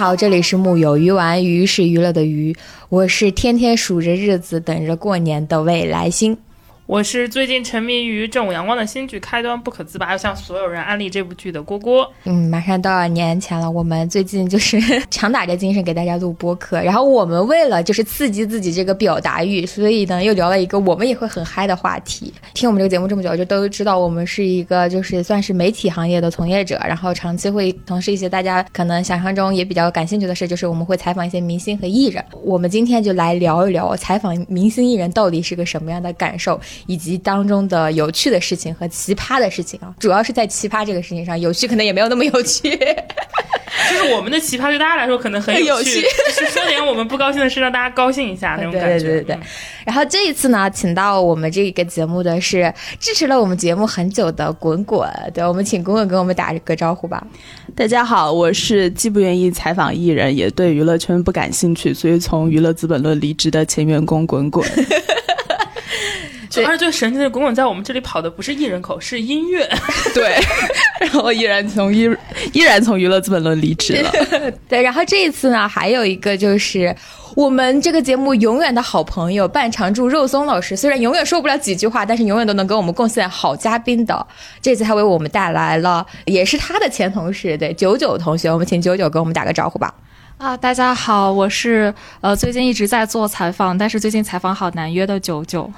[0.00, 2.56] 好，这里是木有鱼丸，鱼是娱乐的鱼，
[2.88, 6.34] 我是天天数着日子等着过年的未来星。
[6.90, 12.12] 我是最近沉迷于正午阳光的新剧《开端不可自拔》，要向所有人安利这部剧的郭郭。
[12.24, 14.76] 嗯，马上到年前了，我们最近就是
[15.08, 22.34] 强打着精神给大家录播客，然后我们为了就是刺激自己这个表达欲，所以呢又聊了一个我们也会很嗨的话题。
[22.54, 32.24] 听我们这个节目这么久，就都知道我们是一个就是算是媒体行业的从业者，然后长期会从事一些大家可能想象中也比较感兴趣的事，就是我们会采访一些明星和艺人。
[32.42, 42.70] 我们今天就来聊一聊采访明星艺人到底是个什么样的感受，以及当中的有趣的事情和奇葩的事情啊，主要是在奇葩这个事情上，有趣可能也没有那么有趣。
[43.88, 48.88] 就是我们的奇葩对大家来说可能很有趣，就是说点我们不高兴的事让大家高兴一下那种感觉。
[48.88, 49.38] 对对对对。
[49.84, 57.24] 然后这一次呢，请到我们这个节目的是支持了我们节目很久的滚滚，对，我们请滚滚跟我们打个招呼吧。
[57.74, 64.68] 大家好，我是既不愿意采访艺人，也对娱乐圈不感兴趣，所以从娱乐资本论离职的前员工滚滚。
[66.58, 69.68] 而且最神奇的是，滚滚在我们这里跑的不是艺人口，是音乐。
[70.12, 70.36] 对，
[71.00, 72.10] 然后依然从依
[72.52, 74.10] 依然从娱乐资本论离职了。
[74.68, 76.94] 对，然后这一次呢，还有一个就是
[77.36, 84.26] 我们这个节目永远的好朋友半常驻肉松老师，虽然永远说不了几句话，但是永远都能给我们贡献好嘉宾的。
[84.60, 89.94] 这次他为我们带来了，也是他的前同事，对九九同学，我们请九九跟我们打个招呼吧。
[90.38, 95.70] 啊，大家好，我是呃最近一直在做采访，但是最近采访好难约的九九。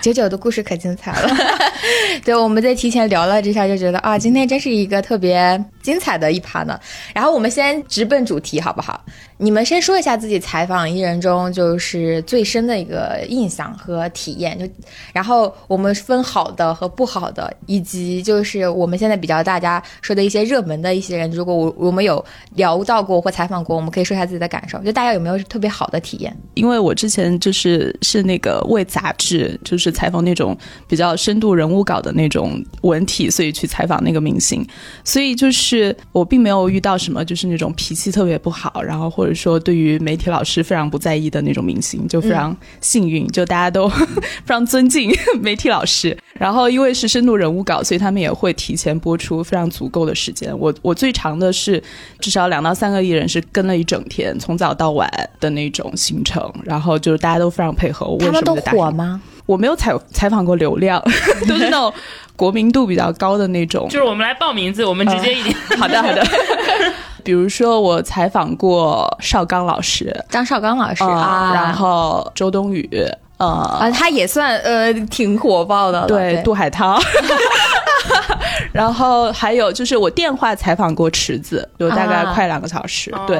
[0.00, 1.36] 九九的故事可精彩了，
[2.24, 6.78] 对，我们在提前聊了这下，就觉得啊，今天真是一个特别精彩的一趴呢。
[7.14, 9.04] 然后我们先直奔主题，好不好？
[9.38, 14.64] 你们先说一下自己采访艺人中就是最深的一个印象和体验，就
[15.12, 26.36] 然后我们分好的和不好的，以及就是我们现在比较大家说的一些热门的一些人，如果我我们有聊到过或采访过，我们可以说一下自己的感受，就大家有没有特别好的体验？
[26.54, 29.58] 因为我之前就是是那个为杂志。
[29.76, 30.56] 是采访那种
[30.86, 34.66] 比较深度人物稿的那种文体，所以去采访那个明星。
[35.04, 43.88] 所以就是我并没有遇到什么就是那种脾气特别不好，然后或者说对于媒体老师非常不在意的那种明星，就非常幸运，就大家都
[44.44, 45.10] 非常尊敬
[45.40, 46.16] 媒体老师。
[46.34, 50.56] 然后因为是深度人物稿，所以他们也会提前播出非常足够的时间。
[50.58, 51.80] 我我最长的是
[52.18, 55.08] 至少两到三个艺人是跟了一整天，从早到晚
[55.38, 56.42] 的那种行程。
[56.64, 58.06] 然后就是大家都非常配合。
[58.06, 59.20] 我他们都火吗？
[59.52, 60.98] 我没有采采访过流量，
[61.46, 61.92] 都是那种
[62.36, 63.86] 国民度比较高的那种。
[63.90, 65.54] 就是我们来报名字，我们直接一点。
[65.78, 66.22] 好的，好的。
[67.22, 72.88] 比如说我采访过邵刚老师，张绍刚老师啊，然后周冬雨，
[73.36, 76.06] 呃，啊，他也算呃挺火爆的。
[76.06, 76.98] 对，杜海涛。
[78.72, 83.14] 然后还有就是我电话采访过池子，有大概快两个小时。
[83.26, 83.38] 对，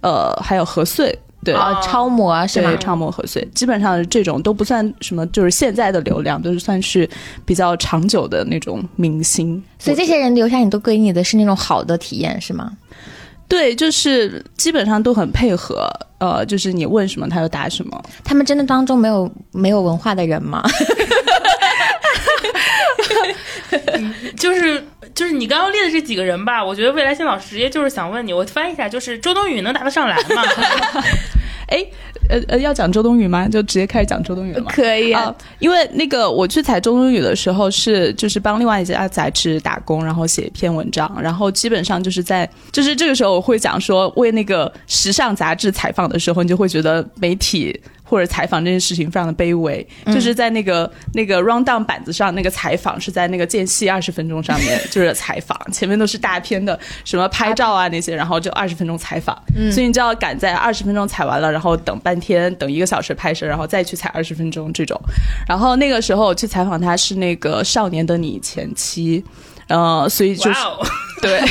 [0.00, 1.16] 呃，还有何穗。
[1.44, 2.76] 对啊，超模是吗？
[2.76, 7.08] 超模和穗，基本上这种都不算什么，就是现在的流量都是算是
[7.44, 9.60] 比较长久的那种明星。
[9.78, 12.70] 所以这些人留下你都给你的是那种好的体验是吗？
[13.48, 18.02] 对，就是基本上都很配合，呃，就是你问什么他就答什么。
[18.22, 20.62] 他们真的当中没有没有文化的人吗？
[24.38, 24.82] 就是。
[25.14, 30.42] 就是你刚刚列的这几个人吧，我觉得未来新老师直接就是想问你，我翻译一下，就是周冬雨能答得上来吗？
[31.68, 31.84] 哎，
[32.32, 33.46] 呃呃，要讲周冬雨吗？
[33.46, 34.72] 就直接开始讲周冬雨了吗？
[34.74, 47.78] 可以啊，因为那个我去采周冬雨的时候是就是帮另外一家杂志打工，然后写一篇文章，然后基本上就是在就是这个时候我会讲说为那个时尚杂志采访的时候，你就会觉得媒体。
[48.04, 59.34] 或者采访这件事情非常的卑微，就是在那个那个 round down 板子上，那个采访是在那个间隙二十分钟上面就是采访，前面都是大片的什么拍照啊那些，然后就二十分钟采访，
[59.72, 64.96] 所以你就要赶在二十分钟采完了，然后等半天，等一个小时拍摄，然后再去采二十分钟这种。
[65.48, 69.22] 然后那个时候我去采访他是那个《少年的你》前妻，
[69.66, 70.60] 呃，所以就是
[71.20, 71.42] 对，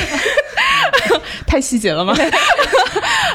[1.45, 2.15] 太细节了吗？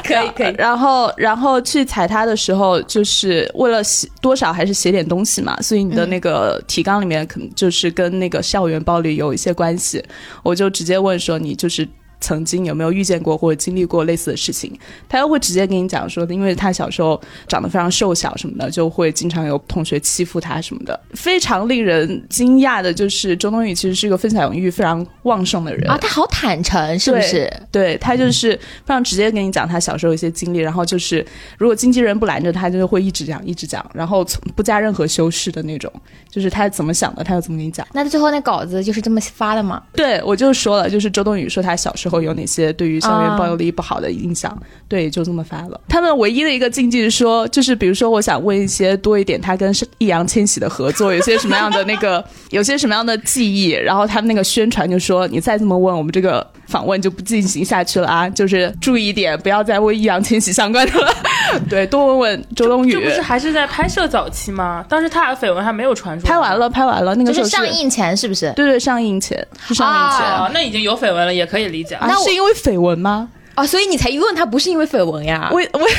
[0.03, 10.03] 可 以可以， 然后然后去采他的时候，就是为了写多少还是写点东西嘛，所以你的那个提纲里面可能就是跟那个校园暴力有一些关系，
[10.43, 11.87] 我就直接问说你就是。
[12.19, 14.71] 曾经有没有遇见过或者经历过类似的事情？
[15.07, 20.99] 他又会直接跟你讲说，因为他小时候长得非常瘦小什么的，就会经常有同学欺负他什么的。
[21.13, 27.47] 非常令人惊讶的就是周冬雨其实是一个分享欲非常旺盛的人啊，他好坦诚，是不是？
[27.71, 31.25] 对他就是非常直接跟你讲他小时候一些经历，然后就是
[31.59, 35.91] 如果经纪人不拦着他，就会一直讲一直讲，然后从不加任何修饰的那种，
[36.29, 37.85] 就是他怎么想的，他就怎么跟你讲。
[37.93, 39.83] 那最后那稿子就是这么发的吗？
[39.93, 42.06] 对我就说了，就是周冬雨说他小时候。
[42.09, 44.57] 时候有哪些对于校园暴力不好的影响，
[44.87, 45.79] 对，就这么发了。
[45.87, 61.13] 他们唯一的一个禁忌是说，就是比如说，我想问一些多一点，他跟易烊千玺的合作有些什么样的那个，有些什么样的记忆，然后他们那个宣传就说，你再这么问，我们这个访问就不进行下去了啊，就是注意一点，不要再问易烊千玺相关的了，
[61.69, 62.91] 对，多问问周冬雨。
[62.91, 64.85] 这不是还是在拍摄早期吗？
[64.87, 68.51] 当时他俩绯闻还没有传出，拍完了，拍完了，那个时候就是上映前是不是？
[68.55, 69.37] 对对，上映前
[69.67, 70.27] 是上映前。
[70.27, 71.95] 啊，那已经有绯闻了，也可以理解。
[71.95, 73.29] 啊，是因为绯闻吗？
[73.55, 75.49] 啊，所以你才一问他不是因为绯闻呀？
[75.51, 75.81] 我我。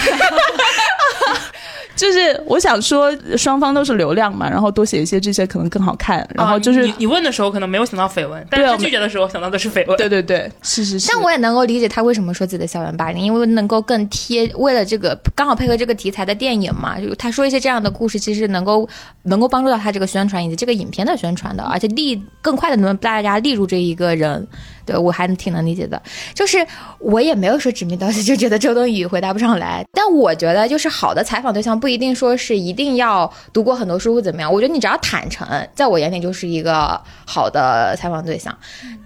[1.98, 6.26] 就是我想说，双方都是流量嘛，然后多写一些这些可能更好看。
[6.32, 9.96] 然后就是你你问的时候可能没有想到绯闻，但是拒绝的时候想到的是绯闻。
[9.96, 11.08] 对对对，是是是。
[11.12, 18.88] 但我也能够理解他为什么说自己的校园霸凌，因为能够更贴，为了这个刚好配合这个题材的电影嘛，就他说一些这样的故事，其实能够
[19.24, 24.46] 能够帮助到他这个宣传以及这个影片的宣传的，而且立更快的能大家立入这一个人。
[24.88, 26.00] 对我还挺能理解的，
[26.32, 26.67] 就是
[26.99, 29.85] 我也没有说指名道姓，就觉得周冬雨回答不上来。
[29.93, 34.50] 但我觉得，就是好的采访对象不一定说是一定要读过很多书或怎么样。
[34.50, 38.56] 我觉得你只要坦诚，在我眼里就是一个好的采访对象。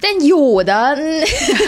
[0.01, 0.97] 但有的，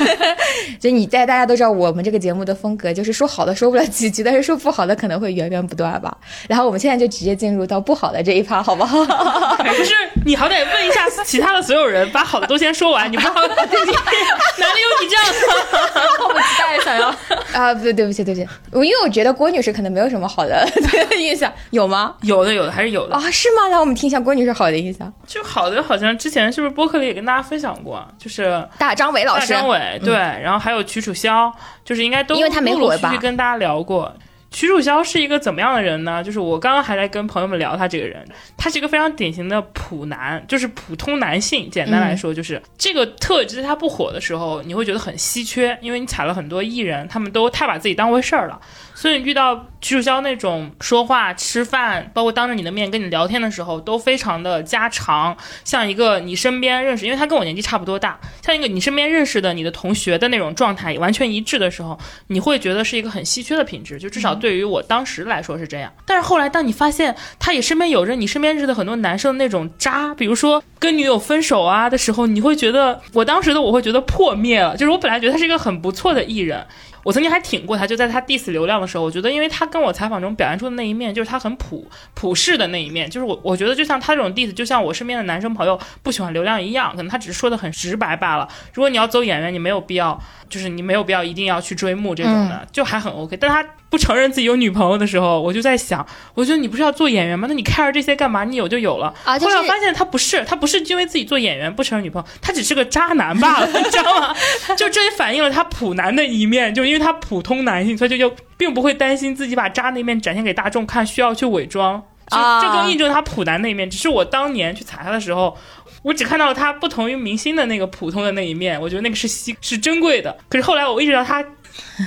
[0.78, 6.16] 就你在大家都知道我们这个节目的风格，就是说好的说不了几句，但是说不好的可能会源源不断吧。
[6.48, 8.96] 然后我们现在就直接进入到不好的这一趴，好不好？
[9.04, 9.92] 不是，
[10.24, 13.34] 你好歹问一下其他的所有人，把好的都先说完，你不好。
[14.58, 16.16] 哪里有你这样的？
[16.18, 17.08] 迫不及待想要
[17.52, 17.72] 啊！
[17.74, 20.66] 对对不起对不起，我因为我觉得郭女士可能没有什么好的
[21.18, 22.14] 印象，有吗？
[22.22, 23.30] 有的有的还是有的啊？
[23.30, 23.68] 是吗？
[23.68, 25.12] 来我们听一下郭女士好的印象。
[25.26, 28.06] 就好的，好像之前是不是播客里也跟大家分享过？
[28.18, 31.52] 就是大张伟老师，大张伟对，然后还有曲楚萧，
[31.84, 34.12] 就是应该都因为他没陆陆续续跟大家聊过。
[34.54, 36.22] 曲楚萧是一个怎么样的人呢？
[36.22, 38.24] 就是我刚刚还在跟朋友们聊他这个人，
[38.56, 41.68] 他是一个非常典型的普男，就是普通男性。
[41.68, 48.60] 简单来说，就是这个特质在他不火的时候，你会觉得很稀缺，因为你踩了很多艺人，他们都太把自己当回事儿了。
[49.04, 61.98] 所以遇到曲楚萧那种说话、吃饭，包括当着你的面跟你聊天的时候，都非常的家常，像一个你身边认识，因为他跟我年纪差不多大，像一个你身边认识的你的同学的那种状态完全一致的时候，
[62.28, 65.92] 你会觉得是一个很稀缺的品质，就至少对于我当时来说是这样。
[66.06, 76.66] 但是后来当你发现他也身边有着你身边认识的很多男生的那种渣，比如说跟女友分手啊的时候，你会觉得我当时的我会觉得破灭了，就是我本来觉得他是一个很不错的艺人。
[77.04, 88.48] 我曾经还挺过他，就在他 diss 流量的时候，我觉得，因为他跟我采访中表现出的那一面，就是他很普普世的那一面，就是我我觉得，就像他这种 diss，就像我身边的男生朋友不喜欢流量一样，可能他只是说的很直白罢了。
[88.72, 90.18] 如果你要走演员，你没有必要，
[90.48, 93.36] 就是你没有必要一定要去追慕这种的，就还很 OK。
[93.36, 93.62] 但他
[93.94, 96.04] 不承认自己有女朋友的时候，我就在想，
[96.34, 97.46] 我觉得你不是要做演员吗？
[97.48, 98.42] 那你 care 这些干嘛？
[98.42, 99.14] 你有就有了。
[99.22, 104.34] 啊，后来发现他不是，他不是因为自己做演员不承认女朋友，他只是个渣男罢了， 你知道吗？
[104.76, 107.86] 就这也反映了他普男的一面，就因为他普通男。
[107.86, 112.02] 性，所以就就并不会担心自己把渣那面展现给大众看，需要去伪装。
[112.30, 113.88] 啊，这更印证他普男那一面。
[113.88, 115.56] 只是我当年去踩他的时候，
[116.02, 120.34] 我只看到了他不同于明星的那个普通的那一面，我觉得那个是稀是珍贵的。
[120.48, 121.44] 可是后来我意识到他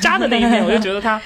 [0.02, 1.22] 渣的那一面，我就觉得他，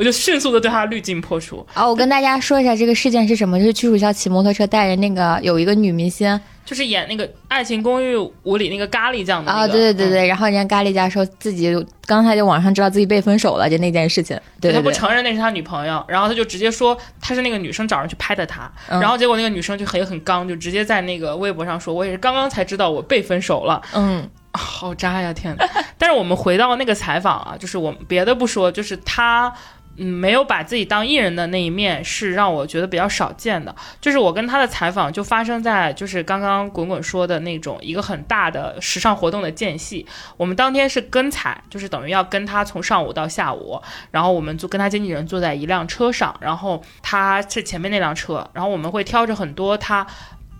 [0.00, 1.66] 我就迅速的对他滤镜破除。
[1.74, 6.40] 啊，我跟大家说一下这个事件是什么，就是屈楚萧骑摩托车带着那个有一个女明星。
[6.64, 11.74] 就是演那个《爱情公寓五》里那个咖喱酱的啊，对对对对，然后人家咖喱酱说自己
[12.06, 25.66] 刚才就网上知道自己被分手了，就那件事情，对他不承认那是他女朋友，然后他就直接说他是那个女生找人去拍的他，然后结果那个女生就很很刚，就直接在那个微博上说，我也是刚刚才知道我被分手了，嗯，好渣呀，天呐。
[25.98, 29.52] 但是我们回到那个采访啊，就是我们别的不说，就是他。
[29.96, 33.74] 嗯，没有把自己当艺人的那一面是让我觉得比较少见的。
[34.00, 40.06] 就是我跟他的采访就发生在就是刚刚滚滚说的那种一个很大的时尚活动的间隙。
[40.36, 43.80] 我们当天是跟采，就是等于要跟他从上午到下午，
[44.10, 50.06] 然后我们就跟他经纪人坐在一辆车上，然后他是前面那辆车，然后我们会挑着很多他。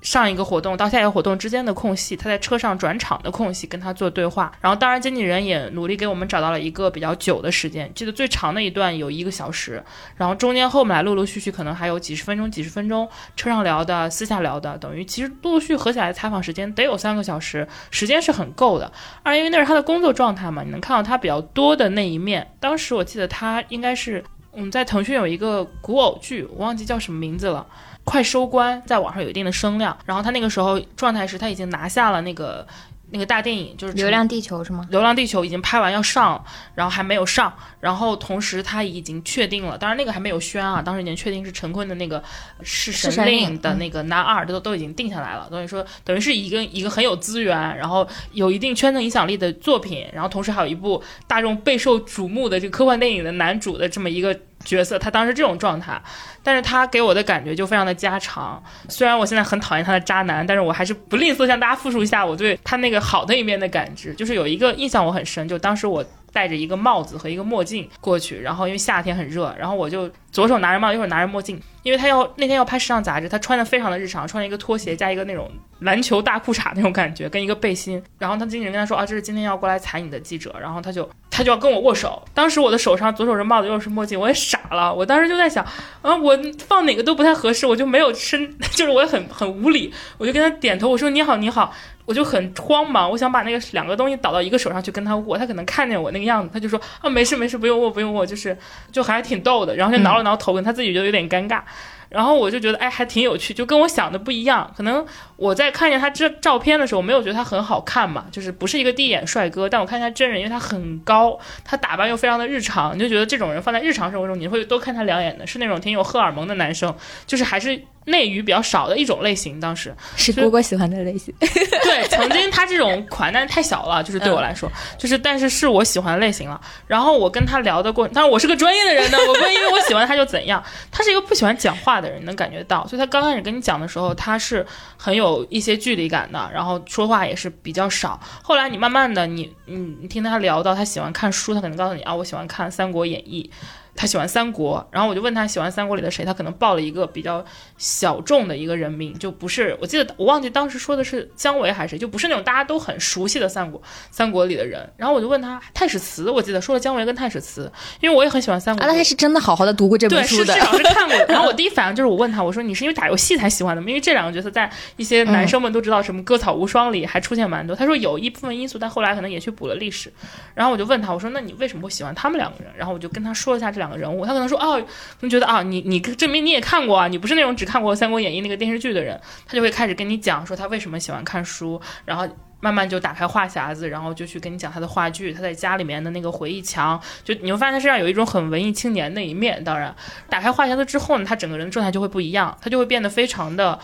[0.02, 9.83] 上一个活动到下一个活动之间的空隙，他在车上转场的空隙跟他做对话，然后当然经纪人也努力给我们找到了一个比较久的时间，记得最长的一段有一个小时，
[10.16, 18.90] 然后中间后面来陆陆续续可能还有几十分钟、几十分钟车上聊的、私下聊的，等于其实陆陆续合起来采访时间得有三个小时，时间是很够的。
[19.23, 22.50] 二因为那是他的工作状态嘛，你能看到他比较多的那一面。
[22.59, 27.66] 当时我记得他应该是嗯在腾讯有一个古偶剧，我忘记叫什么名字了。
[28.04, 29.97] 快收官，在网上有一定的声量。
[30.04, 32.66] 然后他那个时候状态是他已经拿下了那个
[33.12, 34.85] 那个大电影，就是《流浪地球》是吗？
[34.90, 36.45] 《流浪地球》已经拍完要上，
[36.76, 42.23] 然后还没有上，然后同时他已经确定了，当然那个还没有宣啊，当时已经确定是陈坤的那个
[42.62, 56.00] 弑弑神神令令的那个男二，都都已经定下来了，等于说等于是一个一个很有资源，然后有一定圈层影响力的作品，然后同时还有一部大众备受瞩目的这个科幻电影的男主的这么一个角色，他当时这种状态，
[56.43, 58.62] 但是他给我的感觉就非常的家常。
[58.88, 64.12] 虽然我现在很讨厌他的渣男，但是我还是不吝啬向大家复述一下我对他那个好的一面的感知。
[64.14, 78.02] 就是有一个印象我很深，就当时我戴着一个帽子和一个墨镜过去，然后因为夏天很热，然后我就左手拿着帽，右手拿着墨镜，因为他要那天要拍时尚杂志，他穿的非常的日常，穿了一个拖鞋加一个那种篮球大裤衩那种感觉，跟一个背心。
[78.18, 82.22] 然后他经纪人跟他说啊，这是今天要过来采你的记者，然后他就他就要跟我握手。
[82.32, 84.94] 当时我的手上左手是帽子，右手是墨镜，我也傻了。
[84.94, 85.64] 我当时就在想，
[86.02, 91.75] 啊，我放哪个都不太合适，我就没有伸，就是我也很很无理，我就跟他点头，我说你好你好。
[92.06, 98.56] 我就很慌忙，我想把那个两个东西倒到一个手上去跟他握，他可能看见我那个样子，他就说啊没事没事，不用握不用握，就是
[98.90, 101.62] 就还挺逗的，然后就挠了然后头，跟他自己就有点尴尬。
[102.11, 104.71] 然后我就觉得，哎，还挺有趣，就跟我想的不一样。
[104.76, 109.69] 可能我在看见他这照片的时候，没有觉得他很好看嘛，就是不是一个第一眼帅哥。
[109.69, 116.95] 但我看他真人，因为他很高，他打扮又非常的日常，你就觉得这种人放在日常生活中，你会多看他两眼的，是那种挺有荷尔蒙的男生，
[117.26, 119.61] 就是还是内娱比较少的一种类型。
[119.61, 121.33] 当时是蝈蝈喜欢的类型。
[121.40, 126.61] 对，曾经他这种款，但是太小了，就是对我来说，就是但是是我喜欢的类型了。
[126.87, 130.62] 然后我跟他聊的过程，但是我是个专业的人呢，我不会因为我喜欢他就怎样。
[130.90, 134.66] 他是一个不喜欢讲话的人，能感觉到，所以他刚开始跟你讲的时候，他是
[134.97, 138.19] 很有一些距离感的，然后说话也是比较少。
[138.42, 143.50] 后来你慢慢的，你你你听他聊到他喜欢看书，他可能告诉你啊，我喜欢看《三国演义》。
[143.94, 147.44] 他喜欢三国，然后我就问他喜欢三国里的谁，他可能报了一个比较
[147.76, 153.80] 小众的一个人名，就不是我记得我忘记当时说的是姜维还是谁，就不是那种大家都很熟悉的三国
[154.11, 154.88] 三国里的人。
[154.97, 157.70] 然后我就问他太史慈，我记得说了姜维跟太史慈，
[158.00, 158.82] 因为我也很喜欢三国。
[158.82, 160.54] 啊，那他是真的好好的读过这本，书的。
[160.54, 161.26] 是至少是看过的。
[161.26, 163.88] 然后我第一反应就是我问他，我说你是因为打游戏才喜欢的吗？
[163.88, 167.75] 因为这两个角色在一些男生们都知道什么《割草无双》里还出现蛮多。
[167.75, 170.12] 他说有一部分因素，但后来可能也去补了历史。
[170.54, 172.73] 然后我就问他，我说那你为什么会喜欢他们两个人？
[172.76, 182.28] 然后我就跟他说了一下这两人物，他可能说哦，可能觉得啊，你你证明你也看过啊，你不是那种只看过《三国演义》那个电视剧的人，他就会开始跟你讲说他为什么喜欢看书，然后。
[182.62, 189.64] 慢慢就打开话匣子，然后就去跟你讲他的话剧，他在家里面的那个回忆墙，就你会发现他身上有一种很文艺青年的一面。
[189.64, 189.97] 当然，
[190.28, 193.80] 打开话匣子之后呢，他整个人的状态就会不一样，他就会变得非常的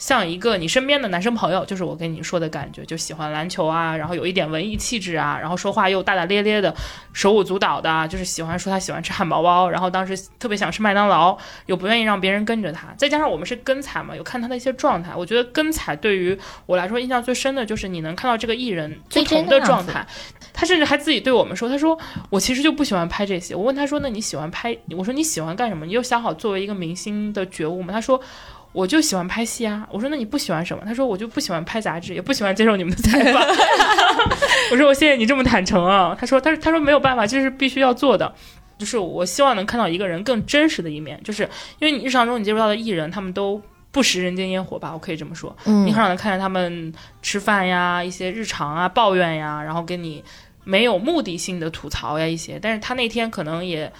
[0.00, 6.74] 像一个你身边的男生朋友，就是我跟你说的感觉，就喜欢篮球啊，然后有一点文艺气质啊，然后说话又大大咧咧的，
[7.12, 20.06] 手舞足蹈的，就是喜欢说他喜欢吃汉堡包，然后当时特别想吃麦当劳，又不愿意让别人跟着他，再加上我们是跟采嘛，有看他的一些状态，我觉得跟采对于我来说印象最深的就是你能看到这个艺人不同的状态。
[20.52, 25.86] 他甚至还自己对我们说：“他说我其实就不喜欢拍这些。”我问他说：“那你喜欢拍？”我说：“你喜欢干什么？
[25.86, 28.20] 你有想好作为一个明星的觉悟吗？”他说
[28.72, 33.42] ：“我就喜欢拍戏啊。”我说：“那你不喜欢什么？”他说：“我就不喜欢拍杂志，也不喜欢接受你们的采访。
[34.72, 38.32] ”我说：“我谢谢你这么坦诚啊。”他说：“他他说没有办法，这是必须要做的。”
[38.78, 41.42] 就是我希望能看到一个人更真实的一面，就是
[41.80, 43.60] 因为你日常中你接触到的艺人，他们都
[43.90, 45.54] 不食人间烟火吧，我可以这么说。
[45.66, 50.24] 嗯你很少能看见他们吃饭呀、一些日常啊、抱怨呀，然后跟你
[50.64, 52.58] 没有目的性的吐槽呀一些。
[52.58, 53.92] 但是他那天可能也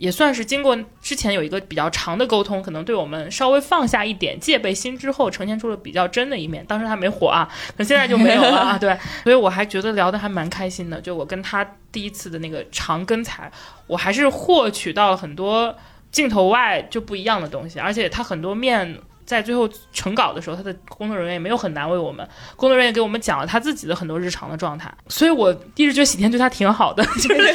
[0.00, 6.64] 也算是经过之前有一个比较长的沟通，可能对我们稍微放下一点戒备心之后，呈现出了比较真的一面。
[6.64, 8.78] 当时他没火啊，可现在就没有了 啊。
[8.78, 10.98] 对，所以我还觉得聊得还蛮开心的。
[10.98, 13.52] 就我跟他第一次的那个长跟采，
[13.86, 15.76] 我还是获取到了很多
[16.10, 18.98] 镜头外就不一样的东西，而且他很多面。
[19.30, 27.54] 在最后成稿的时候，他的工作人员也没有很难为我们，工作人员给我们讲了他自己的很多日常的状态，所以我一直觉得喜天对他挺好的，就 是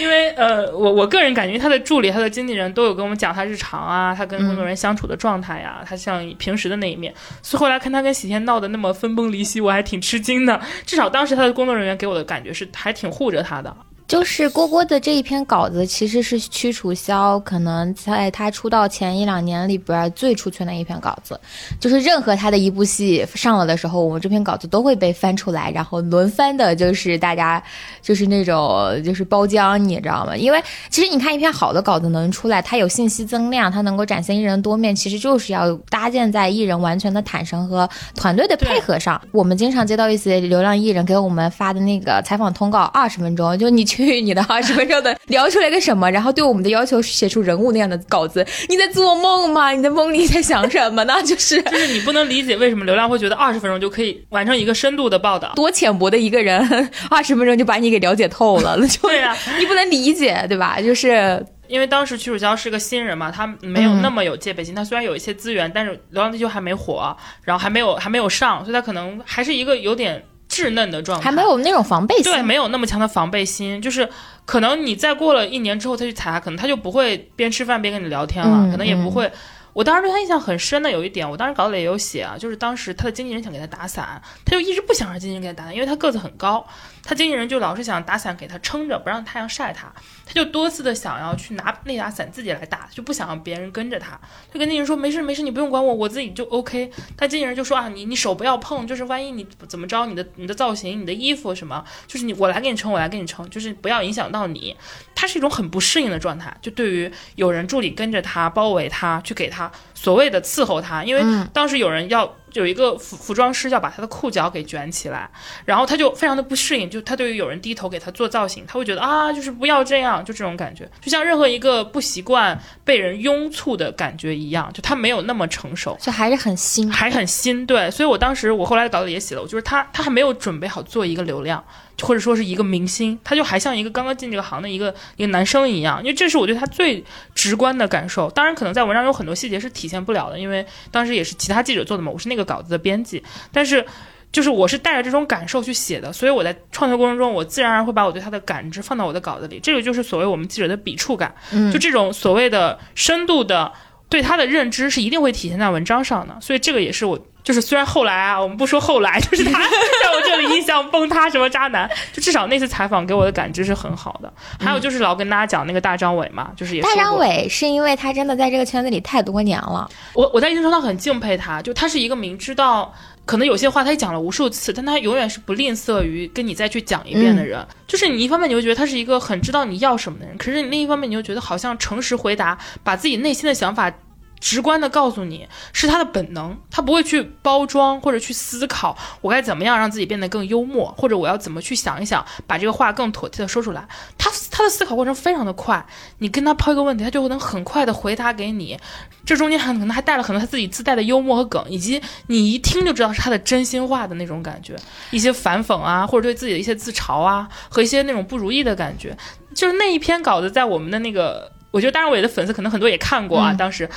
[0.00, 7.12] 因为呃，我我个人感觉他的助理、他的经纪人都有跟我们讲他日常啊，他跟工作人员相处的状态呀、他像平时的那一面，
[7.42, 10.58] 所以后来看他跟喜天闹得那么分崩离析，我还挺吃惊的。
[10.86, 13.76] 至少当时他的工作人员给我的感觉是还挺护着他的。
[14.08, 21.38] 就是郭郭的这一篇稿子，其实是屈楚萧可能在他出道前一两年里边最出圈的一篇稿子。
[21.78, 27.62] 就是任何他的一部戏上了的时候，我们这篇稿子都会被翻出来，然后轮番的，就是大家
[28.00, 30.34] 就是那种就是包浆，你知道吗？
[30.34, 39.20] 因为其实你看一篇好的稿子能出来，它有信息增量，它能够展现艺人多面，其实就是要搭建在艺人完全的坦诚和团队的配合上。
[39.32, 49.70] 我们经常接到一些流量艺人给我们发的那个采访通告，二十分钟，就你确去你的二十分钟的聊出来个什么，然后对我们的要求写出人物那样的稿子，你在做梦吗？
[49.72, 51.20] 你在梦里在想什么呢？
[51.24, 55.52] 就是 就是你不能理解为什么流量会觉得二十分钟就可以完成一个深度的报道。
[55.54, 56.60] 多浅薄的一个人，
[57.10, 60.80] 二十分钟就把你给了解透了，那就对呀、你不能理解，对吧？
[60.80, 64.74] 就是因为当时屈楚萧是个新人嘛，他没有那么有戒备心。
[64.74, 70.24] 他虽然有一些资源，但是《流浪地球》还没火，然后还没有还没有上，所以他可能还是一个有点
[70.58, 72.24] 稚嫩的状态，还没有那种防备心。
[72.24, 73.80] 对，没有那么强的防备心。
[73.80, 74.08] 就是
[74.44, 79.30] 可能你再过了一年之后再去踩他，可能他就不会边吃饭边跟你聊天了，嗯可能也不会。
[79.74, 86.66] 我当时对他印象很深的有一点，我当时稿子里也有写啊，就是当时他的经纪人想给他打伞，他就一直不想让经纪人给他打伞，因为他个子很高，
[87.08, 89.90] 他经纪人就老是想打伞给他撑着，不让太阳晒他，
[90.26, 94.20] 他就多次的想要去拿那把伞自己来打，就不想让别人跟着他，
[94.52, 96.90] 就跟经纪人说没事没事，你不用管我，我自己就 OK。
[97.16, 104.76] 他经纪人就说啊，你你手不要碰，就是万一你怎么着，你的你的造型、你的衣服什么，就是你我来给你撑，我来给你撑，就是不要影响到你。
[105.14, 111.22] 他是一种很不适应的状态，就对于有人助理跟着他包围他，去给他所谓的伺候他，因为
[111.54, 115.30] 当时有人要有一个服服装师要把他的裤脚给卷起来，
[115.64, 125.96] 然后他就非常的不适应，就他对于有人低头给他做造型，他会觉得啊，就是不要这样，就这种感觉，就像任何一个不习惯被人拥簇的感觉一样，就他没有那么成熟。
[126.00, 126.90] 就还是很新。
[126.90, 131.64] 还很新，对，所以我当时我后来稿子也写了，我就是他他还没有准备好做一个流量，
[132.02, 138.30] 或者说是一个明星，他就还像一个刚刚进这个行的一个一个男生一样，因为这是我对他最直观的感受。
[138.30, 143.84] 当然，可能在文章有很多细节是体现不了的，因为当时也是其他记者做的嘛，我是那个稿子的编辑，但是。
[144.30, 149.58] 就是我是带着这种感受去写的，所以我在创作过程中，我自然而然会把我对他的感知放到我的稿子里。
[149.58, 153.72] 这个就是所谓我们记者的笔触感，嗯就这种所谓的深度的
[154.08, 156.36] 对他的认知是一定会体现在文章上的。
[156.40, 164.32] 所以这个也是我，就是虽然后来啊，我们不说后来， 就是他在我这里印象崩塌什么渣男，就至少那次采访给我的感知是很好的。
[164.58, 172.92] 还有就是老跟大家讲那个大张伟嘛，就是也大张伟是因为他真的在这个圈子里太多年了，我我在一定程度上很敬佩他，就他是一个明知道
[173.28, 177.62] 可能有些话他也讲了无数次，但他永远是不吝啬于跟你再去讲一遍的人。
[177.86, 183.92] 就是你一方面你会觉得他是一个很知道你要什么的人，可是你另一方面你又觉得好像诚实回答，把自己内心的想法。
[184.40, 193.86] 直观的告诉你是他的本能，他不会去包装或者去思考我该怎么样让自己变得更幽默，或者我要怎么去想一想把这个话更妥帖的说出来。
[194.16, 195.84] 他他的思考过程非常的快，
[196.18, 198.78] 你跟他抛一个问题，他就能很快的回答给你，
[199.24, 204.76] 这中间还可能还带了很多他自己自带的幽默和梗，以及你一听就知道是他的真心话的那种感觉，
[205.10, 209.16] 一些反讽啊，或者对自己的一些自嘲啊，和一些那种不如意的感觉，
[209.54, 213.88] 就是那一篇稿子在我们的那个，我觉得当然我的粉丝可能很多也看过啊，嗯当时。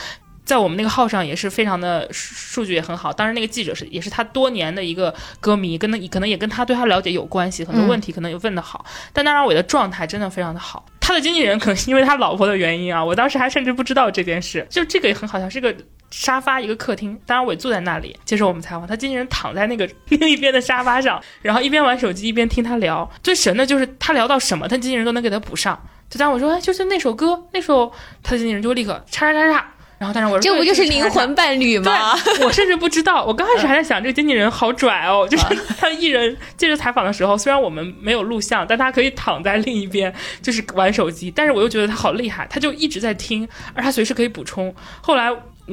[0.44, 8.86] 在我们那个号上也是非常的数数据也很好，当然那个记者是也是他多年的一个歌迷，跟他可能也跟他对他了解有关系，很多问题可能也问的好。
[9.14, 15.74] 但当然我的状态真的非常的好，他的经纪人可能是因为他老婆的原因啊，我当时还甚至不知道这件事，就这个也很好笑，是个
[16.10, 23.10] 沙发一个客厅，当然我也坐在那里接受我们采访，他经纪人躺在那个 另一边的沙发上，然后一边玩手机一边听他聊。
[23.24, 25.82] 最神的就是他聊到什么，他经纪人都能给他补上。
[26.10, 27.90] 就当我说，哎，就是那首歌，那首
[28.22, 29.74] 他的经纪人就会立刻叉叉叉叉。
[30.02, 32.18] 然后，但是我说这不就是灵魂伴侣吗？
[32.44, 33.24] 我甚至不知道。
[33.24, 35.46] 我刚开始还在想，这个经纪人好拽哦，就是
[35.78, 40.12] 他艺人接着采访的时候，虽然我们没有录像，但他可以躺在另一边，
[40.42, 41.30] 就是玩手机。
[41.30, 44.74] 但是我又觉得他好厉害，他就一直在听，而他随时可以补充。
[45.02, 45.32] 后来。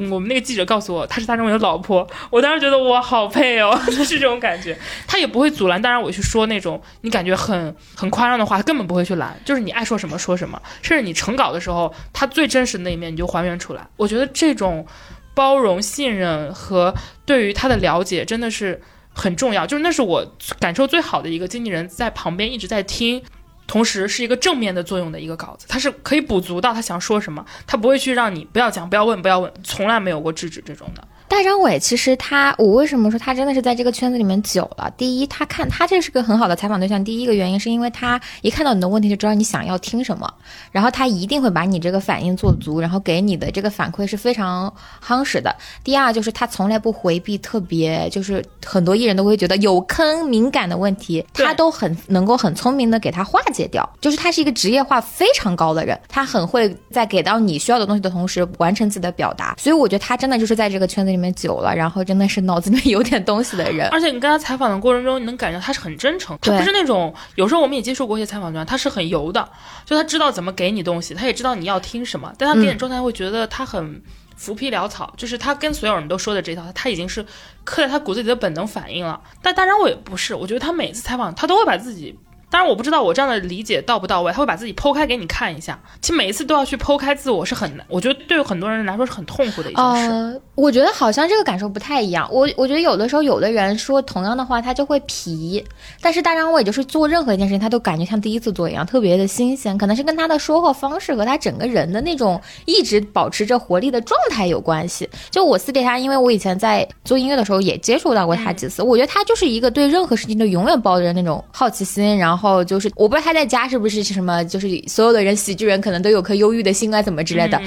[0.09, 2.07] 我们那个记者告诉我，她是大张伟的老婆。
[2.29, 4.77] 我当时觉得我好配哦， 是这种感觉。
[5.07, 10.61] 他也不会阻拦，当然我去说那种你感觉很很夸张的话，他根本不会去拦，就是你爱说什么说什么。
[10.81, 13.87] 甚至你成稿的时候，他最真实的那一面你就还原出来。
[13.97, 14.85] 我觉得这种
[15.33, 16.93] 包容、信任和
[17.25, 18.81] 对于他的了解真的是
[19.13, 23.21] 很重要，就是那是我感受最好的一个经纪人在旁边一直在听。
[23.69, 31.07] 同时是一个正面的作用的一个稿子，他是可以补足到他想说什么，他不会去让你不要讲、不要问、不要问，从来没有过制止这种的。
[31.29, 34.91] 大张伟其实他，我为什么说他真的是在这个圈子里面久了？
[34.97, 37.01] 第一，他看他这是个很好的采访对象。
[37.03, 40.33] 第一个原因是因为他一看到你的问题就知道你想要听什么，
[40.71, 44.73] 然后他一定会把你这个反应做足，然后给你的这个反馈是非常
[45.05, 45.55] 夯实的。
[45.83, 53.87] 第二就是他从来不回避特别，就是很多艺人都会觉得有坑敏感的问题，他都很能够很聪明的给他化解掉。
[54.01, 59.55] 就是他是一个职业化非常高的人，他很会在给到你需要的东西的同时完成自己的表达。
[59.59, 63.89] 所以我觉得他真的就是在这个圈子里面久了，然后真的是脑子里面有点东西的人。
[63.89, 69.47] 而且你跟他采访的过程中，你能感觉他是很真诚，他不是那种有时候我们也接受过一些采访专，他是很油的，
[69.85, 74.01] 就他知道怎么给你东西，他也知道你要听什么，但他给你状态会觉得他很
[74.35, 77.21] 浮皮潦草，就是他跟所有人都说的这套，他已经是
[77.65, 79.19] 刻在他骨子里的本能反应了。
[79.41, 82.17] 但当然我也不是，我觉得他每次采访他都会把自己
[82.49, 85.79] 当然我不知道我这样的理解到不到位，他会把自己剖开给你看一下。
[86.01, 90.41] 其实每一次都要去剖开自我是很难，我觉得对于很多人来说是很痛苦的一件事。
[90.55, 92.27] 我觉得好像这个感受不太一样。
[92.31, 95.63] 我我觉得有的时候有的人说同样的话，他就会皮，
[96.01, 99.77] 但是大张伟就是做任何一件事情，他都感觉像第一次做一样，特别的新鲜。
[99.77, 105.09] 可能是跟他的说话方式和他整个人的那种一直保持着活力的状态有关系。
[105.29, 117.61] 就我私底下，因为我以前在做音乐的时候也接触到过他几次，我觉得他就是一个对任何事情都永远抱着那种好奇心，然后就是我不知道他在家是不是什么，就是所有的人喜剧人可能都有颗忧郁的心啊，怎么之类的。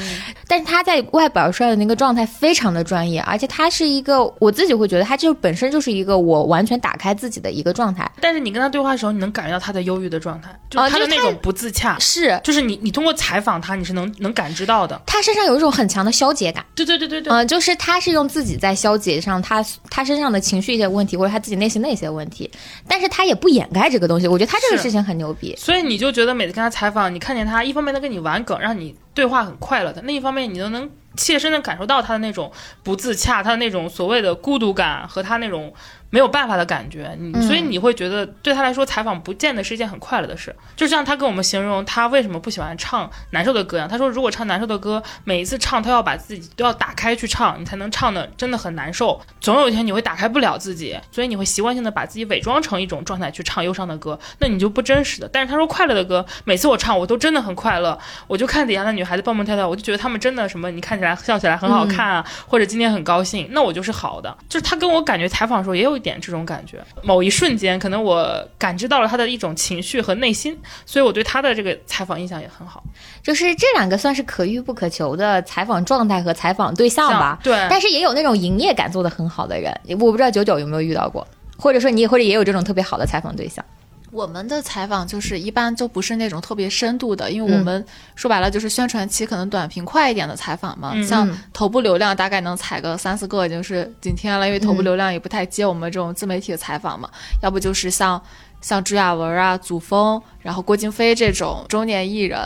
[0.48, 8.10] 但是他在外表上的那个状态非常的专业，而且他是一个我自己会觉得他就本身就是一个我完全打开自己的一个状态。
[8.20, 15.00] 但是你跟他对话的时候，你能感觉到他的忧郁的状态，就他的那种不自洽，是就是你你通过采访他，你是能能感知到的。
[15.06, 22.50] 他身上有一种很强的消解感，对对对对对，嗯、就是他是用自己在消解上他他身上的情绪一些问题，或者他自己内心的一些问题，
[22.86, 24.28] 但是他也不掩盖这个东西。
[24.28, 25.54] 我觉得他这个事情很牛逼。
[25.56, 32.50] 所以你就觉得每次跟他采访，你看见他一方面能跟你玩梗，让你对话很快乐的；另一方面，你都能切身的感受到他的那种
[32.82, 35.72] 不自洽，他的那种所谓的孤独感和他那种
[36.12, 37.16] 没有办法的感觉。
[37.18, 40.54] 你、嗯所以你会觉得对他来说，采访不见得是一件很快乐的事。
[40.76, 49.20] 就像他跟我们形容他为什么不喜欢唱难受的歌一样，他说如果唱难受的歌，每一次唱他要把自己都要打开去唱，你才能唱的真的很难受。
[49.40, 55.28] 总有一天你会打开不了自己，所以你会习惯性的把自己伪装成一种状态去唱忧伤的歌，那你就不真实的。
[55.32, 64.36] 但是他说快乐的歌，每次我唱我都真的很快乐，我就看底下的女孩子蹦蹦跳跳，我就觉得她们真的什么，你看起来笑起来很好看啊，或者今天很高兴，那我就是好的。
[64.48, 72.82] 就是他跟我感觉采访的时候也有一点这种感觉，某一瞬间可能我感知到了他的一种情绪和内心，所以我对他的这个采访印象也很好。
[73.22, 77.38] 就是这两个算是可遇不可求的采访状态和采访对象吧。
[77.42, 83.64] 对，但是也有那种营业感做得很好的人，我不知道九九有没有遇到过，或者说你或者也有这种特别好的采访对象。
[84.12, 87.58] 我们的采访就是一般都不是那种特别深度的，因为嗯。
[87.58, 91.02] 我们说白了就是宣传期可能短平快一点的采访嘛，嗯。
[91.02, 97.08] 像嗯头部流量大概能采个三四个已经是顶天了，因为头部嗯流量也不太接我们这种自媒体的采访嘛，
[97.42, 98.22] 要不就是像
[98.60, 102.38] 像朱亚文啊、祖峰，然后郭京飞这种中年艺人，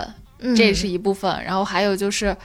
[0.57, 2.37] 这也是一部分，然后还有就是。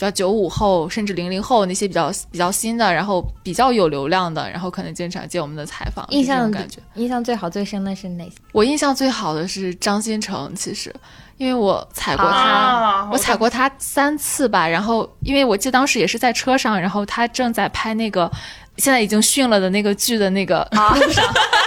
[0.00, 6.78] 比较九五后甚至零零后那些比较比较新的，然后比较有流量的，然后可能经常接我们的采访，印象是这种感觉。
[6.94, 8.32] 印象最好最深的是哪些？
[8.52, 10.90] 我印象最好的是张新成，其实
[11.36, 14.66] 因为我踩过他，啊，我踩过他三次吧。
[14.66, 18.30] 然后因为我记得当时也是在车上，然后他正在拍那个
[18.78, 21.22] 现在已经训了的那个剧的那个路上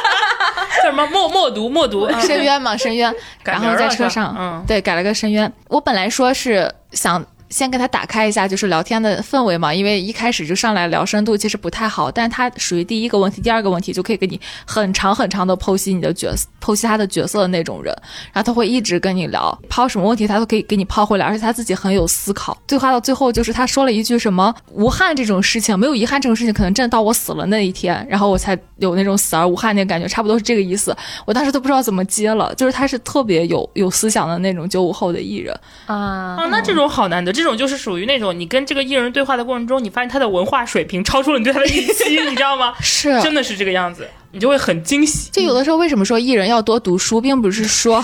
[0.81, 3.13] 叫什么默默读默读，嗯深渊嘛，深渊。
[3.43, 5.53] 然后在车上，嗯，对，改了个深渊。
[5.67, 7.23] 我本来说是想。
[7.53, 12.09] 先给他打开一下，就是聊天的氛围嘛，因为一开始就上来聊深度，其实不太好。
[12.09, 17.93] 但他属于第一个问题，第二个问题就可以给你很长很长的剖析你的角色，剖析他的角色的那种人。
[18.33, 22.57] 然后他会一直跟你聊，抛什么问题他都可以给你抛回来，而且他自己很有思考。
[22.65, 30.95] 对话到最后，就是他说了一句什么“无憾这种事情，没有遗憾这种事情，可能真的到我死了那一天，然后我才有那种死而无憾那个感觉，差不多是这个意思。
[31.25, 35.53] 我当时都不知道怎么接了，就是他是特别有有思想的那种九五后的艺人。
[35.85, 42.73] 啊啊，那这种好难得，这种就是属于那种你跟这个艺人对话的过程中，你发现他的文化水平超出了你对他的预期，你知道吗？
[42.81, 45.29] 是真的是这个样子，你就会很惊喜。
[45.31, 48.03] 就有的时候，为什么说艺人要多读书，并不是说，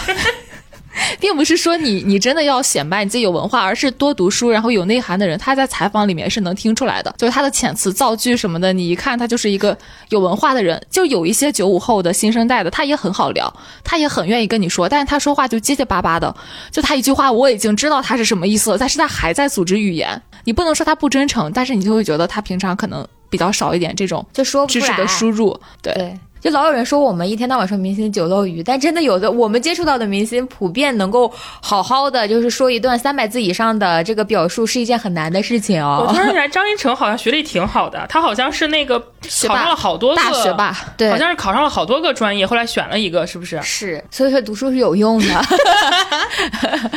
[1.20, 9.78] 并不是说你你真的要显摆你自己有文化，而是多读书，然后有内涵的人，他在采访里面是能听出来的，就是他的遣词造句什么的，你一看他就是一个
[10.10, 10.82] 有文化的人。
[10.90, 13.52] 就有一些九五后的新生代的，他也很好聊，
[13.84, 16.36] 他也很愿意跟你说，但是他说话就结结巴巴的，
[16.72, 25.94] 就他一句话我已经知道他是什么意思了，但是他还在组织语言，你不能说他不真诚，但是你就会觉得他平常可能比较少一点这种就说知识的输入，对。
[25.94, 36.06] 对，就老有人说我们一天到晚说明星酒漏鱼，但真的有的我们接触到的明星，普遍能够好好的就是说一段三百字以上的这个表述，是一件很难的事情哦。
[36.08, 43.62] 我突然觉得张一成好像学历挺好的，他好像是那个考上了好多个大学霸，对好像是考上了好多个专业，后来选了一个，是不是？
[43.62, 45.42] 是，所以说读书是有用的。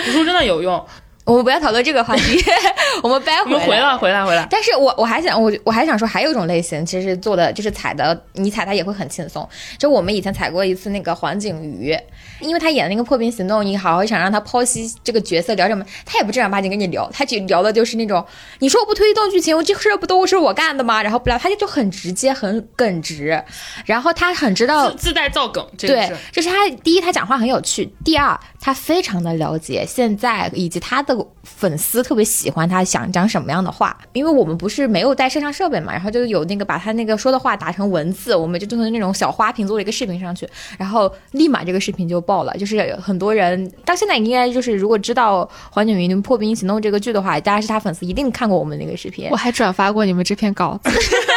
[0.04, 0.84] 读书真的有用。
[1.24, 2.44] 我们不要讨论这个话题，
[3.02, 4.46] 我们掰我们回来，回来，回来。
[4.50, 9.48] 但是我我还想我我还想说，还有一种类型，其实做的就是踩的，你踩它也会很轻松。
[9.78, 11.96] 就我们以前踩过一次那个黄景瑜，
[12.40, 18.24] 因为他演的那个破冰行动，你好好想让他剖析这个角色聊什么，他也不正儿八经跟你聊，他就聊的就是那种，
[18.58, 21.00] 你说我不推动剧情，我这事不都是我干的吗？
[21.02, 23.40] 然后不聊，他就就很直接，很耿直，
[23.86, 40.48] 然后他很知道自自带造梗，这个对是，就是他第一，他讲话很有趣；第二，他非常的了解现在以及他的的粉丝特别喜欢他想讲什么样的话，因为我们不是没有带摄像设备嘛，然后就有那个把他那个说的话打成文字，我们就做成那种小花瓶做了一个视频上去，
[40.78, 49.28] 然后立马这个视频就爆了，就是很多人到现在应该就是如果知道《黄景云破冰行动》这个剧的话，大家是他粉丝，一定看过我们那个视频。
[49.30, 49.42] 我。
[49.42, 50.90] 还转发过你们这篇稿子，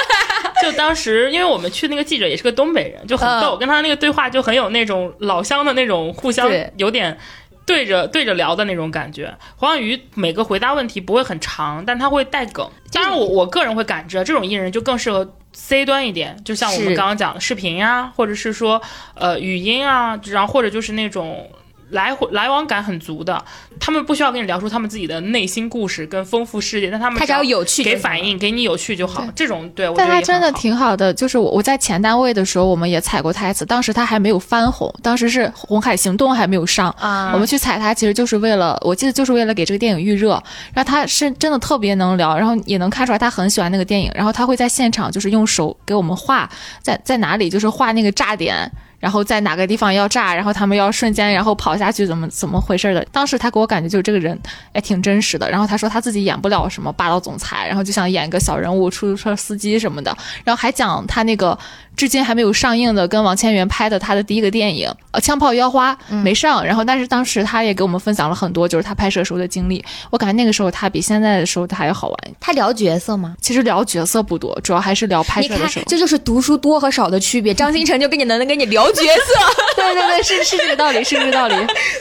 [0.61, 7.17] 就当时，因为我们去那个记者也是个东北人，就很逗，跟他那个对话就很有那种老乡的那种互相有点
[7.65, 9.35] 对着对着聊的那种感觉。
[9.55, 12.69] 黄晓瑜每个回答问题不会很长，但他会带梗。
[12.91, 18.81] 当然我，我个人会感知，这种艺人就更适合 C 端一点，就像我们刚刚讲的视频呀、或者是说
[19.15, 21.49] 呃语音啊，然后或者就是那种。
[21.95, 23.43] 来回来往感很足的，
[23.79, 29.25] 他们不需要跟你聊出他们自己的内心故事跟丰富世界，但他们他只要有趣给反应，给你有趣就好。
[29.33, 31.13] 这种对我觉但他真的挺好的。
[31.13, 36.89] 就是我我在前单位的时候，我们也踩过他一次，当时他还没有翻红，当时是《红海行动》还没有上。
[36.99, 40.31] 啊我们去踩他，其实就是为了，我记得就是为了给这个电影预热。
[40.73, 44.11] 然后他是真的特别能聊，然后也能看出来他很喜欢那个电影。
[44.13, 46.49] 然后他会在现场就是用手给我们画，
[46.81, 48.69] 在在哪里就是画那个炸点，
[49.05, 53.05] 然后在哪个地方要炸，然后他们要瞬间然后跑下去，怎么怎么回事的。
[53.11, 54.35] 当时他给我感觉就是这个人
[54.73, 55.47] 哎挺真实的。
[55.47, 60.17] 然后他说他自己演不了什么霸道总裁，然后就想演个小人物、出租车司机什么的。
[60.43, 61.55] 然后还讲他那个
[61.95, 69.83] 至今还没有上映的跟王千源拍的他的第一个电影呃《枪炮腰花》没上，然后但是当时他也给我们分享了很多就是他拍摄时候的经历。
[70.09, 72.17] 我感觉那个时候他比现在的时候他还要好玩。
[72.39, 73.35] 他聊角色吗？
[73.41, 75.85] 其实聊角色不多，主要还是聊拍摄的时候，。
[75.87, 77.53] 这就是读书多和少的区别。
[77.53, 81.55] 张新成就跟你能能跟你聊角色， 对对对，是是这个道理，是这个道理。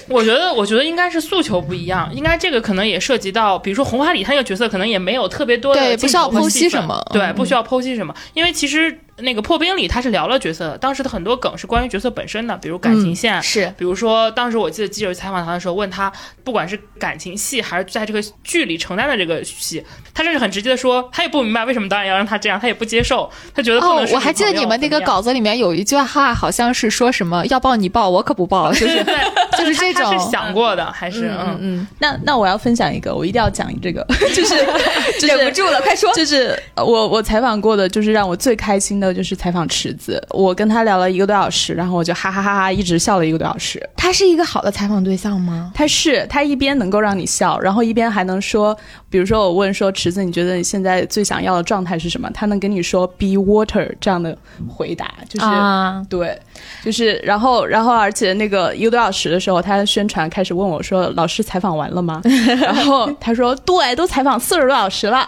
[0.08, 13.42] 我觉得，我觉得应该是诉求不一样，应该这个可能也涉及到，比如说红花里他那个角色可能也没有特别多的对不需要剖析什么对，嗯不需要剖析什么，因为其实那个破冰里他是聊了角色的，当时的很多梗是关于角色本身的，比如感情线。
[13.42, 29.14] 是比如说，当时我记得记者采访他的时候，问他，不管是感情戏还是在这个剧里承担的这个戏，他甚至很直接的说，他也不明白为什么导演要让他这样，他也不接受，他觉得不能是，哦我还记得你们那个稿子里面有一句话，好像是说什么要抱你抱，我可不抱， 就是对，
[29.58, 34.54] 就是这种他他是想过的，还是嗯嗯，那那我要分享一个，我一定要讲这个， 就是
[35.20, 36.12] 就是忍不住了，快说。
[36.14, 43.82] 就是呃我我采访过的，就是让我最开心的就是采访池子，我跟他聊了一个多小时，然后我就哈哈哈哈一直笑了一个多小时。
[43.96, 45.72] 他是一个好的采访对象吗？
[45.74, 48.76] 他是他一边能够让你笑，然后一边还能说，
[49.08, 52.30] 比如说我问说池子，你觉得你现在最想要的状态是什么？
[52.32, 54.36] 他能跟你说 be water 这样的
[54.68, 56.38] 回答，就是、啊，对，
[56.84, 62.20] 就是然后然后而且那个一个多小时的时候，他宣传开始问我说，老师采访完了吗？
[62.60, 65.26] 然后他说对，都采访四十多小时了，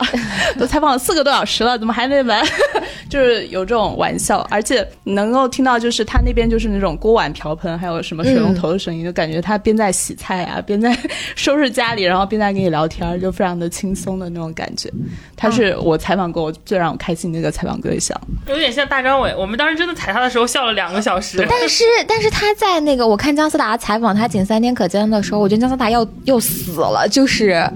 [0.58, 2.44] 都采访了四个多小时了，怎么还没完？
[3.08, 10.96] 就是有这种玩笑，而且能够听到，就是他那边就是那种锅碗瓢盆，还有什么水龙头的声音，就感觉他边在洗菜啊，边在
[11.34, 14.90] 收拾家里，然后边在跟你聊天，就非常的轻松的那种感觉。
[15.36, 18.18] 他是我采访过我最让我开心的一个采访对象。
[18.46, 19.34] 有点像大张伟。
[19.36, 21.44] 我们当时真的踩他的时候笑了两个小时。
[21.50, 27.68] 但是但是他在那个我看姜思达采访他仅三天可见的时候，我觉得姜思达要要死了，就是。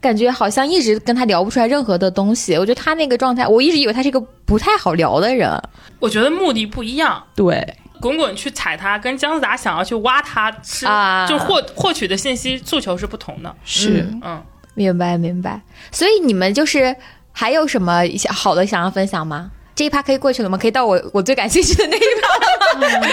[0.00, 5.50] 感觉好像一直跟他聊不出来任何的东西，我觉得他那个状态，我一直以为他是一个不太好聊的人。
[5.98, 7.22] 我觉得目的不一样。
[7.36, 13.54] 对，滚滚去踩他，跟姜思达想要去挖他，是、啊就获获取的信息诉求是不同的。
[13.64, 14.08] 是。
[14.22, 14.42] 嗯，
[14.74, 15.60] 明白明白。
[15.92, 16.96] 所以你们就是
[17.32, 19.50] 还有什么想好的想要分享吗？
[19.74, 20.58] 这一趴可以过去了吗？
[20.58, 23.06] 可以到我我最感兴趣的那一趴了吗？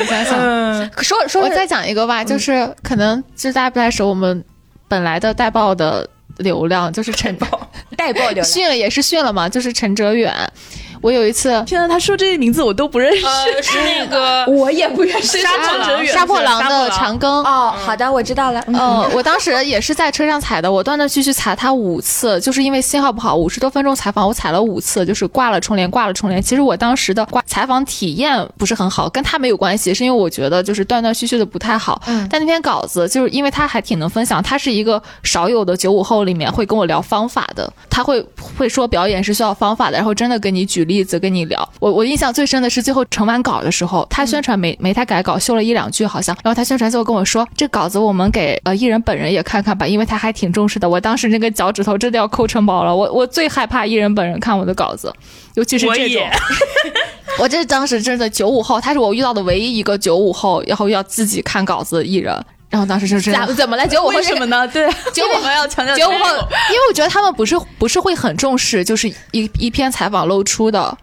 [0.00, 4.44] 我想想，嗯，说说我再讲一个吧，就是可能就是大家不太熟，我们
[4.88, 7.36] 本来的带报的流量就是陈
[7.96, 8.46] 带爆流量。
[8.46, 10.32] 训了也是训了嘛，就是陈哲远。
[11.04, 13.26] 我有一次天呐，他说这些名字我都不认识。
[13.26, 17.20] 呃，是那个 我也不认识杀破狼，杀破狼的长。
[17.20, 17.28] 庚。
[17.44, 18.64] 哦，好的，我知道了。
[18.68, 26.40] 嗯嗯，我当时也是在车上踩的，我断断续续踩他五次，就是因为信号不好，五十多分钟采访我踩了五次，就是挂了重连，挂了重连。
[26.40, 32.00] 其实我当时的挂采访体验不是很好，跟他没有关系，是因为我觉得就是断断续续的不太好。
[32.06, 38.24] 嗯但那篇稿子就是因为他还挺能分享，他是一个少有的九五后里面会跟我聊方法的，他会
[38.56, 41.66] 会说表演是需要方法的，然后真的跟你举例子跟你聊。
[41.80, 50.88] 我我印象最深的是最后成完稿的时候，他宣传没没太改稿，修了一两句好像，然后他宣传最后跟我说，这稿子我们给呃艺人本人也看看吧，因为他还挺重视的。
[50.88, 55.10] 我当时那个脚趾头真的要抠成包了，我我最害怕艺人本人看我的稿子，
[55.54, 56.30] 尤其是这种也。
[57.40, 62.32] 我这当时真的九五后，他是我遇到的唯一一个九五后，然后要自己看稿子的艺人。
[62.74, 63.86] 然后当时就真的怎怎么了？
[63.86, 64.66] 九五后为什么呢？
[64.66, 70.98] 对， 九五我们要强调九五后，因为我觉得他们不是不是会很重视，就是一一篇采访露出的。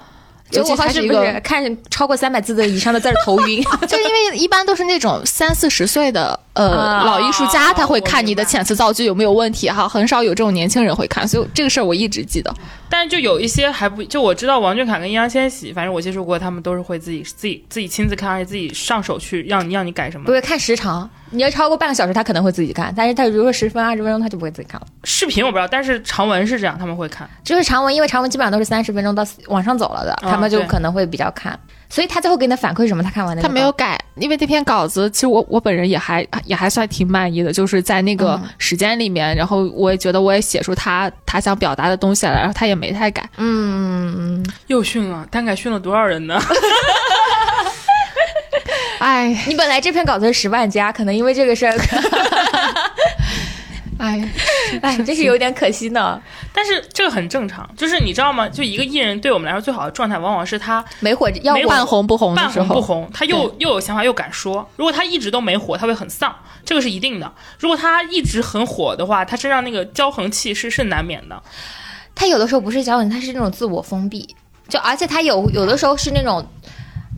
[0.49, 3.63] 结果他是不是一个是看超过三百字的以上的字儿头晕？
[3.87, 12.53] 就因为一般都是那种三四十岁的呃、啊老艺术家，他会看你的遣词造句有没有问题哈，很少有这种年轻人会看，所以这个事儿我一直记得。
[12.89, 20.33] 但是就有一些还不，就我知道王俊凯跟易烊千玺，反正我接触过，他们都是会自己自己自己亲自看，而且自己上手去让你让你改什么不。
[20.33, 24.87] 会看时长，你要超过半个小时，他可能会自己看，但是他如果说十分二十分钟，他就不会自己看了。
[25.03, 27.27] 视频我不知道，但是长文是这样，他们会看。
[27.43, 31.57] 就是长文，因为长文基本上都是三十分钟到往上走了的，嗯他们就可能会比较看。
[31.89, 33.03] 所以他最后给你的反馈是什么？
[33.03, 43.29] 他看完那个他没有改，因为那篇稿子其实我我本人也还也还算挺满意的，就是在那个嗯时间里面，然后我也觉得我也写出他他想表达的东西来，然后他也没太改。
[43.37, 46.39] 嗯嗯，又训了，单改训了多少人呢？
[49.01, 51.75] 哎你本来这篇稿子是十万加，可能因为这个事儿，
[53.97, 54.29] 哎，
[54.79, 56.21] 哎，真是有点可惜呢。
[56.53, 58.47] 但是这个很正常，就是你知道吗？
[58.47, 64.69] 就一个艺人对我们来说最好的状态，往往是他没火要半红不红的半时候，红不红，他又又有想法又敢说。
[64.75, 67.33] 如果他一直都没火，他会很丧，这个是一定的。
[67.57, 71.41] 如果他一直很火的话，他身上那个骄横气势是难免的。
[72.13, 74.35] 他有的时候不是脚本，他是那种自我封闭，
[74.69, 76.45] 就而且他有有的时候是那种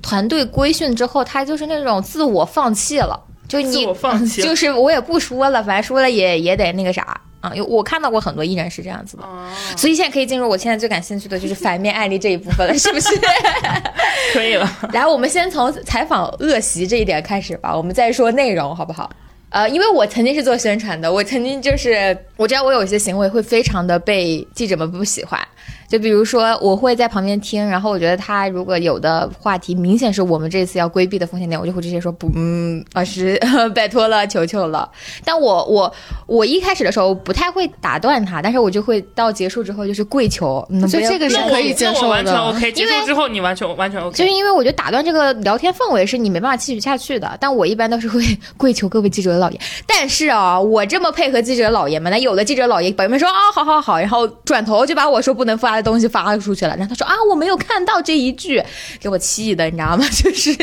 [0.03, 7.51] 团队规训之后，他就是那种自我放弃了，就你自我放弃 就是我也不说了，反正说了也也得那个啥啊。
[7.55, 13.09] 有我看到过很多艺人是这样子的，哦，所以现在可以进入我现在最感兴趣的就是反面案例这一部分了，是不是？
[14.33, 14.69] 可以了。
[14.93, 19.09] 来，我们先从采访恶习这一点开始吧，我们再说内容，好不好？
[19.49, 25.39] 呃，因为我曾经是做宣传的，我曾经就是我知道我有一些行为会非常的被记者们不喜欢，
[25.93, 33.39] 就比如说我会在旁边听，然后我觉得他如果有的话题明显是我们这次要规避的风险点，我就会直接说不，嗯，老师
[33.75, 34.89] 拜托了，求求了。
[35.23, 35.93] 但我我
[36.25, 42.71] 我一开始的时候不太会打断他，但是我就会到结束之后就是跪求，嗯，所以不要这个是可以接受那我完全的 OK。
[42.71, 44.17] 结因为束之后你完全完全 OK。
[44.17, 48.23] 就是因为我觉得打断这个聊天氛围是你没办法继续下去的，但我一般都是会
[48.57, 49.59] 跪求各位记者老爷。
[49.85, 58.63] 但是啊，我这么配合记者老爷们，那有的记者老爷表面说啊好好好，然后转头就把我说不能发的东西发出去了，然后他说啊我没有看到这一句，
[58.99, 60.05] 给我气的，你知道吗？
[60.09, 60.55] 就是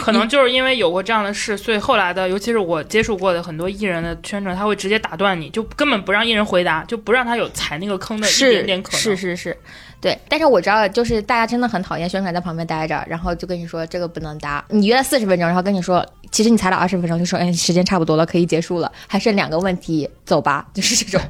[0.00, 9.00] 可能就是因为有过这样的事，所以后来的，尤其是我接触过的很多艺人的宣传，他会直接打断你，就根本不让艺人回答，就不让他有踩那个坑的一点点可能。
[9.00, 9.56] 是是是，
[10.00, 10.18] 对。
[10.28, 21.20] 但是我知道，就是大家真的很讨厌宣传在旁边待着，然后就跟你说这个不能搭，你约了四十分钟，然后跟你说其实你才了二十分钟，就说哎时间差不多了，可以结束了，还剩两个问题，走吧，就是这种。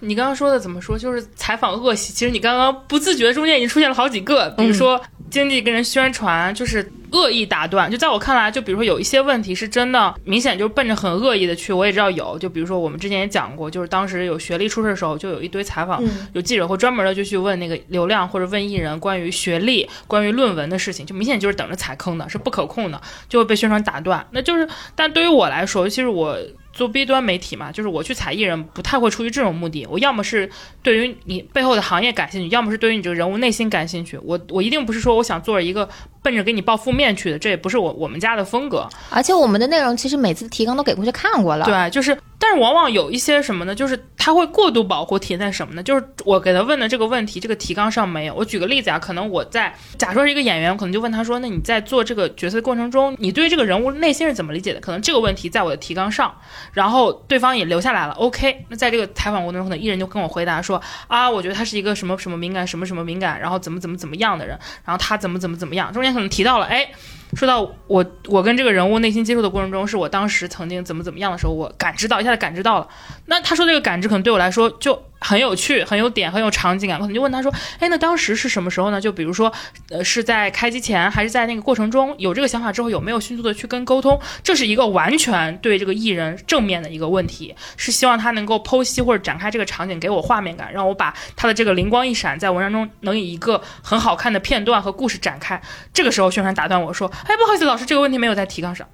[0.00, 0.98] 你刚刚说的怎么说？
[0.98, 2.12] 就是采访恶习。
[2.12, 7.90] 其实你刚刚不自觉中间已经出现了好几个，比如说经济跟人宣传，就是恶意打断。
[7.90, 12.38] 就在我看来，就比如说有一些问题是真的明显就是奔着很恶意的去，我也知道有。
[12.38, 24.24] 就比如说我们之前也讲过，就是当时有学历出事的时候，就有一堆采访，有记者会专门的就去问那个流量或者问艺人关于学历、关于论文的事情，就明显就是等着踩坑的，是不可控的，就会被宣传打断。
[24.30, 26.38] 那就是，但对于我来说，尤其是我。
[26.78, 29.84] 做 B 端媒体嘛，就是我去采艺人，不太会出于这种目的。
[29.86, 30.48] 我要么是
[30.80, 34.16] 对于你背后的行业感兴趣，要么是对于你这个人物内心感兴趣。
[34.22, 35.88] 我我一定不是说我想做一个
[36.22, 38.88] 奔着给你报负面去的，这也不是我我们家的风格。
[39.10, 43.74] 而且我们的内容其实每次提纲都给过去看过了，对，就是，但是往往有一些什么呢？
[43.74, 45.82] 就是他会过度保护体现在什么呢？
[45.82, 48.34] 就是我给他问的这个问题，这个提纲上没有。
[48.34, 56.34] 我举个例子啊，可能我在假说是一个演员，我可能就问他说：“那你在做这个角色的过程中，你对这个人物内心是怎么理解的？”可能这个问题在我的提纲上，
[56.72, 58.12] 然后对方也留下来了。
[58.14, 66.90] OK，那在这个采访过程中，可能艺人就跟我回答说：“啊，我觉得他是一个什么什么敏感，什么什么敏感，然后怎么怎么怎么样的人，然后他怎么怎么怎么样。”中间可能提到了，哎。
[67.34, 72.88] 说到我，我跟这个人物内心接触的过程中，是我当时曾经怎么怎么样的时候，我感知到一下子感知到了。
[73.26, 76.98] 那他说这个感知可能对我来说就很有趣、很有点、很有场景感。
[76.98, 79.00] 我可能就问他说：“哎，那当时是什么时候呢？
[79.00, 79.52] 就比如说，
[79.90, 84.18] 呃，是在开机前，还是在那个过程中有这个想法之后，有没有迅速的去跟沟通？
[84.42, 95.60] 这是一个完全对这个艺人正面的一个问题，是希望他能够剖析或者展开这个场景，给我画面感，让我把他的这个灵光一闪，在文章中能以一个很好看的片段和故事展开。
[95.92, 98.86] 这个时候，宣传打断我说：“哎，不好意思，老师，这个问题没有在提纲上。”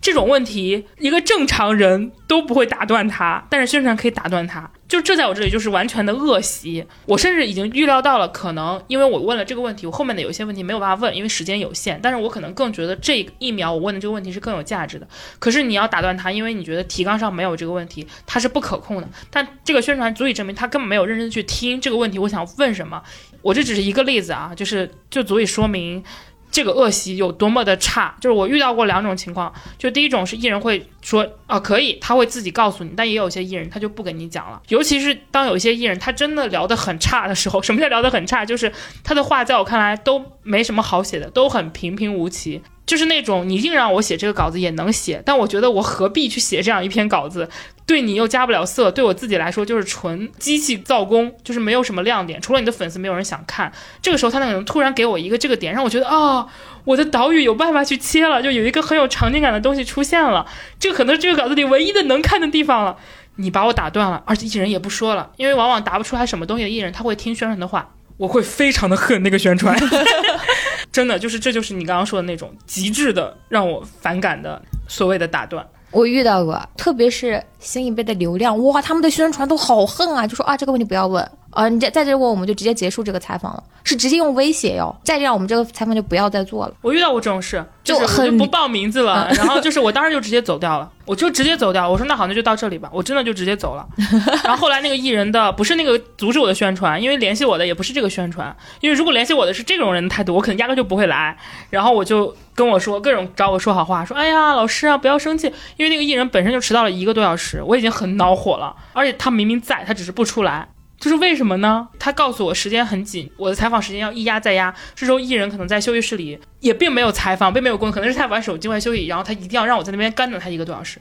[0.00, 4.70] 这种问题，一个正常人都不会打断他，但是宣传可以打断他。
[4.86, 6.86] 就这在我这里就是完全的恶习。
[7.04, 11.98] 我甚至已经预料到了，可能因为我问了这个问题，我后面的有一些问题没有办法问，因为时间有限。
[12.00, 15.08] 但是我可能更觉得这一秒我问的这个问题是更有价值的。
[15.40, 19.08] 可是你要打断他，因为你觉得提纲上没有这个问题，它是不可控的。
[19.30, 23.02] 但这个宣传足以证明他根本没有认真去听这个问题，我想问什么。
[23.42, 26.04] 我这只是一个例子啊，就是就足以说明。
[26.50, 28.14] 这个恶习有多么的差。
[28.20, 34.60] 就是我遇到过两种情况，就第一种是艺人会说啊可以，他会自己告诉你，但也有些艺人他就不跟你讲了。
[34.68, 38.44] 尤其是当有一些艺人他真的聊得很差的时候， 什么叫聊得很差？
[38.44, 38.72] 就是
[39.02, 42.62] 他的话在我看来都没什么好写的，都很平平无奇。
[42.86, 47.46] 就是那种你硬让我写这个稿子也能写，但我觉得我何必去写这样一篇稿子？
[47.88, 52.38] 对你又加不了色，对我自己来说就是纯机器造工，就是没有什么亮点。
[52.38, 53.72] 除了你的粉丝，没有人想看。
[54.02, 56.46] 这个时候他可能突然给我一个这个点，让我觉得啊，
[56.84, 60.46] 我的岛屿有办法去切了，就有一个很有场景感的东西出现了。
[60.78, 62.94] 这个可能是这个稿子里唯一的能看的地方了。
[63.36, 69.74] 你把我打断了，而且艺人也不说了，因为往往答不出来什么东西的艺人，他会听宣传的话，我会非常的恨那个宣传。
[70.92, 75.66] 真的就是，这就是你刚刚说的那种极致的让我反感的所谓的打断。
[75.90, 81.26] 我遇到过，特别是新一辈的流量，哇，他们的宣传都好横啊，就说啊这个问题不要问。
[81.58, 86.74] 啊，你再再这问我们就直接结束这个采访了，是直接用威胁哟，再这样我们这个采访就不要再做了。
[86.82, 93.84] 我遇到过这种事，就是就不报名字了，然后就是我当时就直接走掉了，我就直接走掉，我说那好，那就到这里吧，我真的就直接走了。
[94.44, 101.36] 然后后来那个艺人的不是那个阻止我的宣传，因为联系我的也不是这个宣传，因为如果联系我的是这种人的态度，我可能压根就不会来。
[101.70, 110.68] 然后我就跟我说各种找我说好话，说哎呀老师啊不要生气，因为那个艺人本身就迟到了一个多小时，我已经很恼火了，而且他明明在，他只是不出来。
[111.00, 111.88] 就是为什么呢？
[111.98, 114.74] 他告诉我时间很紧，我的采访时间要一压再压。
[114.94, 121.00] 这时候艺人可能在休息室里，也并没有采访，并没有工作，可能是他玩手机玩休息，然后他一定要让我在那边干等他一个多小时。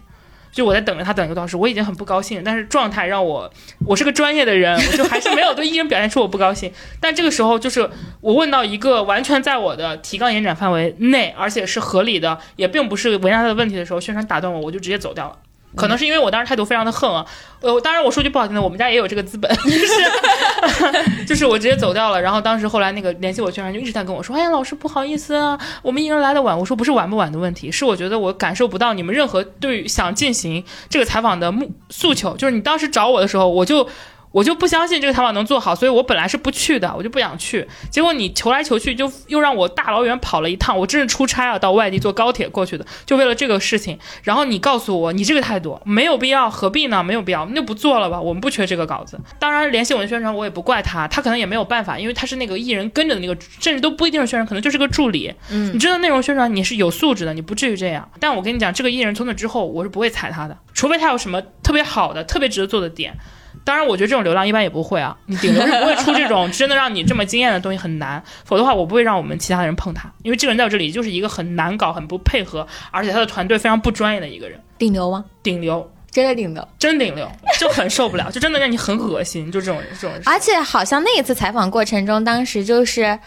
[0.49, 3.51] 就我在等着他等一个多小时，我已经很不高兴，但是状态让我，
[3.85, 6.71] 我是个专业的人，我就还是没有对艺人表现出我不高兴。
[6.99, 7.87] 但这个时候就是
[8.21, 15.37] 我问到一个完全在我的提纲延展范围内，而且是合理的，也并不是为难他的问题的时候，宣传打断我，我就直接走掉了。
[15.77, 17.25] 可能是因为我当时态度非常的横啊，
[17.61, 22.21] 呃，当然我说句不好听的，我们家也有这个资本，就是 就是我直接走掉了。
[22.21, 26.57] 然后当时后来那个联系我宣传就一直在跟我说，哎呀，老师不好意思啊，我们一人来的晚。
[26.57, 32.35] 我说不是晚不晚的问题，是我觉得我感受不到你们任何对想进行这个采访的目诉求。
[32.35, 33.87] 就是你当时找我的时候，我就。
[34.31, 37.67] 我就不相信这个淘宝能做好，所以我本来是不去的，我就不想去。
[37.89, 43.97] 结果你求来求去，就又让我大老远跑了一趟，我真是出差啊，到外地坐高铁过去的，就为了这个事情。
[44.23, 47.03] 然后你告诉我，你这个态度没有必要，何必呢？
[47.03, 48.19] 没有必要，那就不做了吧。
[48.19, 49.19] 我们不缺这个稿子。
[49.39, 55.33] 当然，联系我的宣传，我也不怪他，他可能也没有办法，因为他是那个艺人跟着的那个，甚至都不一定是宣传，可能就是个助理。
[55.49, 58.07] 嗯你真的内容宣传你是有素质的，你不至于这样。
[58.19, 63.15] 但我跟你讲，这个艺人从那之后，我是不会踩他的，除非他有什么特别好的、特别值得做的点。
[63.63, 68.21] 当然，我觉得这种流量一般也不会啊，你 顶流是不会出这种真的让你这么惊艳的东西，很难。
[68.45, 75.25] 否则的话，我不会让我们其他人碰他，因为这个人在我这里就是一个很难搞、很不配合，而且他的团队非常不专业的一个人，顶流吗？
[75.43, 76.67] 顶流，真的顶流。
[76.79, 77.29] 真顶流，
[77.59, 80.21] 就很受不了，就真的让你很恶心，就这种这种人。
[80.25, 83.17] 而且好像那一次采访过程中，当时就是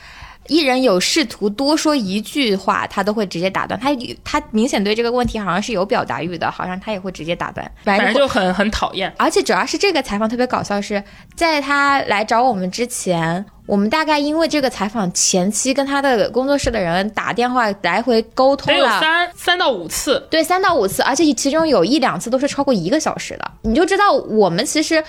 [0.50, 3.78] 艺人有试图多说一句话，他都会直接打断。
[3.78, 7.64] 他他明显对这个问题好像是有表达欲的，好像他也会直接打断。
[7.84, 9.14] 反反正正就很很讨厌。
[9.16, 11.02] 而且主要是这个采访特别搞笑是，
[11.36, 19.00] 在他来找我们之前，我们大概因为这个采访前期跟他的工作室的人打电话来回沟通了。
[19.00, 25.02] 三三到五次，对，三到五次，而且其中有一两次都是超过一个小时的，你就知道我们其实，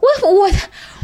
[0.00, 0.50] 我我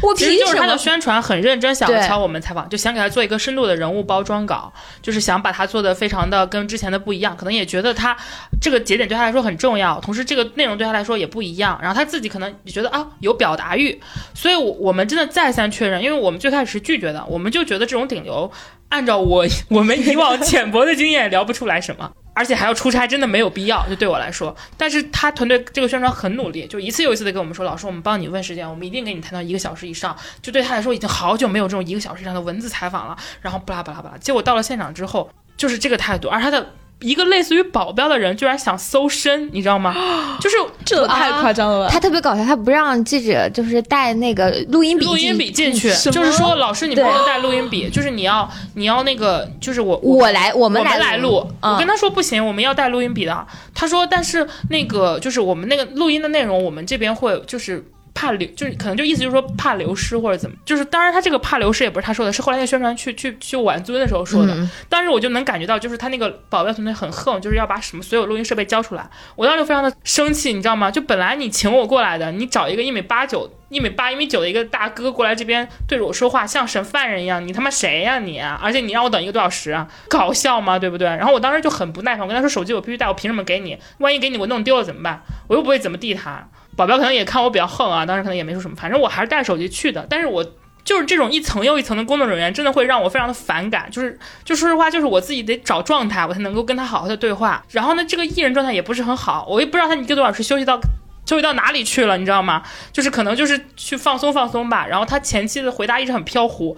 [0.01, 0.77] 我其凭什么实就是他的？
[0.77, 4.71] 宣传很认真，想要敲我们采访，就想给他做一个深度的人物包装稿，
[5.01, 8.17] 就是想把他做的非常的跟之前的不一样，可能也觉得他
[8.59, 14.01] 这个节点对他来说很重要，同时这个内容对他来说也不一样，然后他自己可能也觉得啊有表达欲，
[14.33, 18.51] 所以我我们真的再三确认，因为我们最开始是拒绝的，我们就觉得这种顶流，
[18.89, 22.11] 按照我 我们以往浅薄的经验聊不出来什么。
[22.37, 24.55] 而且还要出差，真的没有必要，就对我来说。
[24.77, 30.15] 但是他团队这个宣传很努力，就一次又一次的跟我们说，老师，我们帮你问时间，我们一定给你谈到一个小时以上。
[30.41, 33.17] 就对他来说，已经好久没有这种一个小时以上的文字采访了。
[33.41, 36.73] 然后巴拉巴拉巴拉，结果到了现场之后，就是这个态度，而他的。
[37.01, 39.93] 一个类似于保镖的人居然想搜身，你知道吗？
[40.41, 41.91] 就是这太夸张了吧？
[41.91, 53.47] 他特别搞笑，他不让记者就是带那个录音笔录音笔进去，就是说老师你不能带录音笔，就是你要你要那个，就是我我来，我我们来来录，嗯我跟他说不行，我们要带录音笔的。
[53.75, 57.85] 他说，但是那个就是我们那个录音的内容，我们这边会就是。
[58.17, 64.55] 怕流，就是可能就意思就是说怕流失或者怎么，就是当然他这个怕流失也不是他说的，是后来在宣传去去去挽尊的时候说的。
[64.55, 69.07] 嗯当时我就能感觉到，就是他那个保镖团队很横，就是要把什么所有录音设备交出来。
[69.35, 70.89] 我当时就非常的生气，你知道吗？
[70.89, 78.59] 就本来你请我过来的，你找一个一米八九、一米八、一米九的一个大哥过来这边对着我说话，像审犯人一样，你他妈谁呀、你啊？
[78.63, 80.79] 而且你让我等一个多小时啊，搞笑吗？
[80.79, 81.07] 对不对？
[81.07, 83.77] 然后我当时就很不耐烦，我跟他说手机我必须带，我凭什么给你？
[83.99, 85.21] 万一给你我弄丢了怎么办？
[85.47, 86.47] 我又不会怎么地他。
[86.77, 90.05] 保镖可能也看我比较横啊，当时可能也没说什么，反正我还是带手机去的。
[90.09, 90.45] 但是我
[90.85, 93.89] 就是这种一层又一层的工作人员，真的会让我非常的反感。
[93.91, 97.61] 就是就说实话，就是我自己得找状态，我才能够跟他好好的对话。
[97.71, 100.79] 然后呢，这个艺人状态也不是很好，我也不知道他一个多小时休息到
[101.25, 102.63] 休息到哪里去了，你知道吗？
[102.93, 104.85] 就是可能就是去放松放松吧。
[104.87, 106.77] 然后他前期的回答一直很飘忽，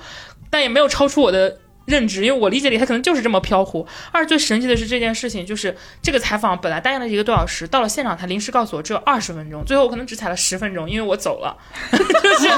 [0.49, 1.57] 但也没有超出我的。
[1.89, 3.85] 认知，因为我理解里他可能就是这么飘忽。
[4.11, 11.57] 二最神奇的是这件事情，就是这个采访本来答应了一个多小时，到了现场他临时告诉我只有二十分钟，最后我可能只采了十分钟，因为我走了，
[11.91, 12.03] 就
[12.37, 12.49] 是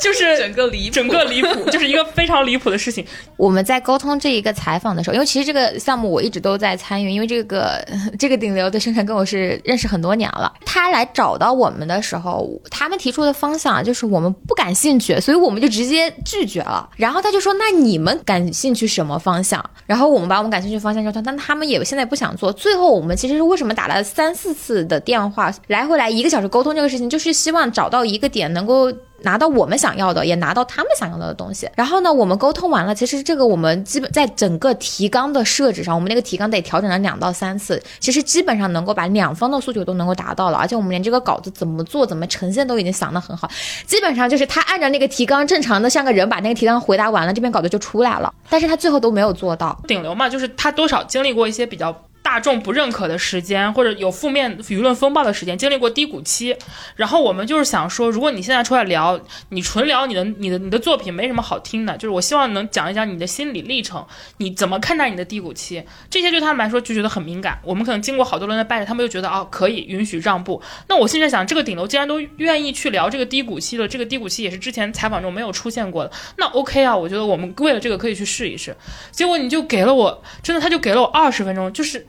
[0.00, 3.04] 就是 整个离整个离谱，就是一个非常离谱的事情。
[3.36, 7.82] 我们在沟通这一个采访的时候，因为其实这个项目我一直都在参与，因为这个
[8.18, 10.52] 这个顶流的生产跟我是认识很多年了。
[10.66, 16.88] 他来找到我们的时候，他们提出的方向就是我们不感兴趣，所以我们就直接拒绝了。
[16.98, 22.52] 然后他就说：“那你们感兴趣什么方向？”然后我们把我们感兴趣方向说，但他们也现在不想做。
[22.52, 28.92] 最后我们其实是为什么打了三四次的电话，来回来一个小时沟通这个事情，就是希望找到一个点能够。
[29.22, 31.68] 拿到我们想要的，也拿到他们想要的东西。
[31.74, 37.82] 然后呢，我们沟通完了，其实这个我们基本在整个提纲的设置上，我们那个提纲得调整了两到三次。
[37.98, 43.50] 其实基本上能够把两方的诉求都能够达到了，而且我们连这个稿子怎么做、怎么呈现都已经想得很好。
[43.86, 48.32] 基本上就是他按照那个提纲正常的像个人把那个提纲回答完了，这篇稿子就出来了。
[48.48, 49.78] 但是他最后都没有做到。
[49.86, 51.94] 顶流嘛，就是他多少经历过一些比较。
[52.28, 56.54] 大众不认可的时间，或者有负面舆论风暴的时间，经历过低谷期，
[56.94, 59.18] 然后我们就是想说，如果你现在出来聊，
[59.48, 64.06] 你纯聊你的、你的、你的作品没什么好听的，就是我希望能讲一讲你的心理历程，
[64.36, 67.58] 你怎么看待你的低谷期，这些对他们来说就觉得很敏感。
[67.64, 70.60] 我们可能经过好多轮的掰扯，他们就觉得哦，可以允许让步。
[70.86, 78.76] 那我现在想，这个顶楼既然都愿意去聊这个低谷期了，这个低谷期也是之前采访中没有出现过的，那 OK 啊，我觉得我们为了这个可以去试一试。
[79.10, 82.06] 结果你就给了我，真的他就给了我二十分钟，就是。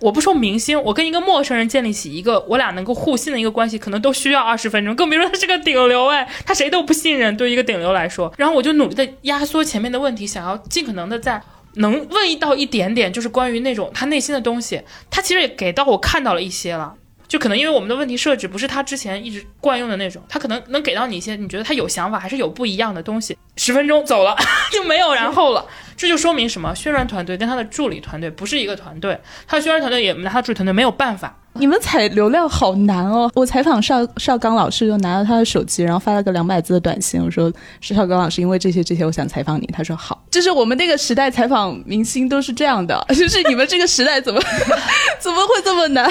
[0.00, 8.32] 我不说明星，我跟一个陌生人建立起一个我俩能够互信的一个关系，可能都需要二十分钟，更别说他是个顶流哎，他谁都不信任，对于一个顶流来说。
[8.36, 11.42] 然后我就努力的压缩前面的问题，想要尽可能的在
[11.74, 14.80] 能问到一点点，就是关于那种他内心的东西。
[15.10, 16.94] 他其实也给到我看到了一些了，
[17.26, 23.36] 就可能因为我们的问题设置不是他之前一直惯用的那种，他可能能给到你一些你觉得他有想法，还是有不一样的东西。
[23.56, 24.36] 十分钟走了
[24.70, 25.66] 就没有然后了。
[25.98, 26.72] 这就说明什么？
[26.74, 31.36] 宣传团队跟他的助理团队不是一个团队，他的宣传团队也拿他助理团队没有办法。
[31.58, 33.28] 你们采流量好难哦！
[33.34, 39.68] 我采访邵邵刚老师，就拿了他的手机，然后发了个两百字的短信，我说是邵刚老师，因为这些这些，我想采访你。
[39.72, 40.22] 他说好。
[40.30, 44.40] 就是我们那个时代采访明星都是这样的， 就是你们这个时代怎么
[45.18, 46.04] 怎么会这么难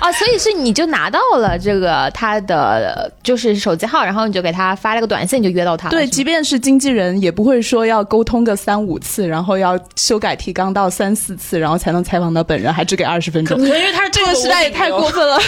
[0.00, 0.12] 啊？
[0.12, 5.88] 所以是你就拿到了这个他的就是手机号，然后你就给他发了个短信，你就约到他。
[5.88, 13.60] 对，即便是经纪人也不会说要沟通个三五次，然后要修改提纲到三四次，然后才能采访到本人，还只给二十分钟。
[13.60, 14.91] 因为他是这个时代也太。
[14.98, 15.38] 过分了，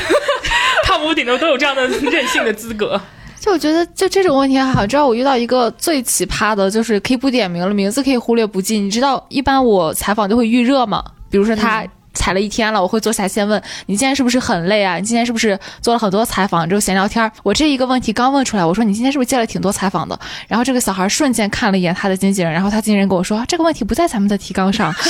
[0.84, 3.01] 看 屋顶的都有这样的任性的资格。
[3.40, 4.86] 就我觉得，就这种问题还好。
[4.86, 8.78] 知道我遇到一个最奇葩的，就是可以不点名了，名字可以忽略不计。
[8.80, 11.84] 你知道，一般我采访就会预热嘛，比如说他
[12.14, 14.97] 采了一天了，我会坐下先问你今天是不是很累啊？
[14.97, 16.66] 你今天是不是做了很多采访？
[16.66, 17.30] 之后闲聊天。
[17.42, 20.18] 我这一个问题刚问出来，我说你今天是不是接了挺多采访的？
[20.49, 24.90] 然后这个小孩瞬间看了一眼他的经纪人，然后他经纪人跟我说，这个问题不在咱们的提纲上。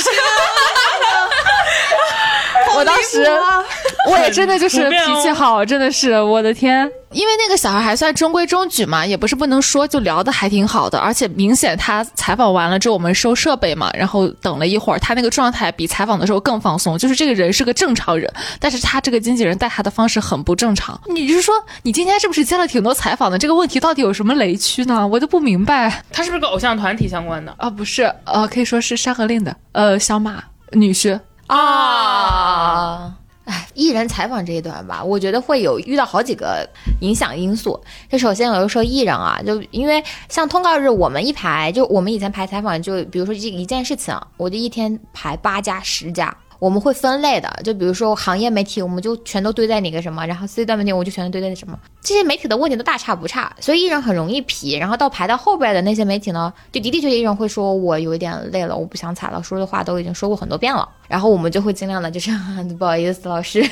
[2.75, 3.25] 我当时，
[4.09, 6.89] 我也真的就是脾气好，真的是我的天！
[7.11, 10.99] 因为那个小孩还算中规中矩嘛，也不是不能说，就聊的还挺好的。
[10.99, 16.97] 而且明显他采访完了之后，我们收设备嘛，然后等了一会儿，他那个状态比采访的时候更放松。
[16.97, 20.99] 就是这个人是个正常人，但是他这个经纪人带他的方式很不正常。
[21.07, 23.37] 你是说你今天是不是接了挺多采访的？
[23.37, 25.07] 这个问题到底有什么雷区呢？
[25.07, 26.03] 我就不明白。
[26.11, 27.69] 他是不是跟偶像团体相关的啊？
[27.69, 31.17] 不是，呃，可以说是山河令的，呃，小马女婿。
[31.47, 33.13] 啊，
[33.45, 36.67] 哎，艺人采访这一段吧，我觉得会有遇到好几个
[37.01, 37.79] 影响因素。
[38.09, 46.35] 就首先，我就说艺人啊，就因为像通告日，我们一排就我们以前排采访，就比如说这一件事情，我就一天排八家十家。
[46.59, 51.77] 我们会分类的，就比如说行业媒体，我们就全都堆在哪个什么，然后 C 端媒体我就全都堆在什么。
[52.01, 54.73] 这些媒体的问题都大差不差，所以艺人很容易皮。
[54.75, 60.87] 然后到排到后边的那些媒体呢，就的的确确艺人会说，我有一点累了，我不想踩了，说的话都已经说过很多遍了。
[61.07, 62.31] 然后我们就会尽量的，就是
[62.79, 63.63] 不好意思，老师，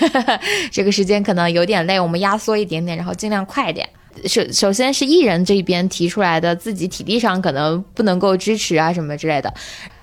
[0.72, 3.88] 这个时间可能有点累，我们压缩一点点，然后尽量快一点。
[4.26, 9.52] 首首先是艺人这边提出来的，自己体力上可能不能够支持啊什么之类的。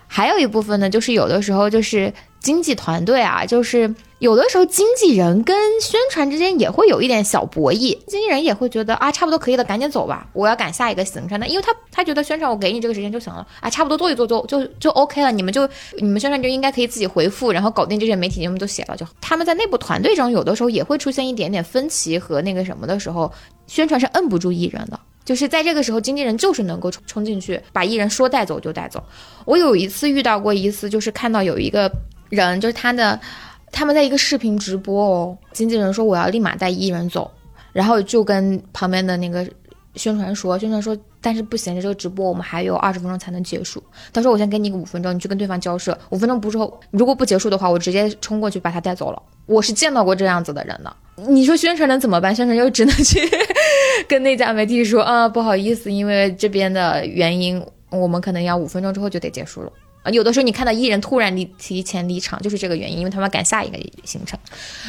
[0.08, 15.68] 还有一部分呢，就是有的时候就是经纪团队啊，就是有的时候经纪人跟宣传之间也会有一点小博弈，经纪人也会觉得啊，差不多可以了，赶紧走吧，我要赶下一个行程那，因为他他觉得宣传我给你这个时间就行了啊，差不多做一做就就就 OK 了，你们就
[15.98, 19.12] 你们宣传就应该可以自己回复，然后搞定这些媒体节目都写了就好。
[19.20, 23.30] 他们在内部团队中有的时候也会出现一点点分歧和那个什么的时候，
[23.66, 24.98] 宣传是摁不住艺人的。
[25.22, 29.00] 就是在这个时候，经纪人就是能够冲冲进去，把艺人说带走就带走。
[29.44, 31.88] 我有一次遇到过一次，就是看到有一个
[32.30, 33.20] 人，就是他的，
[33.70, 37.30] 他们在一个视频直播哦，经纪人说我要立马带艺人走，
[37.72, 39.46] 然后就跟旁边的那个
[39.96, 43.82] 宣传说，宣传说，但是不行，这个直播我们还有二十分钟才能结束。
[44.12, 49.20] 他说我先给你个五分钟，你去跟对方交涉，五分钟不之后，如果不结束的话，我直接冲过去把他带走了。
[49.46, 50.96] 我是见到过这样子的人的。
[51.28, 52.34] 你说宣传能怎么办？
[52.34, 53.20] 宣传又只能去
[54.08, 57.60] 跟那家媒体说啊，不好意思，因为这边的原因，
[57.90, 59.72] 我们可能要五分钟之后就得结束了。
[60.02, 64.38] 啊，有的时候你看到艺人突然离提前离场，就是这个原因，因为他们赶下一个行程。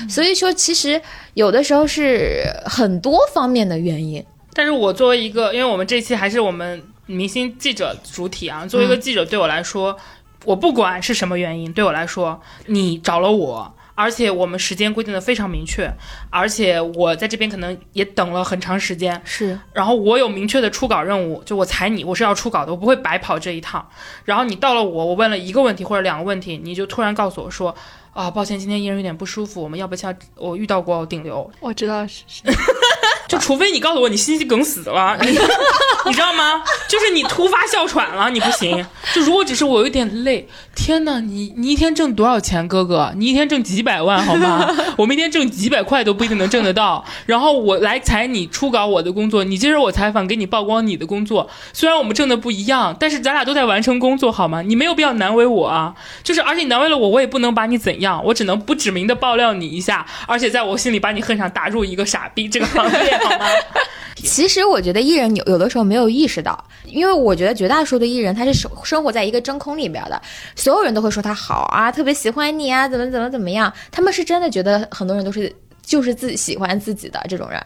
[0.09, 1.01] 所以说，其实
[1.33, 4.23] 有的时候是很多方面的原因。
[4.53, 9.97] 但是我作为一个，因为我们这期还是我们明星记者主体啊，作为一个记者，对我来说，
[10.45, 13.73] 我不管是什么原因，对我来说，你找了我。
[14.01, 15.87] 而且我们时间规定的非常明确，
[16.31, 19.59] 而且我在这边可能也等了很长时间，是。
[19.73, 23.87] 然后我有明确的初稿任务，就我踩你，我是要初稿的，我不会白跑这一趟。
[24.25, 27.75] 然后你到了我，我问了一个问题或者两个问题，你就突然告诉我说，
[28.11, 32.41] 啊，抱歉，今天艺人有点不舒服，我们要不下我遇到过顶流，我知道是是。
[33.31, 35.29] 就除非你告诉我你心肌梗死了，你
[36.05, 36.61] 你知道吗？
[36.89, 38.85] 就是你突发哮喘了，你不行。
[39.13, 43.13] 就如果只是我有点累，天哪，你你一天挣多少钱，哥哥？
[43.15, 44.69] 你一天挣几百万好吗？
[44.97, 47.05] 我们一天挣几百块都不一定能挣得到。
[47.25, 51.49] 然后我来采你初稿我的工作，你接着我采访给你曝光你的工作。
[51.71, 54.61] 虽然我们挣的不一样，但是咱俩都在完成工作好吗？
[54.61, 55.95] 你没有必要难为我啊。
[56.21, 63.20] 就是而且你难为了我，我也不能把你怎样，我只能不指名的爆料你一下，而且在我心里把你恨上，打入一个傻逼这个行列。
[63.23, 63.45] 好吗？
[64.23, 70.21] 其实我觉得艺人有有的时候没有意识到，因为我觉得绝大多数的艺人他是生生活在一个真空里边的，
[70.55, 75.51] 所有人都会说他好啊，特别喜欢你啊，怎么怎么怎么样，他们是真的觉得很多人都是
[75.81, 77.59] 就是自己喜欢自己的这种人，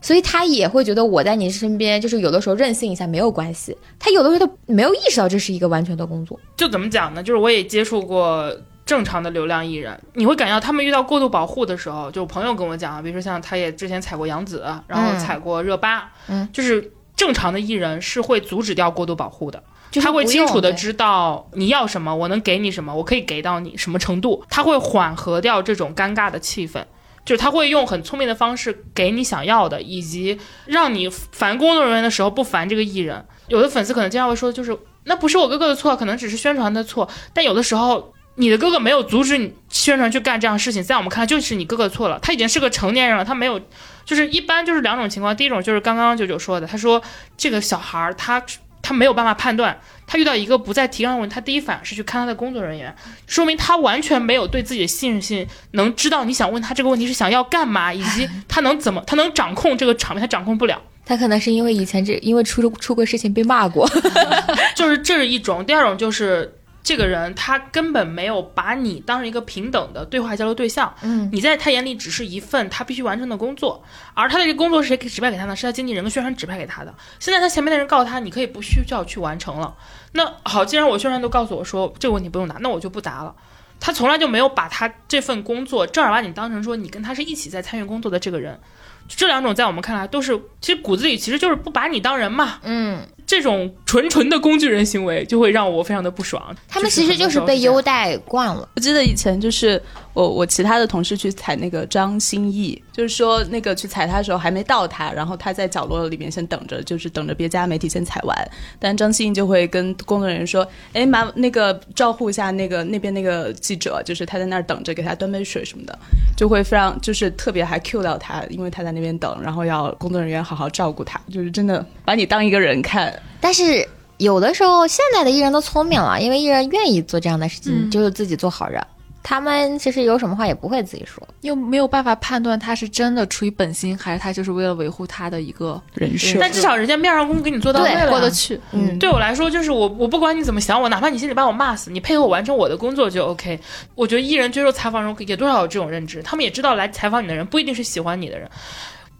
[0.00, 7.20] 所以他也会觉得我在你身边，就是有的时候任性一下没有关系，他有的时候他没有意识到这是一个完全的工作，就怎么讲呢？
[7.20, 8.48] 就是我也接触过。
[8.86, 19.60] 正常的流量艺人，你会感觉到他们遇到过度保护的时候，就朋友跟我讲啊，比如说像他也之前踩过杨紫，然后踩过热巴，嗯，就是正常的艺人是会阻止掉过度保护的，
[20.00, 20.72] 他会清楚的。
[20.72, 26.84] 知道你要什么，我能给你什么，我可以给到你什么程度，他会缓和掉这种尴尬的气氛，
[27.24, 33.26] 就是他会用很聪明的方式给你想要的，以及让你烦工作人员的时候不烦这个艺人。
[33.48, 38.12] 有的粉丝可能经常会说，就是那不是我哥哥的错，可能只是宣传的错，但有的时候。
[38.36, 42.18] 你的哥哥没有阻止你宣传去干这样事情，在我们看来就是你哥哥错了。
[42.20, 43.58] 他已经是个成年人了，他没有，
[44.04, 45.34] 就是一般就是两种情况。
[45.34, 47.02] 第一种就是刚刚九九说的，他说
[47.36, 48.42] 这个小孩儿他
[48.82, 52.94] 他没有办法判断，他遇到一个不在提纲问题，他第一反应是去看他的工作人员，
[53.26, 60.80] 说明他完全没有对自己的信任心，能知道你想问他这个问题是想要干嘛，以及他能怎么他能掌控这个场面，他掌控不了。
[61.06, 63.88] 他可能是因为以前这因为出出过事情被骂过，
[64.76, 65.64] 就是这是一种。
[65.64, 66.55] 第二种就是。
[66.86, 73.82] 这个人他根本没有把你当成一个平等的对话交流对象，嗯，你在他眼里只是一份他必须完成的工作，
[74.14, 75.56] 而他的这个工作是谁指派给他呢？
[75.56, 76.94] 是他经纪人跟宣传指派给他的。
[77.18, 79.74] 现在他前面的人告诉他，你可以不需要去完成了。
[80.12, 83.34] 那好，既然我宣传都告诉我说这个问题不用答，那我就不答了。
[83.80, 88.60] 他从来就没有把他这份工作正儿八经当成说你跟他是一起在参与工作的这个人。
[89.08, 92.60] 这两种在我们看来都是，其实骨子里其实就是不把你当人嘛。
[92.62, 93.00] 嗯。
[93.26, 96.54] 这种纯纯的工具人行为就会让我非常的不爽。
[96.68, 98.68] 他们其实就是被优待惯了。
[98.76, 99.82] 我记得以前就是
[100.16, 108.34] 我我其他的同事去踩那个张歆艺，就是说那个去踩他的时候还没到他，然后他在角落里面先等着，就是等着别家媒体先踩完。
[108.78, 115.98] 但张歆艺就会跟工作人员说：“哎，麻那个照顾一下那个那边那个记者，就是他在那儿等着，给他端杯水什么的，
[116.34, 123.86] 就会非常就是特别还 Q 到他，因为他在那边等，然后要工作人员好好照顾他，就是真的把你当一个人看。”但是
[124.16, 128.82] 有的时候，现在的艺人都聪明了，因为艺人愿意做这样的事情，就是自己做好人。
[129.28, 136.38] 他们其实有什么话也不会自己说，又没有办法判断他是真的出于本心，还是他就是为了维护他的一个人设。
[136.40, 138.60] 但至少人家面上功夫给你做到位了，过得去。
[138.70, 143.58] 嗯，对我来说，就是我我不管你怎么想我，哪怕你心里把我骂死，你配合我完成我的工作就 OK。
[143.96, 148.48] 我觉得艺人接受采访中也多少有这种认知，他们也知道来采访你的人不一定是喜欢你的人。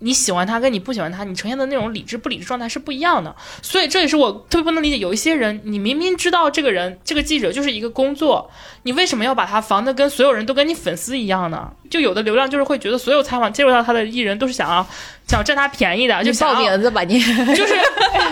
[0.01, 3.34] 你喜欢他跟你不喜欢他，你呈现的那种理智不理智状态是不一样的。
[3.62, 8.51] 所以这也是我特别不能理解，有一些人，你明明知道这个人这个记者就是一个工作，
[8.82, 11.70] 你为什么要把他防的跟所有人都跟你粉丝一样呢？
[11.88, 14.86] 就有的流量就是会觉得所有采访接触到他的艺人都是想要
[15.26, 17.18] 想占他便宜的，就报名字吧你，
[17.55, 17.74] 就是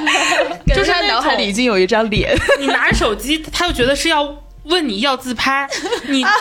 [0.74, 4.24] 就是他脑海里已经有一张脸，你拿着手机，他就觉得是要
[4.64, 5.68] 问你要自拍，
[6.08, 6.32] 你端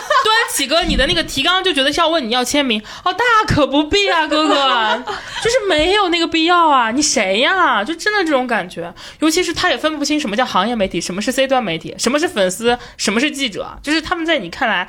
[0.52, 5.02] 起个你的那个提纲就觉得是要问你要签名，哦，大可不必啊，哥哥，
[5.42, 7.84] 就是没有那个必要啊，你谁呀？
[7.84, 14.88] 就真的这种感觉，尤其是他也分不清什么叫行业媒体，什么是 C 端媒体，什么是粉丝，什么是记者，就是他们在你看来。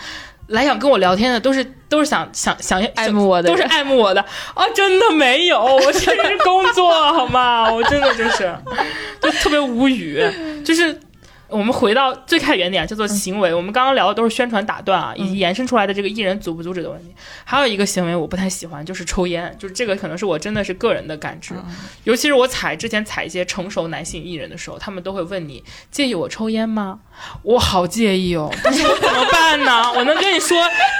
[0.49, 4.21] 来想跟我聊天的都是都是想想想爱慕我的都是爱慕我的
[4.53, 4.63] 啊！
[4.75, 7.71] 真的没有，我这是工作好吗？
[7.73, 8.55] 我真的就是
[9.19, 10.23] 就特别无语，
[10.63, 10.99] 就是。
[11.47, 13.53] 我们回到最开始原点，叫做行为。
[13.53, 17.13] 我们刚刚聊的都是宣传打断啊，以及延伸出来的这个艺人阻不阻止的问题。
[17.43, 21.53] 还有一个行为我不太喜欢，就是抽烟，就是这个可能是我真的是个人的感知。
[22.03, 26.99] 尤其是我采之前采一些成熟男性艺人的时候，他们都会问你介意我抽烟吗？
[27.43, 29.91] 我好介意哦，但是我怎么办呢？
[29.95, 30.57] 我能跟你说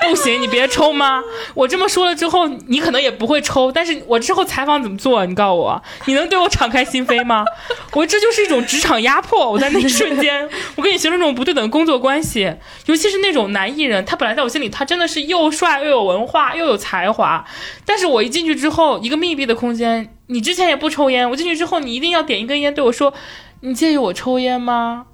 [0.07, 1.21] 不行，你别抽吗？
[1.53, 5.25] 我这么说了之后，你可能也不会抽，但是我之后采访怎么做？
[5.25, 7.43] 你告诉我，你能对我敞开心扉吗？
[7.91, 9.51] 我这就是一种职场压迫。
[9.51, 10.34] 我在那一瞬间，
[10.75, 12.53] 我跟你形成这种不对等的工作关系，
[12.85, 17.45] 尤其是那种男艺人，他本来在我心里，他真的是又帅又有文化又有才华，
[17.85, 23.13] 但是我一进去之后，一个密闭的空间，你之前也不抽烟，我进去之后，你一定要点一根烟对我说，
[23.61, 25.05] 你介意我抽烟吗？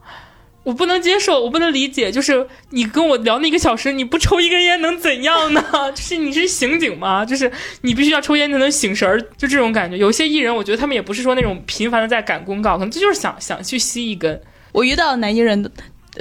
[0.63, 5.63] 我不能接受，我不能理解，就是你跟我聊那一个小时，你不抽一根烟能怎样呢？
[5.95, 7.25] 就是你是刑警吗？
[7.25, 7.51] 就是
[7.81, 9.97] 你必须要抽烟才能醒神儿，就这种感觉。
[9.97, 14.39] 有些艺人，我觉得他们也不是说那种频繁的在赶公告，可能这就是想想去吸一根。
[14.71, 15.71] 我遇到的男艺人。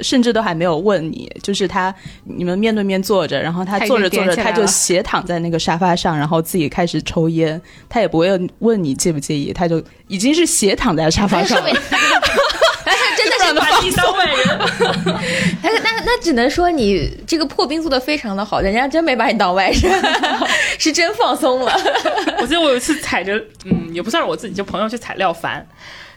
[0.01, 1.93] 甚至都还没有问你，就是他，
[2.23, 11.69] 你们面对面坐着，然后他坐着坐着，他就斜躺在那个沙发上，然后自己开始抽烟，他也不会问你介不介意，他就已经是斜躺在沙发上了。
[13.17, 14.37] 真的是把第三外人，
[15.61, 19.93] 那那那只能说你这个破冰做的非常的好，人家真没把你当外人，
[20.79, 21.77] 是真放松了。
[22.39, 25.67] 我记得我有一次踩着，嗯，也不算是我自己，就朋友去踩廖凡，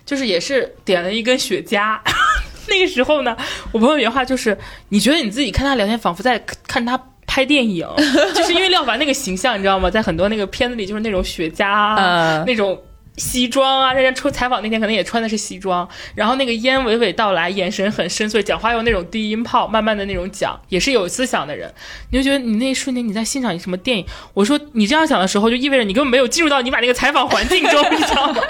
[0.05, 1.99] 就是也是点了一根雪茄。
[2.69, 3.37] 那个时候呢，
[3.73, 4.57] 我朋友原话就是
[4.89, 7.87] ：“你觉得你自己看他聊天，仿佛在看他拍电影，
[8.35, 9.91] 就是因为廖凡那个形象，你知道吗？
[9.91, 12.81] 在很多那个片子里，就是那种雪茄啊，嗯那种。”
[13.17, 21.73] 西装啊，人家出采访那天可能也穿的是西装，然后那个烟娓娓道来，眼神很深邃，讲话用那种低音炮，慢慢的那种讲，也是有思想的人。
[22.11, 24.05] 你就觉得你那一瞬间你在欣赏什么电影？
[24.35, 28.43] 我说你这样想的时候，就意味着你根本没有进入到你把那个采访环境中，你知道吗？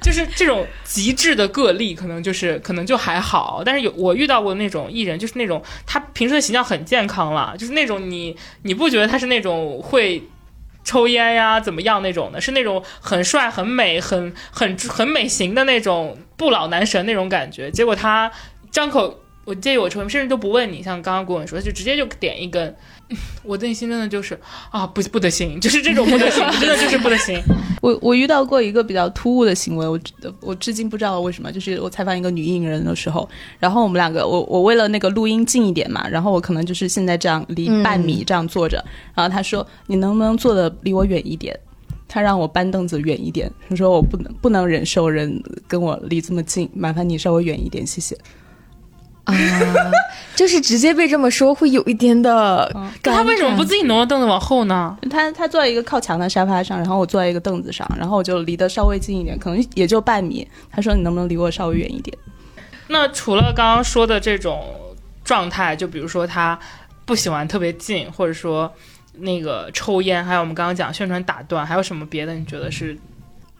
[0.00, 10.22] 就是这种极致的个例，可能就是可能就还好，但是有我遇到过那种艺人，就是那种他平时的形象很健康了，就是那种你你不觉得他是那种会。
[10.84, 12.40] 抽烟呀，怎么样那种的？
[12.40, 17.70] 是那种很帅、很美、很很很美型的那种不老男神那种感觉。
[17.70, 18.30] 结果他
[18.70, 22.76] 张口，我建议我抽烟，甚至都不问你，像刚刚顾问说，就直接就点一根。
[23.42, 24.38] 我内心真的就是
[24.70, 27.40] 啊，不不得行，就是这种不得行，真的就是不得行。
[27.82, 29.98] 我我遇到过一个比较突兀的行为，我
[30.40, 33.28] 我至今不知道为什么，就是我采访一个女艺人的时候，
[33.58, 38.82] 然后我们两个，我我为了那个录音近一点嘛，然后我可能就是现在这样离半米这样坐着，
[39.14, 41.58] 然后她说你能不能坐的离我远一点？
[42.08, 48.16] 她让我搬凳子远一点，她说我不能不能忍受人跟我离这么近，麻烦你稍微远一点，谢谢。
[49.24, 49.34] 啊，
[50.34, 52.70] 就是直接被这么说，会有一点的。
[53.02, 54.96] 他为什么不自己挪个凳子往后呢？
[55.10, 60.46] 他他坐在一个靠墙的沙发上，然后我坐在一个凳子上，然后我就离得稍微近一点，可能也就半米。
[60.70, 62.16] 他说你能不能离我稍微远一点？
[62.88, 64.60] 那除了刚刚说的这种
[65.24, 66.58] 状态，就比如说他
[67.04, 68.70] 不喜欢特别近，或者说
[69.18, 72.34] 那个抽烟，还有我们刚刚讲宣传打断，还有什么别的？
[72.34, 72.98] 你觉得是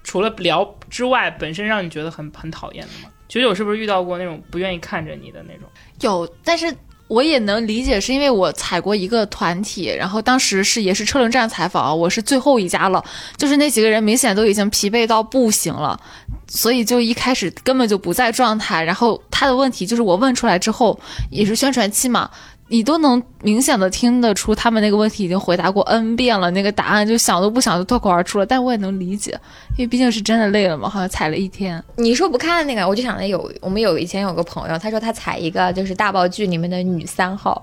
[0.03, 3.12] 除了聊之外，本身让你觉得很很讨厌的吗？
[3.33, 5.67] 九九是不是遇到过那种不愿意看着你的那种？
[6.03, 6.71] 有，但是
[7.09, 13.03] 我也能理解，是因为我踩过一个团体，然后当时是也是车轮战采访，我是最后一家了，
[13.39, 15.99] 就是那几个人明显都已经疲惫到不行了，
[16.47, 18.85] 所以就一开始根本就不在状态。
[18.85, 22.31] 然后他的问题就是我问出来之后，也是宣传期嘛。
[22.73, 28.47] 你都能明显的听得出，他们那个问题已经回答过 n 遍了，那个答案就想都不想就脱口而出了。
[28.47, 29.39] 但我也能理解，
[29.77, 31.85] 因为毕竟是真的累了嘛，好像踩了一天。
[31.97, 37.63] 你说不看那个，我就想着有我们有以前有个朋友，他说他踩一个就是大爆剧里面的女三号，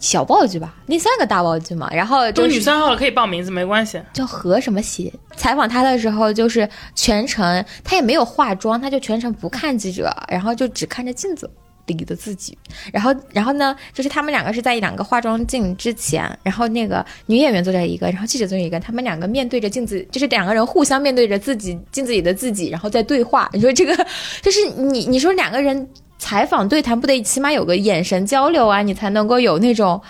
[0.00, 4.02] 小爆剧吧，那三个大爆剧嘛，然后就是女三号了，可以报名字，没关系。
[4.12, 5.12] 叫何什么喜。
[5.36, 11.48] 采访他的时候，就是全程他也没有化妆，他就全程不看记者，然后就只看着镜子。
[11.92, 12.56] 里的自己。
[12.92, 23.50] 然后，然后呢，就是他们两个是在两个化妆镜之前，然后那个女演员坐在一个，然后记者坐在一个，他们两个面对着镜子，就是两个人互相面对着自己镜子里的自己，然后在对话。
[23.52, 23.94] 你说这个，
[24.40, 30.00] 就是你你说两个人采访对谈，不得起码有个眼神交流啊，你才能够有那种。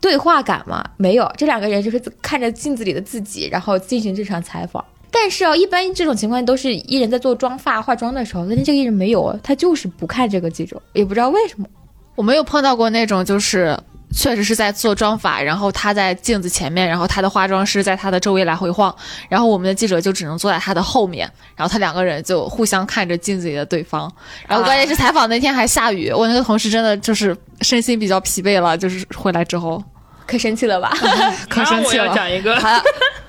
[0.00, 0.88] 对话感吗？
[0.96, 4.84] 没有，这两个人就是看着镜子里的自己，然后进行这场采访。
[5.10, 11.66] 但是哦，一般这种情况都是艺人在做妆发、化妆的时候，但是这个艺人没有，他就是不看这个记者，也不知道为什么。
[12.14, 13.78] 我没有碰到过那种就是
[14.12, 18.94] 确实是在做妆发，然后他在镜子前面，然后他的化妆师在他的周围来回晃，
[19.28, 24.12] 然后我们的记者就只能坐在他的后面，然后他两个人就互相看着镜子里的对方。
[24.48, 29.82] 然后关键是采访那天还下雨，我那个同事真的就是身心比较疲惫了，就是回来之后
[30.26, 30.92] 可生气了吧？
[31.48, 32.12] 可生气了。
[32.14, 32.82] 讲一个，好了，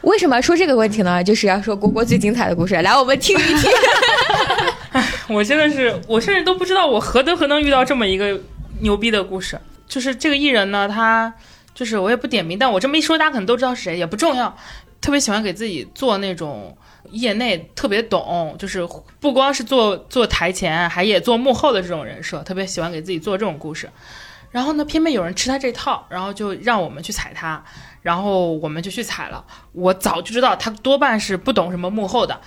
[0.10, 1.24] 为什么说这个问题呢？
[1.24, 3.72] 就是要说郭郭最精彩的故事，来我们听一听。
[5.30, 8.42] 我真的是，我甚至都不知道我何德何能遇到这么一个
[8.82, 9.60] 牛逼的故事。
[9.88, 11.32] 就是这个艺人呢，他
[11.76, 14.58] 就是我也不点名，但我这么一说，大家可能都知道是谁，也不重要。
[15.00, 16.76] 特别喜欢给自己做那种
[17.12, 18.84] 业内特别懂，就是
[19.20, 23.88] 不光是做做台前，还也做幕后的这种人设，特别喜欢给自己做这种故事。
[24.50, 27.64] 然后呢，偏偏有人吃他这套，然后就让我们去踩他，
[28.02, 29.46] 然后我们就去踩了。
[29.72, 32.42] 我早就知道他多半是不懂什么幕后的，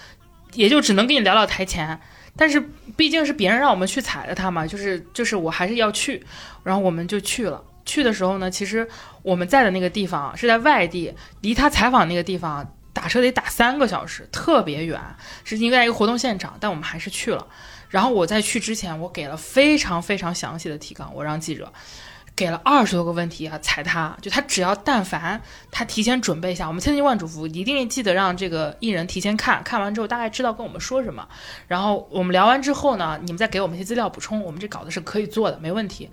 [0.55, 2.01] 也就只能跟你聊聊台前。
[2.35, 2.59] 但是
[2.97, 6.25] 毕竟是别人让我们去踩的他嘛，就是就是我还是要去，
[6.65, 7.63] 然后我们就去了。
[7.85, 8.89] 去的时候呢，其实
[9.23, 14.99] 我们在的那个地方是在外地，离他采访那个地方打车得打三个小时，特别远，
[15.45, 17.47] 是应该一个活动现场，但我们还是去了。
[17.91, 21.71] 然后我在去之前，我给了非常非常详细的提纲，我让记者
[22.35, 31.29] 给了二十多个问题啊，踩他，就他只要但凡他提前准备一下，我们千叮万嘱咐，一定记得让这个艺人提前看看完之后，大概知道跟我们说什么。
[31.69, 36.09] 然后我们聊完之后呢，你们再给我们一些资料补充，我们这稿子是可以做的，没问题。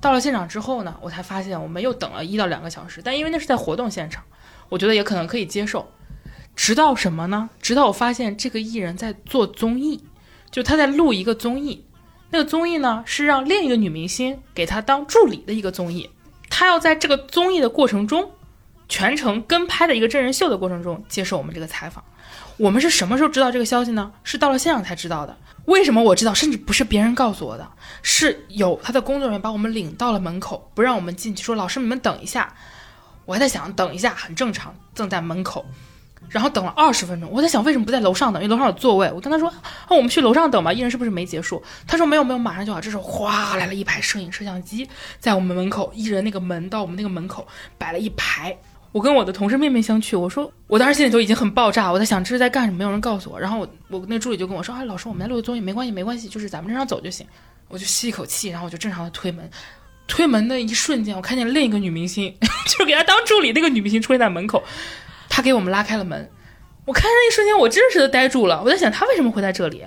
[0.00, 4.22] 到了现场之后呢，我才发现我们又等了一到两个小时，但因为那是在活动现场，
[4.68, 5.90] 我觉得也可能可以接受。
[6.54, 7.48] 直到什么呢？
[7.62, 10.04] 直到我发现这个艺人在做综艺，
[10.50, 11.84] 就他在录一个综艺，
[12.30, 16.10] 那个综艺呢是让另一个女明星给她当助理的一个综艺，
[16.50, 18.30] 她要在这个综艺的过程中，
[18.88, 22.04] 全程跟拍的一个真人秀的过程中接受我们这个采访。
[22.56, 24.12] 我们是什么时候知道这个消息呢？
[24.24, 25.36] 是到了现场才知道的。
[25.66, 26.34] 为什么我知道？
[26.34, 27.70] 甚至不是别人告诉我的，
[28.02, 32.54] 是有他的工作人员把我们领到了门口，不让我们进去，说老师你们等一下。
[33.24, 35.66] 我还在想，等一下很正常，正在门口。
[36.28, 38.42] 然后等了二十分钟，我在想为什么不在楼上等？
[38.42, 39.10] 因为楼上有座位。
[39.14, 39.48] 我跟他说
[39.86, 41.62] ：“啊，我们去楼上等吧。”艺人是不是没结束？
[41.86, 48.56] 他说：“没有，没有，马上就好。”这时候哗来了一排摄影摄像机，在我们门口，艺人那个门到我们那个门口摆了一排。
[48.92, 53.38] 我跟我的同事面面相觑，我说我当时心里就已经很爆炸，我在想这是在干什么，没有人告诉我。
[53.38, 57.26] 然后我我那助理就跟我说：“啊，老师，我们在录综艺，没关系，没关系，就是咱们正常走就行。”
[57.68, 59.48] 我就吸一口气，然后我就正常的推门。
[60.06, 62.34] 推门的一瞬间，我看见另一个女明星，
[62.66, 64.64] 就给她当助理那个女明星出现在门口，
[65.38, 66.28] 他给我们拉开了门。
[66.84, 68.60] 我看那一瞬间，我真实的呆住了。
[68.60, 69.86] 我在想，他为什么会在这里？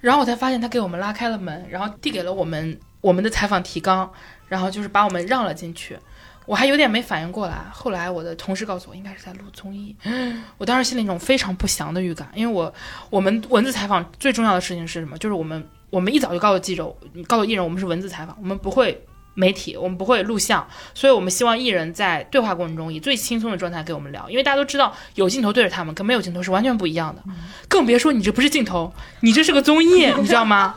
[0.00, 4.10] 然后我才发现，他给我们拉开了门，然后递给了我们我们的采访提纲，
[4.48, 5.98] 然后就是把我们让了进去。
[6.46, 9.94] 我还有点没反应过来，后来我的同事告诉我，应该是在录综艺。
[10.56, 12.72] 我当时心里那种非常不祥的预感，因为我
[13.10, 15.18] 我们文字采访最重要的事情是什么？
[15.18, 16.90] 就是我们我们一早就告诉记者，
[17.28, 27.22] 告诉艺人，我们是文字采访，我们不会媒体，我们不会录像，所以我们希望艺人在对话过程中以最轻松的状态给我们聊，因为大家都知道有镜头对着他们跟没有镜头是完全不一样的，
[27.68, 30.74] 更别说你这不是镜头，你这是个综艺，你知道吗？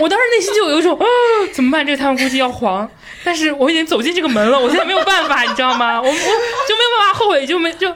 [0.00, 1.04] 我当时内心就有一种 啊，
[1.52, 1.84] 怎么办？
[1.86, 2.88] 这个他们估计要黄。
[3.22, 6.00] 但是我已经走进这个门了，我现在没有办法，你知道吗？
[6.00, 7.94] 我我就没有办法后悔，就没就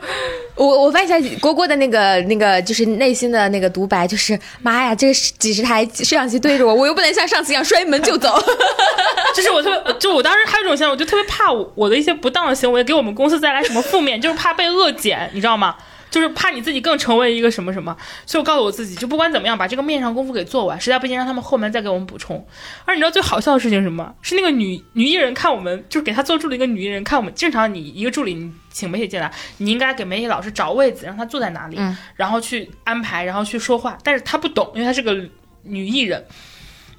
[0.54, 8.38] 我我发现一下郭郭的那个那个就是内心的那个独白，就是妈呀，这几十台摄像机对着我，我又不能像上次一样摔门就走。
[9.34, 15.76] 就是我特别，就我当时还有一种想法，我就特别怕我我的一些不当的行为给我们公司带来什么负面，就是怕被恶减，你知道吗？
[16.10, 17.96] 就是怕你自己更成为一个什么什么，
[18.26, 22.46] 所以我告诉我自己，就不管怎么样，把这个面上功夫给做完，实在不行让他们后面再给我们补充。
[22.84, 24.14] 而你知道最好笑的事情是什么？
[24.22, 27.32] 是那个女女艺人看我们，就是给她做助理一个女艺人看我们。
[27.34, 33.98] 正常你一个助理，你请媒体进来，你应该给媒体老师找位子，让她坐在哪里，嗯然后去安排，然后去说话。
[34.02, 35.14] 但是她不懂，因为她是个
[35.62, 36.24] 女艺人，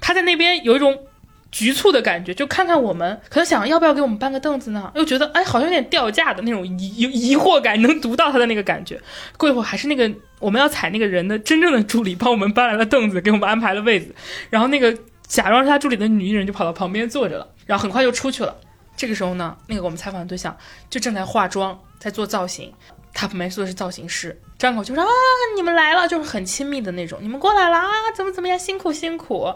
[0.00, 0.96] 她在那边有一种。
[1.50, 4.90] 局促的感觉，就看看我们，可能想要不要给我们搬个凳子呢？
[4.94, 9.00] 又觉得哎，好像有点掉价的那种疑疑惑感，能读到他的那个感觉。
[9.36, 14.14] 过一会儿还是那个我们要踩那个人的真正的助理帮我们搬来了凳子，给我们安排了位子，
[14.48, 14.96] 然后那个
[15.26, 18.56] 假装是他助理的女艺人就跑到旁边坐着了，然后很快就出去了。
[18.96, 20.56] 这个时候呢，那个我们采访的对象
[20.88, 22.72] 就正在化妆，在做造型，
[23.12, 25.10] 他旁边坐的是造型师，张口就说啊，
[25.56, 29.52] 你们来了，就是很亲密的那种，你们过来了啊，怎么怎么样，辛苦辛苦。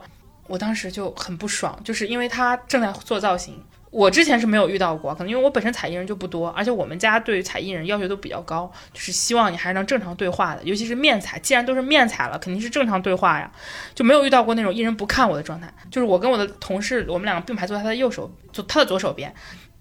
[0.47, 3.63] 我当时就很不爽，就是因为他正在做造型。
[3.91, 13.49] 我之前是没有遇到过，可能因为我本身彩艺人就不多，而且我们家对于采艺人要求都比较高，就是希望你还是能正常对话的，尤其是面彩，既然都是面彩了，肯定是正常对话呀，
[13.95, 15.73] 就没有遇到过那种艺人不看我的状态。
[15.93, 19.33] 就是我跟我的同事，我们两个并排坐在他的右手，坐他的左手边，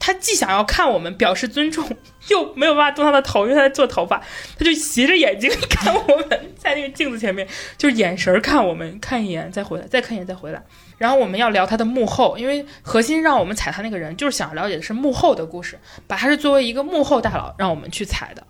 [0.05, 1.87] 他既想要看我们表示尊重，
[2.27, 4.21] 又没有办法动他的头，因为他在做头发，
[4.59, 7.47] 他就斜着眼睛看我们，在那个镜子前面，
[7.77, 10.61] 就是眼神看我们，看一眼再回来，再看一眼再回来。
[10.97, 18.45] 然后我们要聊他的幕后，因为核心让我们踩他那个人，就是想了解的是幕后的故事，把他是作为一个幕后大佬让我们去踩的。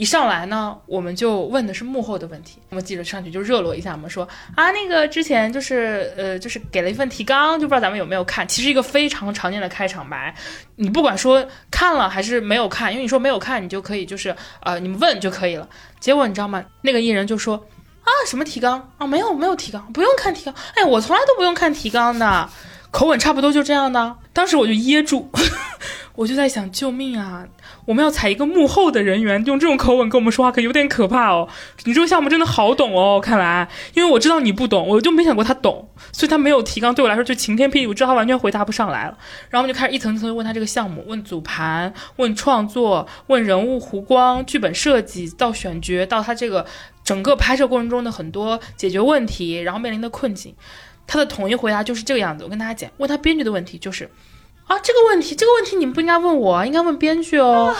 [0.00, 4.26] 一上来呢，我们就问的是幕后的问题，那么记者上去就热络一下，我们说
[4.56, 8.48] 啊，那个之前就是呃，就是给了一份提纲，就不知道咱们有没有看。
[8.48, 10.34] 其实一个非常常见的开场白，
[10.76, 15.68] 你不管说看了还是没有看，因为你说没有看，你就可以就是呃，你们问就可以了。
[16.00, 16.64] 结果你知道吗？
[16.80, 17.62] 那个艺人就说。
[18.02, 19.06] 啊，什么提纲啊？
[19.06, 20.54] 没有，没有提纲，不用看提纲。
[20.74, 22.48] 哎，我从来都不用看提纲的，
[22.90, 24.16] 口吻差不多就这样的。
[24.32, 25.30] 当时我就噎住，
[26.16, 27.46] 我就在想，救命啊！
[27.90, 31.48] 我们要采一个幕后的人员，用这种口吻跟我们说话，可有点可怕哦。
[31.82, 39.18] 你这个项目真的好懂哦，看来，因为我知道你不懂，我就没想过他懂，所以他没有提纲，对我来说就晴天霹雳，我知道他完全回答不上来了。
[39.48, 46.64] 然后我们就开始一层层问他这个项目，问组盘，问创作，问人物弧光、剧本设计，到选角，到他这个。
[47.02, 50.54] 整个拍摄过程中的很多解决问题，然后面临的困境，
[51.08, 52.44] 他的统一回答就是这个样子。
[52.44, 54.08] 我跟大家讲，问他编剧的问题就是，
[54.70, 57.74] 啊，这个问题，这个问题你们不应该问我，应该问编剧哦。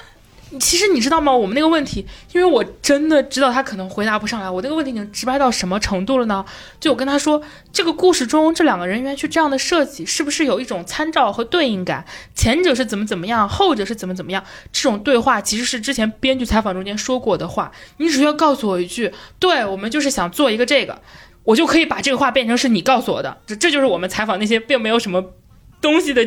[0.60, 1.32] 其实你知道吗？
[1.34, 4.50] 我们那个问题，因为我真的知道他可能回答不上来。
[4.50, 6.44] 我那个问题已经直白到什么程度了呢？
[6.78, 7.40] 就我跟他说，
[7.72, 12.04] 这个故事中这两个人员去这样的设计，是不是有一种参照和对应感？
[12.34, 14.44] 前者是怎么怎么样，后者是怎么怎么样？
[14.70, 17.72] 这种对话其实是之前编剧采访中间说过的话。
[17.96, 21.00] 你只需要告诉我一句，对我们就是想做一个这个，
[21.44, 23.38] 我就可以把这个话变成是你告诉我的。
[23.46, 25.32] 这这就是我们采访那些并没有什么
[25.84, 26.26] 东西的。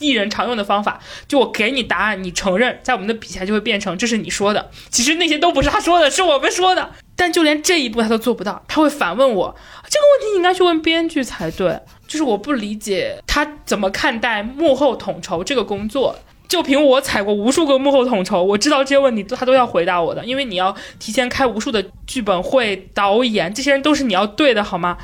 [0.00, 4.70] 艺人常用的方法，就我给你答案，你承认，在我们的笔下就会变成这是你说的。
[4.90, 6.88] 其实那些都不是他说的，是我们说的。
[7.16, 9.56] 但就连这一步他都做不到，他会反问我
[9.90, 11.80] 这个问题，你应该去问编剧才对。
[12.06, 16.16] 就是我不理解他怎么看待幕后统筹这个工作。
[16.46, 24.96] 就凭我踩过无数个幕后统筹，我知道这些问题他都要回答我的，因为你要提前开无数的剧本会、导演，这些人都是你要对的，好吗？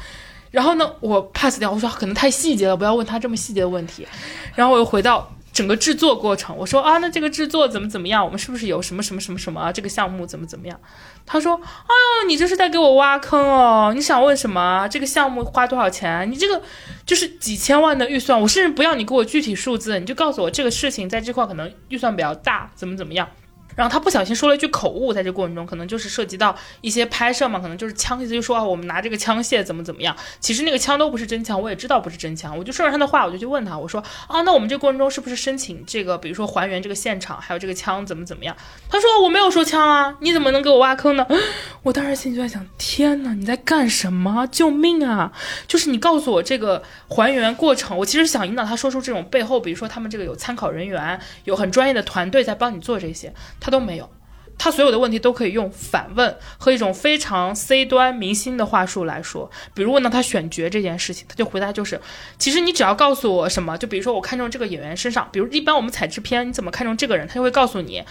[0.55, 4.07] 然后呢，我 pass 掉，我说可能太细节了，不要问他这么细节的问题。
[4.55, 8.25] 然后我又回到整个制作过程，我说啊，那这个制作怎么怎么样？
[8.25, 9.73] 我们是不是有什么什么什么什么啊？
[9.73, 10.79] 这个项目怎么怎么样？
[11.27, 11.93] 他说，哎
[12.23, 13.93] 呦，你这是在给我挖坑哦！
[13.93, 14.87] 你想问什么？
[14.89, 16.31] 这个项目花多少钱？
[16.31, 16.63] 你这个
[17.05, 23.29] 就是几千万的预算，我甚至不要你给我具体数字，你就告诉我这个事情在这块可能预算比较大，怎么怎么样。
[23.75, 30.17] 然后他不小心说了一句口误，在这过程中可能就是涉及到一些拍摄嘛，可能就是枪，意思就说啊，我们拿这个枪械怎么怎么样。
[30.41, 32.57] 其实那个枪都不是真枪，我也知道不是真枪。
[32.57, 38.57] 我就顺着他的话，我就去问他，我说啊，那我们这过程中是不是申请这个，比如说还原这个现场，还有这个枪怎么怎么样？
[38.89, 41.27] 他说我没有说枪啊，你怎么能给我挖坑呢？
[41.83, 44.47] 我当时心里就在想，天哪，你在干什么？
[44.51, 45.33] 救命啊！
[45.67, 53.33] 就是你告诉我这个还原过程，我其实想引导他说出这种背后，比如说他们这个有参考人员，有很专业的团队在帮你做这些。
[53.65, 54.11] 他都没有，
[54.59, 59.51] 他所有的问题都可以用反问和一种非常 C 端明星的话术来说。
[59.73, 61.99] 比如问到他选角这件事情，他就回答就是：
[62.39, 68.05] 其实你只要告诉我什么，就比如说我看中这个演员身上，比如一般我们采制片，你怎么看中这个人，他就会告诉你。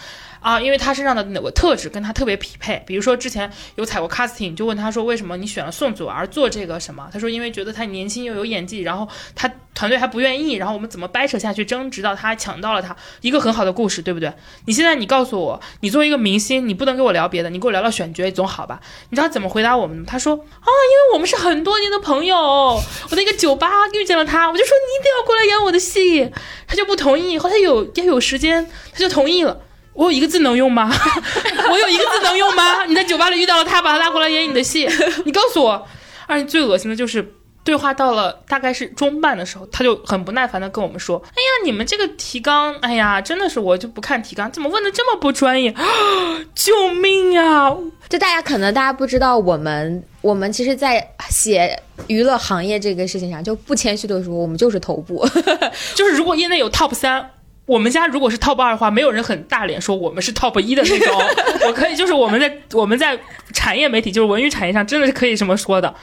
[0.43, 7.09] 啊，因为他身上的哪个特质跟他特别匹配，比如说之前有采过 casting，就问他说为什么你选了宋祖儿做这个什么？
[7.13, 14.33] 他说因为觉得他年轻又有演技，然后他团队还不愿意，然后我们怎么掰扯下去争，直到他抢到了他一个很好的故事，对不对？
[14.65, 18.81] 你现在你告诉我，你作为一个明星，你不能跟我聊别的，你跟我聊聊选角总好吧？
[19.11, 20.03] 你知道怎么回答我们吗？
[20.05, 26.29] 他说啊，因为我们是很多年的朋友，我在一个酒吧遇见了他，我就说你一定要过来演我的戏，
[26.67, 29.61] 他就不同意，后来有要有时间，他就同意了。
[29.93, 30.91] 我有一个字能用吗？
[31.71, 32.85] 我有一个字能用吗？
[32.85, 34.87] 你在酒吧里遇到了他，把他拉过来演你的戏，
[35.25, 35.87] 你告诉我。
[36.25, 37.33] 而且最恶心的就是，
[37.65, 45.73] 对话到了大概是中半的时候，他就很不耐烦的跟我们说：“哎呀，你们这个提纲，哎呀，真的是我就不看提纲，怎么问的这么不专业？
[46.55, 47.75] 救命啊！
[48.09, 51.77] 就大家可能大家不知道，我们我们其实，在写
[52.07, 55.27] 娱乐行业这个事情上，就不谦虚的说，我们就是头部，
[55.93, 57.29] 就是如果业内有 top 三。
[57.65, 61.21] 我们家如果是 top 二的话，没有人很大脸说我们是 top 一的那种。
[61.67, 63.17] 我可以，就是我们在我们在
[63.53, 65.93] 产业媒体，就是文娱产业上，真的是可以这么说的。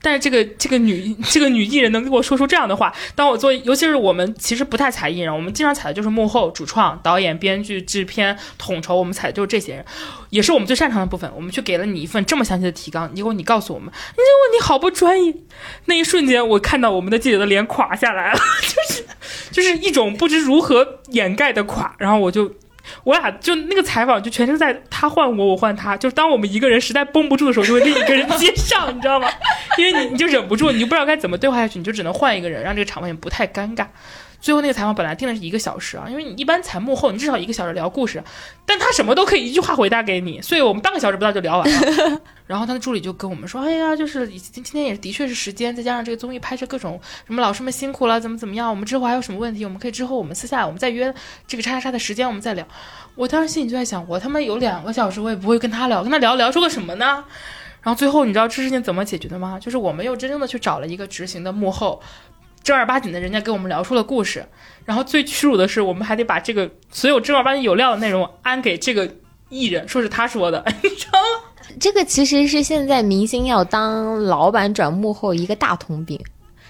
[0.00, 9.84] 但是这个这个女这个女艺人能给我说出这样的话，当我做，尤其是我们其实不太踩艺人，我们经常踩的就是幕后主创、导演、编剧、制片、统筹，我们踩的就是这些人，
[10.30, 11.30] 也是我们最擅长的部分。
[11.34, 15.34] 我们去给了你一份这么详细的提纲，结果你告诉我们，你这问题好不专业。
[15.86, 19.04] 那一瞬间，我看到我们的记者的脸垮下来了，就是
[19.50, 22.52] 就是一种不知如何掩盖的垮，然后我就。
[23.04, 25.96] 我俩就那个采访，就全是在他换我，我换他。
[25.96, 29.28] 就当我们一个人实在绷不住的时候，就会另一个人接上，你知道吗？
[29.76, 33.86] 因为你你就忍不住，你就不知道该怎么对话下去，你就只能换一个人，让这个场面不太尴尬。
[34.40, 38.22] 最后那个采访本来定的是一个小时啊，因为你一般采幕后，你至少一个小时聊故事，
[38.64, 42.20] 但他什么都可以一句话回答给你，所以我们半个小时不到就聊完了。
[42.46, 48.70] 然后他的助理就跟我们说：“哎呀，就是今天也的确是时间，再加上这个综艺拍摄各种什么，老师们辛苦了，怎么怎么样？
[48.70, 51.12] 我们之后还有什么问题，我们可以之后我们私下我们再约
[51.46, 52.66] 这个叉叉叉的时间，我们再聊。”
[53.16, 57.24] 我当时心里就在想，我他妈有两个小时，我也不会跟他聊，跟他聊聊出个什么呢？
[57.82, 59.58] 然后最后你知道这事情怎么解决的吗？
[59.60, 62.00] 就是我们又真正的去找了一个执行的幕后。
[62.68, 64.44] 正儿八经的人家给我们聊出了故事，
[64.84, 69.10] 然后最屈辱的是，我们还得把这个所有正儿八经有料的内容安给这个
[69.48, 71.64] 艺人，说是他说的， 你知道吗？
[71.80, 76.20] 这个其实是现在明星要当老板转幕后一个大通病，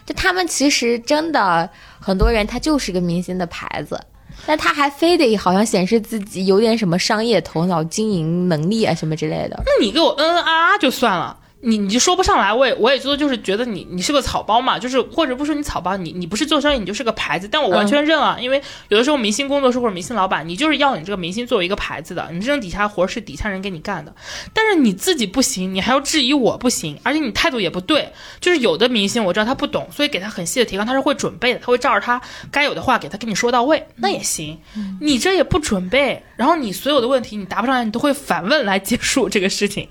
[0.07, 1.69] 就他们其实真的
[1.99, 4.01] 很多人他就是个明星的牌子，
[4.47, 9.61] 但他还非得好像显示自己有点什么商业头脑、经营能力啊什么之类的。
[9.67, 11.37] 那你给我嗯嗯啊啊就算了。
[11.61, 17.49] 你你就说不上来，我也我也觉得就是觉得你你是个草包嘛，就是或者不说你草包，你你不是做生意，你就是个牌子。
[17.51, 24.15] 但我完全认啊，因为有的时候明星工作室或者明星老板，你就是要你这个明星作为一个牌子的，你这种底下活是底下人给你干的。
[24.53, 28.13] 但是你自己不行，你还要质疑我不行，而且你态度也不对。
[28.39, 32.21] 就是有的明星我知道他不懂，所以给他很细的提纲，他是会准备的，他会照着他
[32.53, 34.57] 该有的话给他跟你说到位，那也行。
[35.01, 39.89] 你这也不准备，然后你所有的问题你答不上来，你都会反问来结束这个事情。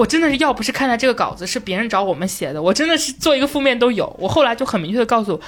[0.00, 4.16] 我真的是要不是看到这个稿子是别人找我们写的，我真的是做一个负面都有。
[4.18, 5.38] 我后来就很明确的告诉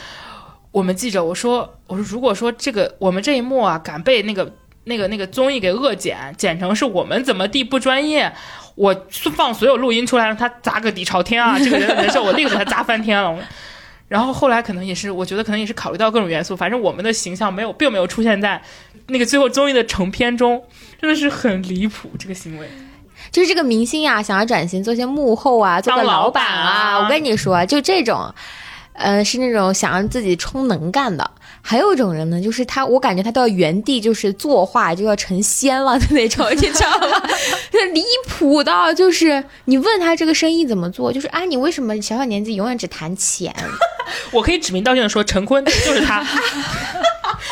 [0.71, 4.53] 我们记者，我说我说如果说这个我们这一幕啊敢被那个
[4.85, 8.31] 那个那个综艺给恶剪，剪成是我们怎么地不专业，
[8.75, 8.95] 我
[9.35, 11.59] 放所有录音出来让他砸个底朝天啊！
[11.59, 13.35] 这个人的人设我立刻给他砸翻天了。
[14.09, 18.61] 然后后来可能也是，我觉得可能也是考虑到各种元素，反正我们的形象没有并没有出现在
[19.07, 20.63] 那个最后综艺的成片中，
[21.01, 22.69] 真的是很离谱这个行为。
[23.33, 26.99] 就是这个明星啊，想要转型做些幕后啊，做个老板啊。
[26.99, 28.33] 我跟你说，就这种，
[28.93, 31.29] 呃，是那种想让自己充能干的。
[31.65, 37.23] 还有一种人呢，就是他，我感觉他到原地就是作画就要成仙了的那种，你知道吗？
[37.95, 43.55] 离谱到就是你问他这个生意怎么做，就是啊，你为什么小小年纪永远只谈钱？
[44.33, 46.27] 我可以指名道姓的说，陈坤就是他。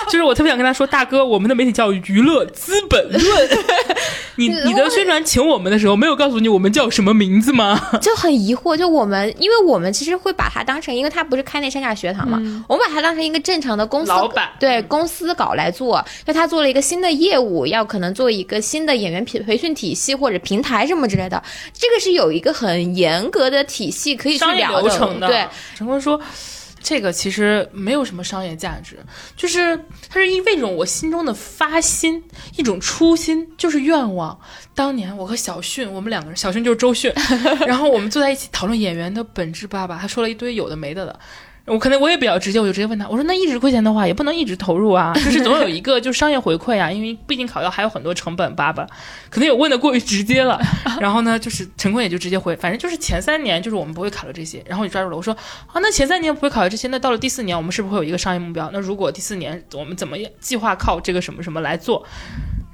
[0.07, 3.49] 就是我特别想跟他说，大哥，我们的媒体叫娱乐资本论。
[4.37, 7.79] 你你的宣传请我们的时候，没有告诉你我们叫什么名字吗？
[8.01, 8.75] 就很疑惑。
[8.77, 16.03] 就我们，因为我们其实会把它当成，因为他不是开那山下学堂嘛，我们把它当成一个正常的公司老板，对公司搞来做。
[16.25, 21.43] 就他做了一个新的业务，要可能做一个新的演员培培训体系或者平台什么之类的，
[21.75, 25.27] 这个是有一个很严格的体系可以去流程的。
[25.27, 26.19] 对，陈坤说。
[26.83, 28.99] 这个其实没有什么商业价值，
[29.37, 29.77] 就是
[30.09, 32.23] 它是意味着我心中的发心，
[32.57, 34.39] 一种初心，就是愿望。
[34.75, 37.13] 当年我和小迅，我们两个人，小迅就是周迅，
[37.69, 39.67] 然后我们坐在一起讨论演员的本质。
[39.67, 41.21] 爸爸他说了一堆有的没的的。
[41.67, 48.51] 我可能我也比较直接，我就直接问他，我说那一直亏钱的话，也不能一直投入啊， 就是总有一个就是商业回馈啊，因为毕竟考药还有很多成本。
[48.57, 48.85] 爸爸
[49.31, 50.61] 可能也问的过于直接了，
[51.01, 55.33] 然后呢，就是陈坤也就直接回，反正就是前三年就是我们不会考虑这些，然后我就抓住了，我说
[55.69, 58.69] 啊，那前三年不会考虑这些，那到了第四年我们是不是会有一个商业目标？
[58.73, 62.05] 那如果第四年我们怎么计划靠这个什么什么来做？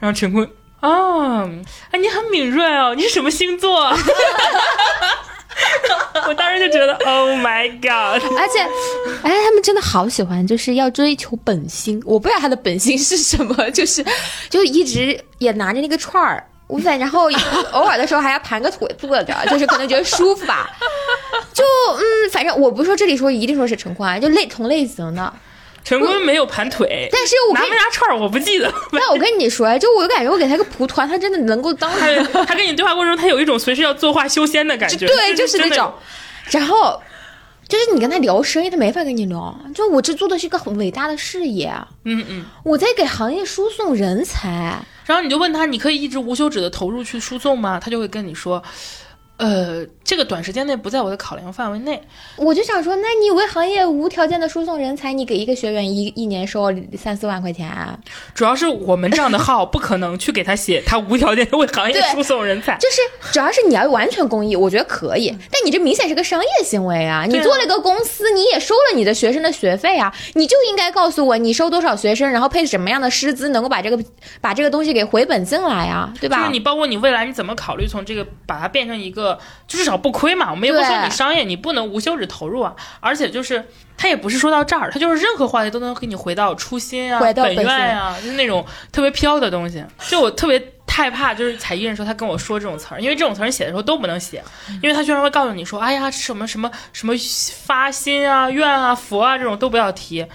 [0.01, 0.49] 然后陈坤
[0.81, 1.43] 啊，
[1.91, 3.93] 哎，你很敏锐哦，你是什么星座？
[6.29, 8.23] 我当时就觉得，Oh my God！
[8.39, 8.61] 而且，
[9.23, 12.03] 哎，他们真的好喜欢，就是要追求本心。
[12.05, 14.05] 我不知道他的本心是什么， 就是，
[14.51, 17.31] 就一直也拿着那个串儿，我反然后
[17.73, 20.69] 偶尔的时候还要盘个腿坐着，就是可能觉得舒服吧。
[21.53, 21.65] 就
[21.97, 25.33] 嗯，反正我不是说这里说一定说是陈宽，就类同类型的。
[25.87, 28.69] 陈坤没有盘腿， 但是我拿没拿串儿我不记得。
[28.91, 31.89] 但我跟你说，就我感觉我给他个蒲团，他真的能够当。
[31.93, 35.07] 他他跟你对话过程中，他有一种随时要作画修仙的感觉。
[35.07, 35.95] 对，就是那种。
[36.51, 37.01] 然后，
[37.69, 39.57] 就是你跟他聊生意，他没法跟你聊。
[39.73, 41.73] 就我这做的是一个很伟大的事业。
[42.03, 42.45] 嗯嗯。
[42.65, 44.77] 我在给行业输送人才。
[45.05, 47.79] 然后你就问他，你可以一直无休止的投入去输送吗？
[47.79, 48.61] 他就会跟你说。
[49.39, 52.03] 呃，这个短时间内不在我的考量范围内。
[52.37, 57.99] 我就想说，那你为行业无条件的输送人才，你给一个学员一一年收三四万块钱啊，
[58.35, 62.77] 主要是我们这样的号不可能去给他写，他无条件的为行业 输送人才。
[62.79, 67.25] 就是主要是你要完全公益，我觉得可以，但你这明显是个商业行为啊！
[67.29, 73.99] 你做了一个公司，你也收了你的学生的学费啊，你就应该告诉我你收多少学生，然后配什么样的师资，能够把这个
[74.41, 76.39] 把这个东西给回本进来啊，对吧？
[76.39, 79.26] 就是你，包括你未来你怎么考虑从这个把它变成一个，
[79.67, 80.51] 就至少不亏嘛。
[80.51, 82.75] 我们也不说你商业，你不能无休止投入啊。
[83.01, 83.65] 而且就是
[83.97, 89.85] 他也不是说到这儿，他就是任何话题都能给你回到初心啊、本回到本愿啊，就是那种特别飘的东西。
[90.09, 94.43] 就我特别害怕，就是采艺人说他跟我说这种词儿，因为这种词儿写的时候都不能写，
[94.83, 97.13] 因为他居然会告诉你说，哎呀，什么什么什么
[97.65, 100.27] 发心啊、愿啊、佛啊这种都不要提。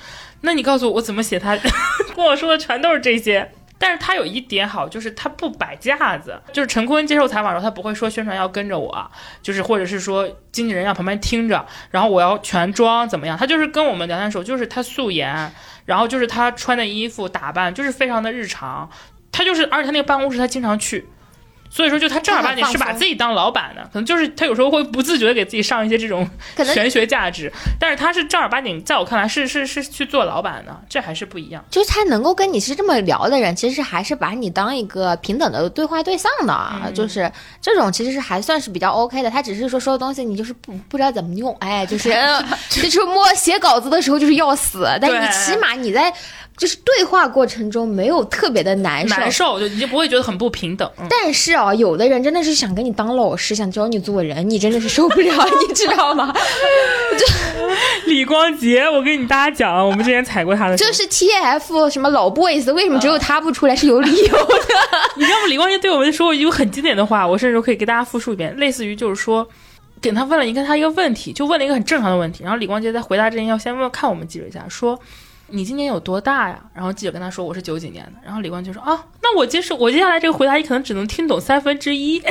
[0.41, 1.57] 那你告诉我我怎么写他？
[2.15, 3.51] 跟我说的全都是这些。
[3.81, 6.39] 但是他有一点好，就是他不摆架子。
[6.53, 13.35] 就是陈坤接受采访的时候，他不会说宣传要跟着我，就是或者是说经纪人要旁边听着，然后我要全装怎么样？
[13.35, 15.51] 他就是跟我们聊天的时候，就是他素颜，
[15.85, 18.87] 然后就是他穿的衣服打扮，就是非常的日常。
[19.31, 21.07] 他就是，而且他那个办公室他经常去，
[21.73, 26.30] 所以说就他正儿八经是把自己当老板的，可能就是他有时候会不自觉的给自己上一些这种
[26.73, 27.49] 玄学价值，
[27.80, 31.64] 但是他是正儿八经，在我看来是是是去做老板的，这还是不一样。
[31.69, 37.31] 就是他能够跟你是这么聊的人，其实还是把你当一个平等的对话对象的，啊，嗯就是
[37.61, 39.31] 这种其实是还算是比较 OK 的。
[39.31, 42.10] 他只是说说的东西你就是不不知道怎么用，哎，就是
[42.69, 46.14] 就是摸写稿子的时候就是要死，但你起码你在
[46.57, 49.15] 就是对话过程中没有特别的难受。
[49.15, 50.90] 难受，就你就不会觉得很不平等。
[50.99, 55.34] 嗯但是啊，有的人真的是想跟你当老师，想教你做人，你真的是受不了，
[55.68, 56.34] 你知道吗？
[58.06, 64.56] 李光洁，我跟你大家讲，我们之前踩过他的，就是 TF 什么老 boys，为什么只有他不出来是有理由的？
[65.15, 65.48] 你知道吗？
[65.48, 69.48] 李光洁对我们说过一句很经典的话，我甚至可以给大家复述一遍，类似于就是说。
[70.02, 74.99] 给他问了一个他一个问题，就问了一个很正常的问题，然后李光洁在回答之前要先问看我们记者一下，说
[75.52, 76.60] 你今年有多大呀？
[76.73, 82.22] 然后记者跟他说我是九几年的，然后李光洁说啊，那我接受我接下来这个回答你可能只能听懂三分之一，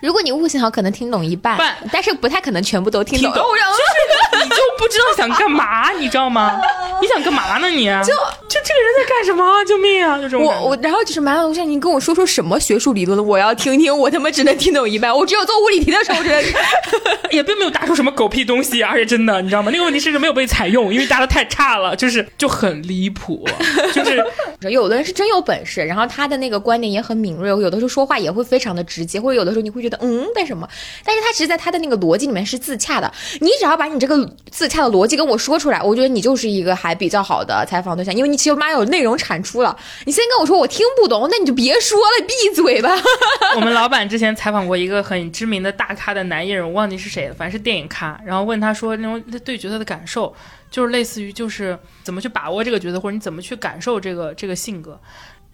[0.00, 3.30] 如果你悟性好，可能听懂一半，半但是不太可能全部都听懂。
[3.32, 6.60] 听懂， 就是你就不知道想干嘛，你知道吗？
[7.00, 7.86] 你想干嘛呢你？
[7.86, 8.12] 就
[8.48, 9.64] 就这个人在干什么？
[9.64, 10.16] 救命啊！
[10.16, 16.42] 就这种我我，然后就是满脑子想你跟我说说什么学术理论，我要听听，我他妈只能听懂一半，我只有做物理题的时候，我只能。
[17.30, 19.70] 也并没有答出什么狗屁东西，而且真的，你知道吗？
[19.70, 23.46] 那个问题甚至没有被采用，因为答的太差了，就是就很离谱，
[23.94, 24.22] 就是
[24.68, 30.68] 有的人是真有本事，然后他的那个观点也很敏锐，有的时候说话也会非常的直接，或者有的时候你会觉嗯为什么，
[31.04, 33.12] 但是他其实在他的那个逻辑里面是自洽的。
[33.40, 34.16] 你只要把你这个
[34.50, 39.76] 自洽的逻辑跟我说出来，我觉得你就是一个还比较好的采访对象，因为你起码有内容产出了。
[40.04, 42.90] 你先跟我说我听不懂，那你就别说了，闭嘴吧。
[43.56, 50.34] 我们老板之前采访过一个很知名的大咖的男艺人，我忘记是谁了，反正是电影咖，然后问他说那种对角色的感受，
[50.70, 54.98] 就是类似于就是怎么去把握这个角色，或者你怎么去感受这个这个性格。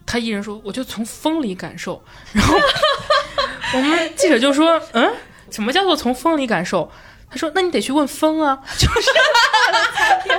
[0.08, 2.00] 他艺人说，我就从风里感受，
[2.32, 2.56] 然后
[3.74, 5.12] 我们记者就说，嗯，
[5.50, 6.90] 什么叫做从风里感受？
[7.28, 9.10] 他说：“那你得去问风啊， 就是，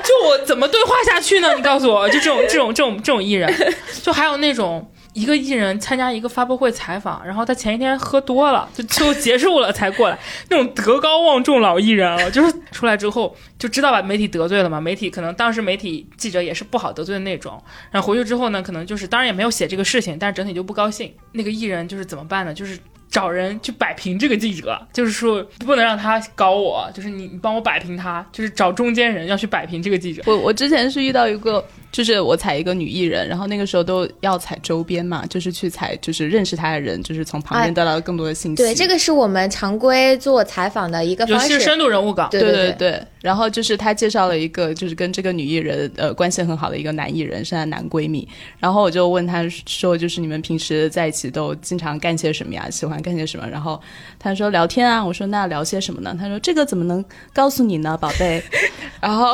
[0.03, 1.53] 就我怎么对话下去呢？
[1.53, 3.53] 你告诉我，就这种这种这种这种艺人，
[4.01, 10.19] 就还有那种一个艺人参加一个发布会采访，然后他前一天喝多了，就就结束了才过来，
[10.51, 21.11] 那种德高望重老艺人啊，就是出来之后就知道把媒体得罪了嘛，媒体可能当时媒体记者也是不好得罪的那种，然后回去之后呢，可能就是当然也没有写这个事情，但是整体就不高兴。
[21.31, 22.53] 那个艺人就是怎么办呢？
[22.53, 22.77] 就是。”
[23.09, 30.21] 找人去摆平这个记者，就是说不能让他搞我，就是你你帮我摆平他，就是找中间人要去摆平这个记者。
[30.25, 38.57] 我我之前是遇到一个，就是我采一个女艺人，然后那个时候都要采周边嘛，就是去采，就是认识她的人，就是从旁边得到更多的信息。
[38.57, 41.45] 对，这个是我们常规做采访的一个方式。
[41.45, 48.27] 尤其是深度人物稿，对对对对，然后就是他介绍了一个，就是跟这个女艺人呃关系很好的一个男艺人，是她男闺蜜。
[48.59, 52.69] 然后我就问他说，就是你们平时在一起都经常干些什么呀？
[52.69, 53.47] 喜欢干些什么？
[53.47, 53.79] 然后
[54.19, 55.03] 他说聊天啊。
[55.03, 56.15] 我说那聊些什么呢？
[56.19, 57.03] 他说这个怎么能
[57.33, 58.43] 告诉你呢，宝贝？
[59.01, 59.33] 然后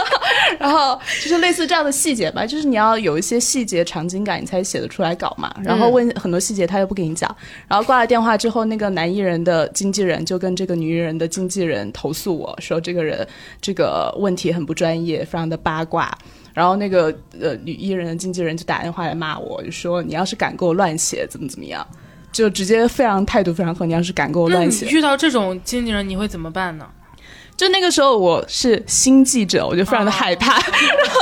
[0.58, 5.54] 然后就是类似这样的细节吧，就是你要有一些细节场景感，你才写得出来稿嘛。
[5.62, 7.34] 然后问很多细节，他又不给你讲。
[7.68, 13.26] 然后挂了电话之后，那个男艺人的经纪人就跟这个女艺人的经纪人投诉我说，这个人
[13.60, 16.16] 这个问题很不专业，非常的八卦。
[16.52, 21.86] 然后那个呃女艺人的经纪人就打电话来骂我，就说你要是敢给我乱写，怎么怎么样，
[22.32, 23.88] 就直接非常态度非常狠。
[23.88, 26.86] 你要是敢跟我那你乱写，遇到这种经纪人，你会怎么办呢？
[27.60, 31.20] 就那个时候我是新记者，我就非常的害怕， 然后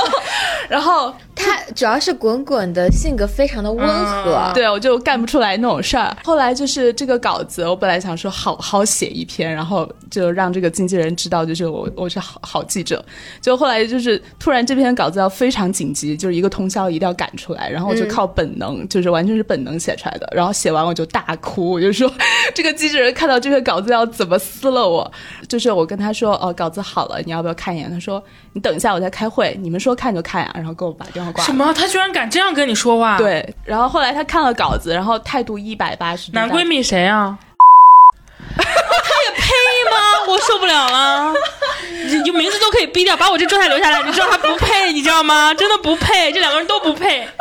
[0.69, 6.15] 然后他主要是滚滚的性格非常的温和，嗯对我就干不出来那种事儿。
[6.23, 13.03] 后来就是这个稿子，我本来想说好好写一篇，然后就让这个经纪人知道，就是我我是好好记者。
[13.41, 20.29] 就后来就是突然这篇稿子要非常紧急，就是一个通宵一定要赶出来，然后我就靠本能，就是完全是本能写出来的。
[20.33, 22.09] 然后写完我就大哭，我就说
[22.55, 25.11] 这个经纪人看到这个稿子要怎么撕了我。
[25.49, 27.91] 就是我跟他说哦稿子好了，你要不要看一眼？
[27.91, 28.23] 他说
[28.53, 31.45] 你等一下我在开会，你们说看就看啊、然后给我把电话挂了。
[31.45, 31.73] 什么？
[31.73, 36.35] 他居然敢这样跟你说话？，对，然后后来他看了稿子，然后态度一百八十度。
[36.35, 37.37] 男闺蜜谁啊？
[38.57, 39.45] 他也配
[39.91, 39.97] 吗？
[40.27, 41.33] 我受不了了，
[42.07, 44.01] 你你名字都可以逼掉，把我这状态留下来。
[44.03, 45.53] 你知道他不配，你知道吗？
[45.53, 47.27] 真的不配，这两个人都不配。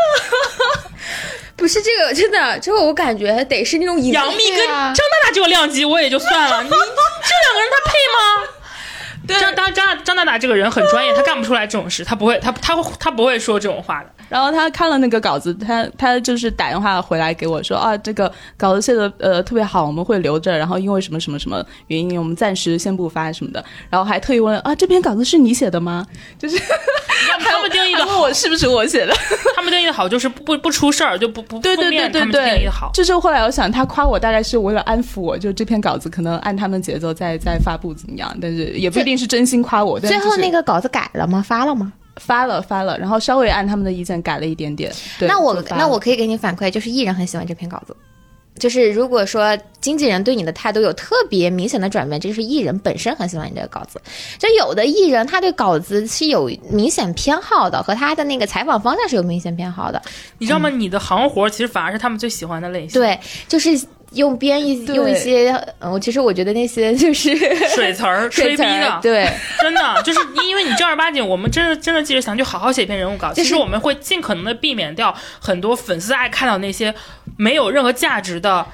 [1.56, 8.48] 不是这个真的，这个我感觉得是那种隐杨幂跟张大大这个量级我也就算了，你这两个人他配吗？
[9.34, 14.10] 张张张张大大这个人很专业，他干不出来这种事，他不会，他他会他不会说这种话的。
[14.28, 23.64] 然后他看了那个稿子，他他就是打电话回来给我说啊，这个稿子写的呃特别好，我们会留着，然后因为什么什么什么原因，我们暂时先不发什么的。
[23.88, 26.06] 然后还特意问啊，这篇稿子是你写的吗？
[26.38, 26.58] 就是
[27.40, 29.14] 他们定义的还问我是不是我写的？
[29.56, 32.90] 他们定义的好就是不不出事儿，就不不对对对对对定义的好。
[32.92, 39.98] 就是后来我想，他夸我大概是为了安抚我，就这篇稿子可能按他们节奏再再发布怎么样，但是也不一定是真心夸我。
[39.98, 41.42] 但最后那个稿子改了吗？
[41.46, 41.92] 发了吗？
[42.18, 44.92] 发了发了，然后稍微按他们的意见改了一点点。
[45.18, 47.96] 对那我那我可以给你反馈，就是艺人很喜欢这篇稿子。
[48.58, 54.00] 就是如果说经纪人对你的态度有特别明显的转变，这就是艺人本身很喜欢你这个稿子。
[54.36, 60.02] 就有的艺人他对稿子是有明显偏好的，和他的那个采访方向是有明显偏好的。
[60.38, 60.68] 你知道吗？
[60.68, 63.16] 你的行活其实反而是他们最喜欢的类型。，对，
[63.46, 63.80] 就是
[64.12, 67.36] 用编一对用一些，呃我其实我觉得那些就是
[67.74, 69.28] 水词儿、吹逼的，对，
[69.60, 73.32] 真的就是因为你正儿八经，我们真的真的记者想去好好写一篇人物稿。
[73.32, 76.94] 其实我们会尽可能的避免掉很多粉丝爱看到那些
[77.36, 78.66] 没有任何价值的。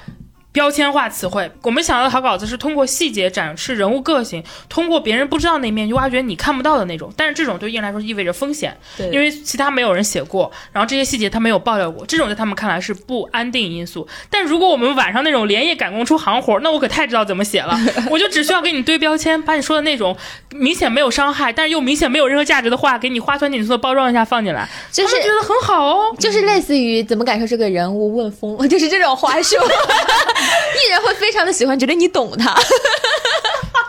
[0.55, 7.11] 标签化词汇，我们想要的好稿子是通过细节展示人物个性，通过别人不知道那一面去挖掘你看不到的那种。
[7.17, 14.07] 但是这种对艺人来说意味着风险，对因为其他没有人写过，然后这些细节他没有爆料过，这种在他们看来是不安定因素。
[14.29, 17.77] 但如果我们晚上那种连夜赶工出行活，那我可太知道怎么写了。
[18.09, 20.15] 我就只需要给你堆标签，把你说的那种
[20.51, 26.15] 明显没有伤害，但是又明显没有任何价值的话，给你花团锦簇的包装一下放进来，就是觉得很好哦。
[26.17, 29.57] 就是类似于怎么感受这个人物问风， 就是这种话术，
[30.75, 32.55] 艺人会非常的喜欢，觉得你懂他。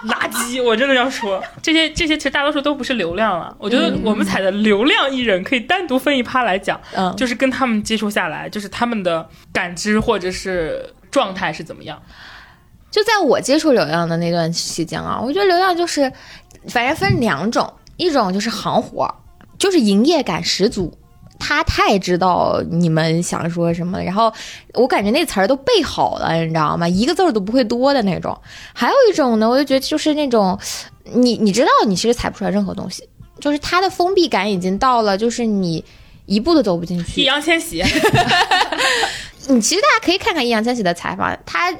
[0.06, 3.54] 垃圾，我真的要说，这些这些其实大多数都不是流量了。
[3.58, 12.00] 我觉得我们采的流量艺人可以单独分一趴来讲，嗯就是跟他们接触下来，就是他们的感知或者是状态是怎么样。
[12.90, 16.12] 就在我接触流量的那段期间啊，我觉得流量就是，
[16.68, 19.12] 反正分两种，一种就是行活，
[19.58, 20.96] 就是营业感十足。
[21.38, 24.32] 他太知道你们想说什么，然后
[24.74, 26.88] 我感觉那词儿都背好了，你知道吗？
[26.88, 28.36] 一个字儿都不会多的那种。
[28.72, 30.58] 还有一种呢，我就觉得就是那种，
[31.04, 33.08] 你你知道你其实采不出来任何东西，
[33.40, 35.84] 就是他的封闭感已经到了，就是你
[36.26, 37.28] 一步都走不进去易。
[37.28, 37.82] 烊千玺，
[39.48, 41.72] 你其实大家可以看看易烊千玺的采访，他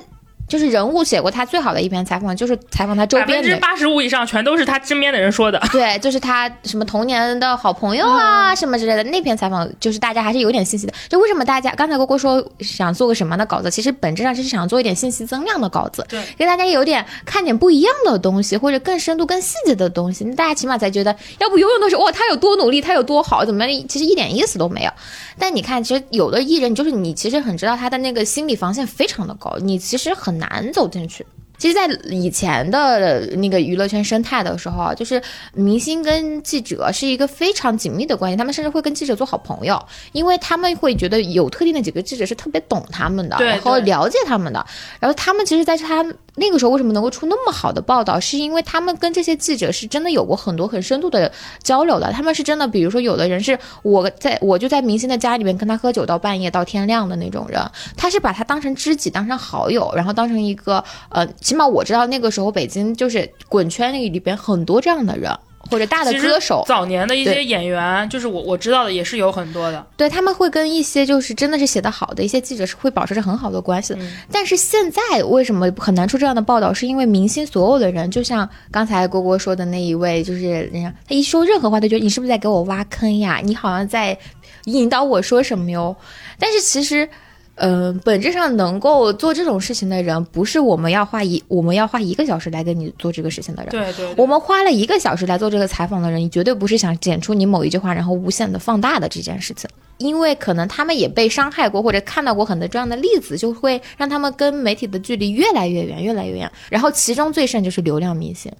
[0.48, 3.35] 就是人物写过他最好的一篇采访，就是采访他周边的。
[3.35, 5.60] 分之八十五以上全都是他身边的人说的。
[5.73, 9.02] 对，就是他什么童年的好朋友啊，什么之类的。
[9.05, 10.93] 那篇采访就是大家还是有点信息的。
[11.09, 20.24] 就为什么大家刚才郭郭说想做个什么样的稿子，其实本质上就是想做一点信息增量的稿子，对，给大家有点看点不一样的东西，或者更深度、更细节的东西。
[20.24, 23.89] 那大家起码才觉得，要不永远都是哇，他有多努力，他有多好，怎么样？
[23.89, 24.90] 其实一点意思都没有。
[25.39, 31.27] 但你看，其实有的艺人，就是你其实很知道他的那个心理防线非常的高，你其实很难走进去。
[31.59, 35.21] 其实，在以前的那个娱乐圈生态的时候啊，就是
[35.55, 39.83] 明星跟记者是一个非常紧密的关系，他们甚至会跟记者做好朋友，
[40.13, 44.67] 因为他们会觉得有特定的几个记者是特别懂他们的，然后了解他们的，
[45.01, 46.05] 然后他们其实在他
[46.37, 51.31] 那个时候为什么能够出那么好的报道，是因为他们跟这些记者是真的有过很多很深度的
[51.63, 57.61] 交流的，他们是真的，比如说有的人是我在我就在明星的家里面跟他喝酒到半夜到天亮的那种人，
[57.97, 65.37] 他是把他当成知己，当成好友，然后当成一个呃，起码我知道那个时候北京就是滚圈里里边很多这样的人。
[65.71, 69.87] 或者大的歌手，早年的一些演员，就是我我知道的也是有很多的。
[69.97, 74.01] 对他们会跟一些就是真的是写的好的一些记者是会保持着很好的关系的。
[74.31, 76.73] 但是现在为什么很难出这样的报道？
[76.73, 83.41] 是因为明星所有的人，就像刚才郭郭说的那一位，就是人家他一说任何话他觉得你是不是在给我挖坑呀？
[83.43, 84.19] 你好像在
[84.65, 85.97] 引导我说什么哟？
[86.39, 87.09] 但是其实。
[87.57, 93.70] 嗯、本质上能够做这种事情的人，不是我们要花一我们要花一个小时来跟你做这个事情的人。
[93.70, 99.69] 对对，对我们花了一个小时来做这个采访的人，你绝对不是想剪出你某一句话，然后无限的放大的这件事情。
[99.99, 106.53] 因为可能他们也被伤害过，或者看到过很多这样的例子，就会让他们跟媒体的距离越来越远，越来越远。
[106.69, 108.53] 然后其中最甚就是流量明星，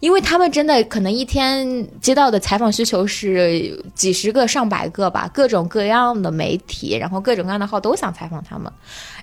[0.00, 8.72] 因为他们真的可能一天接到的采访需求是几十个、上百个吧，各种各样的媒体，然后各种各样的号都想采访他们，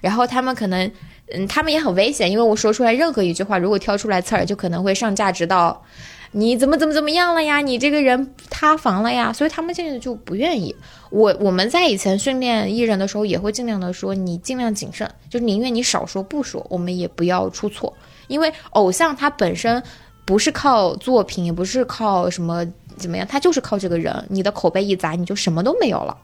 [0.01, 0.91] 然后他们可能，
[1.33, 5.83] 嗯，他们也很危险，因为我说出来任何一句话，如果挑出来刺儿，就可能会上价值到。
[6.31, 7.59] 你怎么怎么怎么样了呀？
[7.59, 9.33] 你这个人塌房了呀？
[9.33, 10.75] 所以他们现在就不愿意。
[11.09, 17.91] 我我们在以前训练艺人的时候，也会尽量的说，你尽量谨慎，就是宁愿你少说不说，我们也不要出错。
[18.27, 19.81] 因为偶像他本身
[20.23, 22.63] 不是靠作品，也不是靠什么
[22.95, 24.23] 怎么样，他就是靠这个人。
[24.29, 26.15] 你的口碑一砸，你就什么都没有了。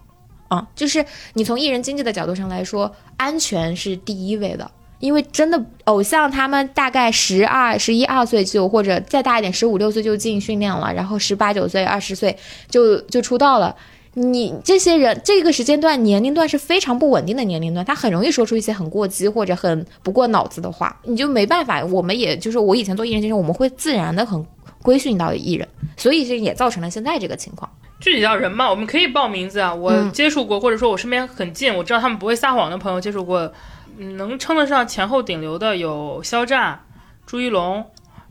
[0.48, 4.70] 啊，就是你从艺人经济的角度上来说，安全是第一位的。
[5.00, 12.36] 因为真的偶像他们大概十二、十一二岁就或者再大一点十五六岁就进训练了，然后十八九岁、二十岁
[12.70, 13.76] 就就出道了。
[14.14, 21.84] 你这些人这个时间段年龄段是非常不稳定的年龄段，他很容易说出一些很过激或者很不过脑子的话，你就没办法。
[21.86, 24.42] 我们也就是我以前做艺人经纪人，我们会自然的很
[24.86, 25.68] 规训到艺人，
[25.98, 27.68] 所以这也造成了现在这个情况。
[28.00, 29.74] 具体到人嘛，我们可以报名字啊。
[29.74, 33.52] 我嗯接触过，或者说我身边很近，我知道他们不会撒谎的朋友接触过，
[33.98, 36.86] 嗯能称得上前后顶流的有肖战、
[37.26, 37.84] 朱一龙，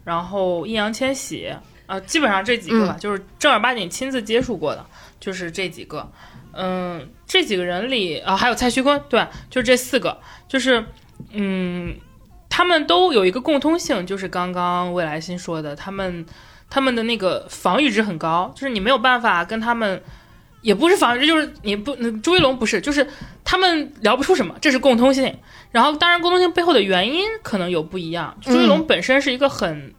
[0.04, 1.52] 然后易烊千玺，
[1.86, 4.86] 啊、基本上这几个吧，就是正儿八经亲自接触过的，
[5.18, 6.08] 就是这几个。
[6.56, 10.16] 嗯，这几个人里啊，还有蔡徐坤，对，就是这四个，
[10.46, 10.84] 就是
[11.32, 11.96] 嗯，
[12.56, 16.24] 他们都有一个共通性，就是刚刚未来新说的，他们
[16.70, 20.00] 他们的那个防御值很高，就是你没有办法跟他们，
[20.60, 23.04] 也不是防御，就是你不，那朱一龙不是，就是
[23.42, 25.36] 他们聊不出什么，这是共通性。
[25.72, 28.36] 然后当然共通性背后的原因可能有不一样。
[28.40, 29.92] 朱一龙本身是一个很，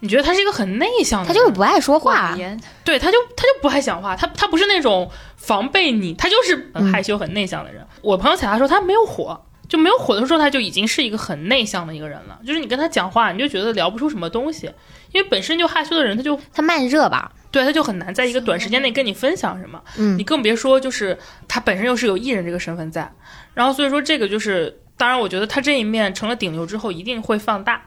[0.00, 2.36] 你觉得他是一个很内向的人，他就是不爱说话
[2.84, 7.86] 对，他就他就不爱讲话，他他不是那种防备你，他就是很嗯害羞、很内向的人。
[8.00, 9.40] 我朋友采他说他没有火，
[9.72, 12.38] 就没有火的时候，他就已经是一个很内向的一个人了。
[12.46, 14.70] 就是你跟他讲话，你就觉得聊不出什么东西，
[15.12, 17.32] 因为本身就害羞的人，他就他慢热吧。
[17.50, 19.82] 对他就很难在一个短时间内跟你分享什么。
[19.96, 21.18] 嗯你更别说就是
[21.48, 23.10] 他本身又是有艺人这个身份在，
[23.54, 27.82] 然后所以说这个就是，当然我觉得他这一面成了顶流之后一定会放大，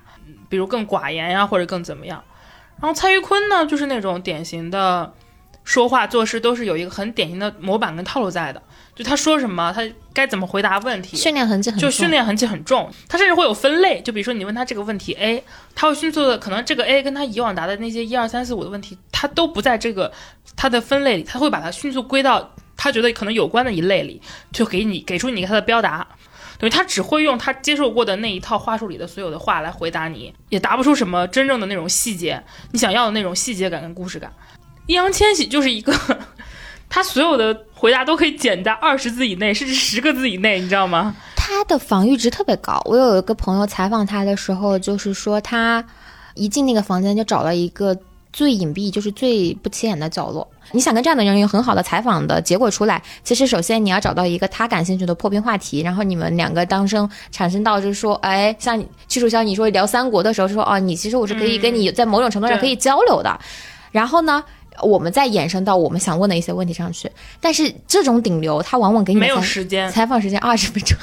[0.49, 2.23] 比如更寡言呀，或者更怎么样。
[2.81, 5.13] 然后蔡徐坤呢，就是那种典型的
[5.63, 8.61] 说话做事都是有一个很典型的模板跟套路在的，
[8.95, 15.43] 就他说什么，他该怎么回答问题，训练痕迹很就重训练痕迹很重，他甚至会有分类，就比如说你问他这个问题 A，
[15.75, 20.11] 他会迅速的，可能这个 A 跟他以往答的那些一二三四五的问题，他都不在这个
[20.55, 24.21] 他的分类里，他会把它迅速归到他觉得可能有关的一类里，
[24.53, 26.07] 就给你给出你他的标答。
[26.57, 32.41] 等于他只会用他接受过的那一套话术里的所有的话来回答你，也答不出什么真正的那种细节，
[32.71, 34.31] 你想要的那种细节感跟故事感。
[34.87, 35.93] 易烊千玺就是一个，
[36.95, 41.13] 他所有的回答都可以简在二十字以内，甚至十个字以内，你知道吗？
[41.35, 42.81] 他的防御值特别高。
[42.85, 45.83] 我有一个朋友采访他的时候，就是说他
[46.35, 47.93] 一进那个房间就找了一个
[48.31, 50.49] 最隐蔽，就是最不起眼的角落。
[50.71, 63.37] 你想跟这样的人有很好的采访的结果出来，其实首先你要找到一个他感兴趣的破冰话题，然后你们两个当生产生到就是说，哎，像屈楚萧你说聊三国的时候说，哦，你其实我是可以跟你在某种程度上可以交流的。
[63.91, 64.41] 然后呢，
[64.81, 67.09] 我们再延伸到我们想问的一些问题上去。
[67.39, 69.89] 但是这种顶流，他往往给你没有时间。
[69.91, 70.97] 采访时间二十分钟，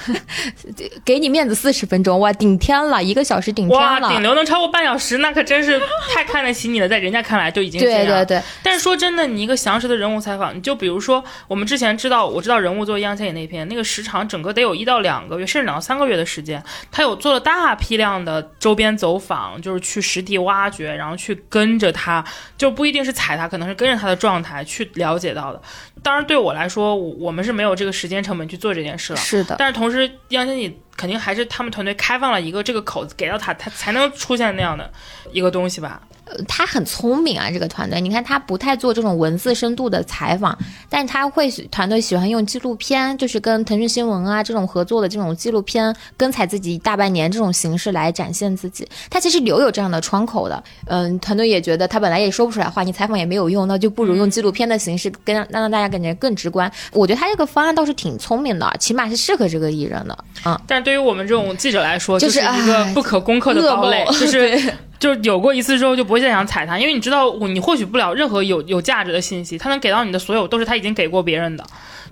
[1.04, 4.08] 给你面子四十分钟，哇，顶天了，一个小时顶天哇，了。
[4.08, 5.80] 顶流能超过半小时，那可真是
[6.12, 7.80] 太看得起你了，在人家看来就已经。
[7.80, 16.62] 对对对，但是说真的，你一个详实的人物采访，你就比如说我们之前知道，我知道人物做易烊千玺那篇，那个时长整个得有一到两个月，甚至两到三个月的时间。
[16.90, 22.24] 他有做了大批量的周边走访，就是去实地挖掘，然后去跟着他，
[22.56, 25.60] 就不一定是踩他，可能是跟着他的状态去了解到的。
[26.02, 29.18] 当然，对我来说，我我们是没有这个时间成本去做这件事了。
[29.18, 34.90] 是的，但是同时，易烊千玺肯定还是他们团队开放了一个这个口子给到他，他才能出现那样的
[35.30, 36.02] 一个东西吧。
[36.24, 38.00] 呃他很聪明啊，这个团队。
[38.00, 40.56] 你看他不太做这种文字深度的采访，
[40.88, 48.88] 但他会团队喜欢用纪录片，就是跟腾讯新闻啊这种合作的这种纪录片，跟采自己大半年这种形式来展现自己。
[49.10, 50.62] 他其实留有这样的窗口的。
[50.86, 56.70] 嗯，团队也觉得他本来也说不出来话，你采访也没有用，那就不如用纪录片的形式跟让让大家感觉更直观。
[56.92, 60.16] 我觉得他这个方案倒是挺聪明的，起码是适合这个艺人的。
[60.44, 64.72] 嗯，但是对于我们这种记者来说，就是是一个不可攻克的 堡垒，就是
[65.02, 71.66] 就有过一次之后就不会再想踩他，因为你知道你获取不了任何有有价值的信息，他能给到你的所有都是他已经给过别人的。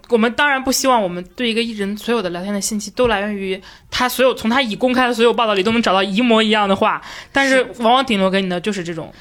[0.09, 3.63] 我们当然不希望我们对一个艺人所有的聊天的信息都来源于
[3.93, 7.01] 他所有从他已公开的所有报道里都能找到一模一样的话，
[7.31, 9.15] 但是往往顶多给你的就是这种。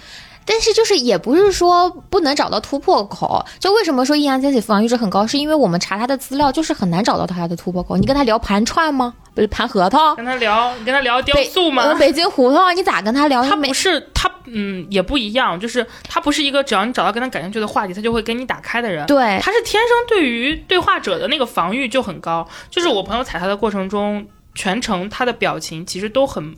[0.50, 7.96] 但是就是也不是说不能找到突破口，就为什么说易烊千玺防御值很高，是因为我们查他的资料就是很难找到他的突破口。
[7.96, 9.14] 你跟他聊盘串吗？
[9.36, 10.16] 不是盘核桃？
[10.16, 11.84] 跟他聊，你跟他聊雕塑吗？
[11.84, 13.44] 呃北京胡同，你咋跟他聊？
[13.44, 19.06] 他不是他，嗯，也不一样，就是他不是一个只要你找到跟他感兴趣的话题，他就会给你打开的人。
[19.06, 22.46] 对，他是天生对于对话者的那个防御就很高。
[22.72, 26.56] 就是我朋友踩他的过程中，全程他的表情其实都很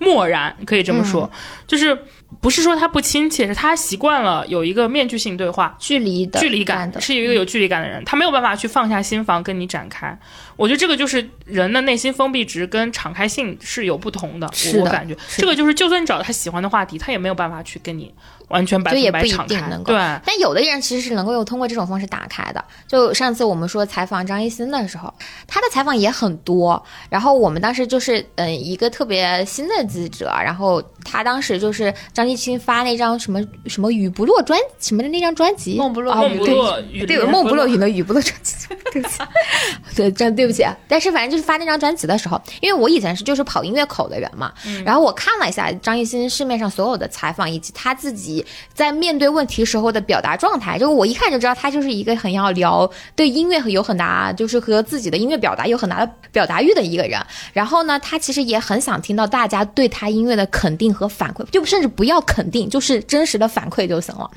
[0.00, 1.30] 漠然，可以这么说，
[1.66, 1.96] 就是
[2.40, 5.74] 不是说他不亲切，是他习惯了有一个面具性对话。
[5.78, 10.16] 距离的距离感的，是一个有距离感的人，他没有办法去放下心房跟你展开。
[10.56, 14.50] 我觉得这个就是人的内心封闭值跟敞开性是有不同的。
[14.74, 18.12] 我我感觉这个就是，就算你找到他喜欢的话题，他也没有办法去跟你
[18.48, 19.60] 完全百分百敞开。
[19.68, 22.62] 能够对，但有的人其实是能够用通过这种方式打开的。
[22.88, 25.12] 就上次我们说采访张艺兴的时候，
[25.46, 26.84] 他的采访也很多。
[27.08, 36.12] 然后我们当时就是嗯一个特别新的记者，然后他当时就是张艺兴发那张什么什么雨不落专什么的那张专辑，梦不落。
[36.12, 38.56] 啊梦不对落雨对，梦不落雨的雨不落专辑，
[38.92, 39.18] 对不起，
[39.94, 40.66] 对，真对不起。
[40.88, 44.52] 但是反正就是发那张专辑的时候，因为我以前是就是跑音乐口的人嘛，
[44.84, 57.20] 然后我看了一下张艺兴市面上所有的采访，以及他自己在面对问题时候的表达状态，就我一看就知道他就是一个很要聊对音乐有很大，就是和自己的音乐表达有很大的表达欲的一个人。
[57.52, 64.28] 然后呢，他其实也很想听到大家对他音乐的肯定和反馈，就甚至不要肯定，就是真实的反馈就行了。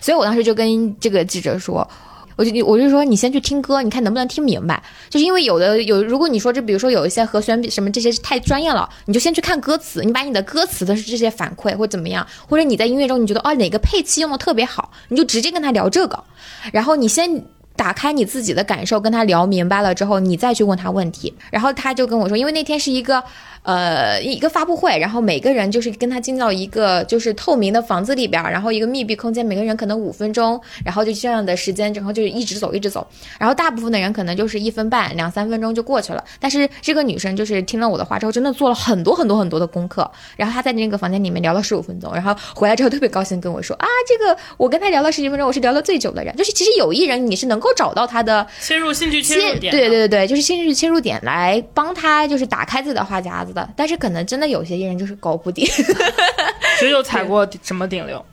[0.00, 1.86] 所以我当时就跟这个记者说。
[2.38, 4.82] 我就我就说你先去听歌，你看能不能听明白。
[5.08, 16.24] 就是因为有的有，如果你说这比如说有一些和弦什么这些太专业了，你就先去看歌词，你把你的歌词的这些反馈或怎么样，或者你在音乐中你觉得哦哪个配器用的特别好，你就直接跟他聊这个，
[16.74, 17.42] 然后你先。
[17.76, 21.34] 打开你自己的感受，跟他聊明白了之后，你再去问他问题。
[21.50, 23.22] 然后他就跟我说，因为那天是一个
[23.66, 33.04] 呃一个发布会，然后每个人就是跟他进到一个就是透明的房子里边，然后一个密闭空间，每个人可能五分钟，然后就这样的时间，然后就一直走一直走。
[33.40, 40.08] 然后大部分的人可能就是一分半两三分钟就过去了，但是这个女生就是听了我的话之后，真的做了很多很多很多的功课。
[40.36, 46.34] 然后她在那个房间里面聊了十五分钟，然后回来之后特别高兴跟我说啊，这个我跟她聊了十几分钟，我是聊了最久的人。
[46.36, 49.72] 就是其实有一人你是能够找到他的切入兴趣切切入点。
[49.72, 53.68] 对对对对，就是兴趣切入点来帮他就是打开自己的话匣子的。
[53.74, 55.64] 但是可能真的有些艺人就是高不低，
[56.78, 58.24] 谁有踩过什么顶流？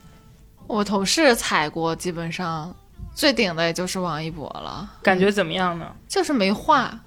[0.68, 2.74] 我同事踩过，基本上
[3.16, 5.88] 最顶的也就是王一博了，感觉怎么样呢？
[6.08, 6.98] 就是没话，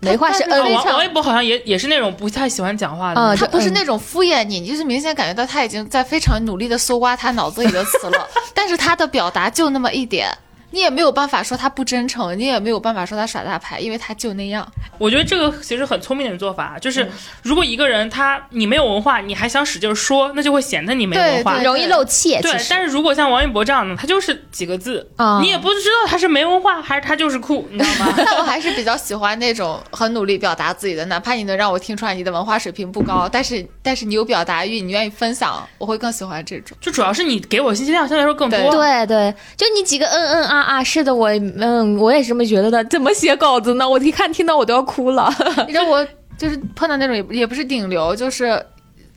[0.00, 3.36] 没话是王王一博好像也也是那种不太喜欢讲话的嗯。
[3.36, 10.28] 他不是那种敷衍你，你就是明显感觉到他已经在非常努力的搜刮他脑子里的词了， 但是他的表达就那么一点，
[10.72, 14.66] 你也没有办法说他不真诚，你也没有办法说他耍大牌，因为他就那样。
[14.98, 17.08] 我觉得这个其实很聪明的做法，嗯就是
[17.42, 21.56] 如果一个人他你没有文化，你还想使劲说，那就会显得你没文化。
[21.56, 22.36] 对容易漏气。
[22.40, 28.14] 对但是如果像王一博这样的，他就是几个字，啊你也不知道他是没文化还是他就是酷，你知道吗？
[28.24, 36.76] 但我还是比较喜欢那种很努力表达自己的，哪怕你能让我听出来你的文化水平不高，但是但是你有表达欲，你愿意分享，我会更喜欢这种。
[36.80, 38.58] 就主要是你给我信息量相对来说更多。
[38.70, 41.28] 对对对，就你几个嗯嗯啊啊，是的，我
[41.58, 42.84] 嗯，我也是这么觉得的。
[42.84, 43.88] 怎么写稿子呢？
[43.88, 45.32] 我一看听到我都要哭了。
[45.66, 46.06] 你知道我
[46.38, 48.64] 就是碰到那种也不也不是顶流，就是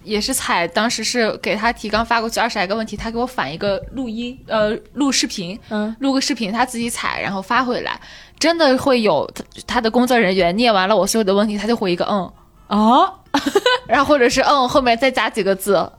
[0.03, 7.99] 也是采，当时是给他提纲发过去二十来个问题，他给我反一个录音，呃，录视频，嗯，录个视频他自己采，然后发回来，
[8.39, 12.31] 真的会有他他的工作人员念完了我所有的问题，他就回一个嗯，
[12.67, 13.11] 哦，
[13.87, 15.89] 然后或者是嗯后面再加几个字。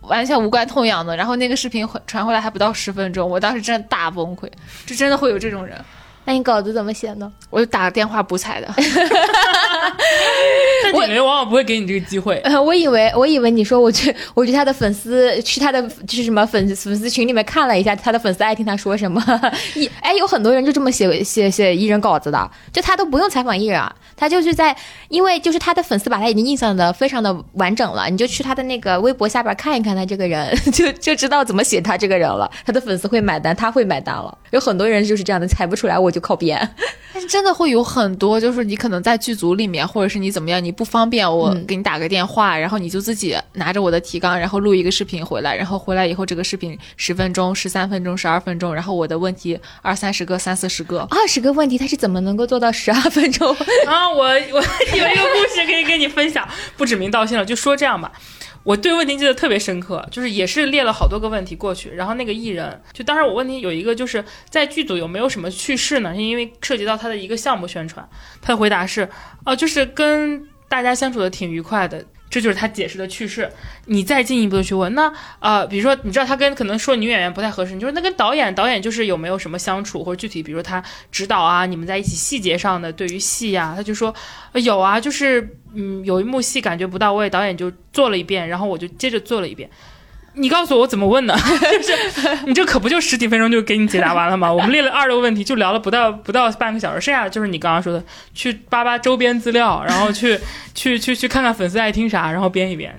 [0.00, 4.50] 完全无关痛痒的，然后那个视频回传回来还不到十分钟，我当时真的大崩溃，
[4.86, 5.78] 这真的会有这种人，
[6.24, 7.30] 那你稿子怎么写呢？
[7.50, 8.68] 我就打个电话补彩的。
[10.82, 12.36] 但顶流往往不会给你这个机会。
[12.44, 19.22] 呃，我以为我以为你说我去我去他的粉丝去他的就是什么粉粉丝群里面看了一下他的粉丝爱听他说什么，
[19.74, 24.74] 一哎有很多人就这么写写写艺人稿子的，就他都不用采访艺人啊，他就是在
[25.08, 36.56] 因为就是他的粉丝把他已经印象的非常的完整了，你就去他的那个微博下边看一看他这个人， 就就知道怎么写他这个人了，他的粉丝会买单，他会买单了，有很多人就是这样的，猜不出来我就靠边，
[37.12, 51.06] 但是真的会有很多，就是你可能在剧组里面，或者是你怎么样，你不方便我嗯给你打个电话，然后你就自己拿着我的提纲，然后录一个视频回来，然后回来以后这个视频十分钟、十三分钟、十二分钟，然后我的问题二三十个、三四十个。
[51.10, 53.54] 二十个问题他是怎么能够做到十二分钟？
[53.86, 58.12] 啊，我我有一个故事可以跟你分享，不指名道姓了，就说这样吧。
[58.64, 66.14] 我对问题记得特别深刻，就是也是列了好多个问题过去，然后那个艺人就当时我问题有一个就是在剧组有没有什么趣事呢？
[66.14, 68.08] 是因为涉及到他的一个项目宣传，
[68.42, 69.08] 他的回答是，
[69.44, 72.04] 哦、就是跟大家相处的挺愉快的。
[72.30, 73.48] 这就是他解释的趣事。
[73.84, 80.82] 你再进一步的去问，那呃，比如说你知道他跟可能说女演员不太合适，你就说那跟导演，导演就是有没有什么相处，或者具体比如说他
[81.12, 84.12] 指导啊，你们在一起细节上的对于戏啊，他就说、
[84.54, 89.68] 有啊，就是嗯有一幕戏感觉不到位，导演就做了一遍，然后我就接着做了一遍。
[90.36, 91.36] 你告诉我我怎么问呢？
[91.80, 94.52] 就是你这可不就十几分钟就给你解答完了吗？
[94.52, 98.02] 我们列了二十个问题，就聊了不到不到半个小时，剩下的就是你刚刚说的，
[98.34, 100.36] 去扒扒周边资料，然后去
[100.74, 102.92] 去去去看看粉丝爱听啥，然后编一编。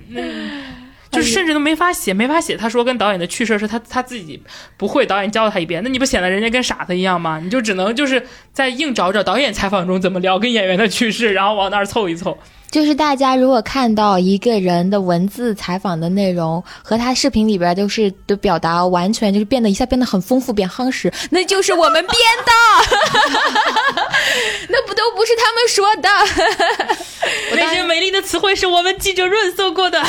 [1.16, 2.56] 就甚至都没法写，没法写。
[2.56, 4.40] 他说跟导演的趣事是他他自己
[4.76, 7.40] 不会，导演教了他一遍，那你不显得人家跟傻子一样吗？
[7.42, 12.36] 你就只能就是在硬找找导演采访中怎么聊跟演员的趣事，然后往那儿凑一凑。
[12.68, 22.52] 就是大家如果看到一个人的文字采访的内容和他视频里边都是的表达完全就是变得一下变得很丰富变夯实，那就是我们编的，
[24.68, 26.08] 那不都不是他们说的。
[27.52, 30.02] 那些美丽的词汇是我们记者润色过的。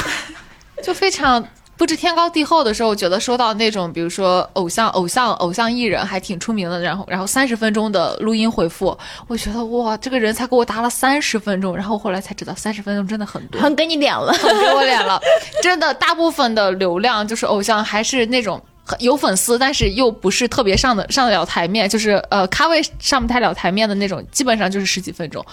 [0.83, 1.45] 就非常
[1.75, 8.97] 不知天高地厚的时候，我觉得收到那种，比如说偶像、偶像、偶像艺人还挺出名的，然后然后三十分钟的录音回复，
[9.27, 15.21] 我觉得哇，这个人才给我答了三十分钟， 然后后来才知道三十分钟真的很多，很给你脸了，很给我脸了，
[15.61, 18.61] 真的，大部分的流量就是偶像还是那种。
[18.89, 25.45] 很有粉丝，但是又不是特别上的上得了台面，就是呃咖位上不太了台面的那种，基本上就是十几分钟。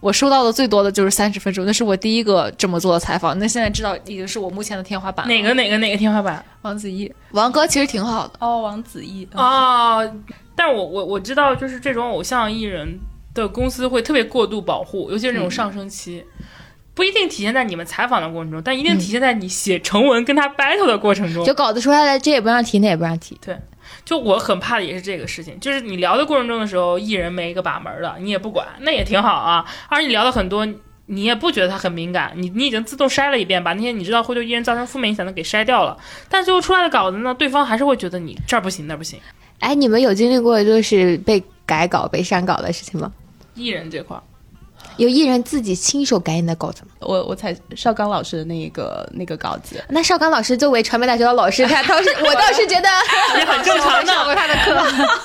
[0.00, 3.38] 我收到的最多的就是三十分钟，那是我第一个这么做的采访。
[3.38, 5.28] 那现在知道已经是我目前的天花板。
[5.28, 6.44] 哪个哪个哪个天花板？
[6.62, 8.34] 王子异，王哥其实挺好的。
[8.40, 10.10] 哦，王子异哦，
[10.56, 12.98] 但我我我知道，就是这种偶像艺人
[13.34, 16.24] 的公司会特别过度保护，尤其是那种上升期。
[16.92, 21.44] 不一定体现在你们采访的过程中，但一定体现在你写成文跟他 battle 的过程中。
[21.44, 23.38] 就稿子出来了，这也不让提，那也不让提。
[23.40, 23.56] 对，
[24.04, 29.64] 就我很怕的也是这个事情，就是你聊的过程中的时候，艺人没一个把门的，你也不管，那也挺好啊。
[29.88, 30.66] 而你聊的很多，
[31.06, 35.96] 你也不觉得他很敏感，你你已经自动筛了一遍，把那些你知道会对艺人造成负面影响的给筛掉了。
[36.28, 39.20] 但最后出来的稿子呢，对方还是会觉得你这儿不行那儿不行。
[39.60, 43.12] 哎，你们有经历过就是被改稿、被删稿的事情吗？
[43.54, 44.22] 艺人这块儿。
[45.00, 46.90] 有艺人自己亲手改你的稿子吗？
[47.00, 52.88] 我我采邵刚老师的那个那个稿子，那邵刚老师作为传媒大学的老师，他倒是我倒是觉得
[53.38, 54.12] 也很正常的。
[54.12, 54.74] 上过他的课，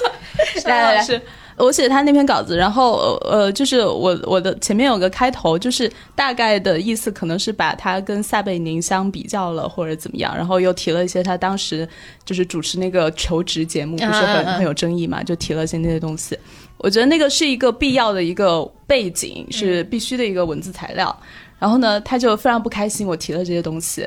[0.69, 1.21] 来来来，是
[1.57, 11.87] 我写他那篇稿子，然后呃，就是我我的前面有个开头，就是大概的意思可能是把他跟撒贝宁相比较了，或者怎么样，然后又提了一些他当时
[12.25, 16.37] 就是主持那个求职节目，不是很很有争议嘛，就提了一些那些东西。
[16.77, 21.17] 我觉得那个是一个必要的一个背景，是必须的一个文字材料。
[21.57, 24.05] 然后呢，他就非常不开心，我提了这些东西。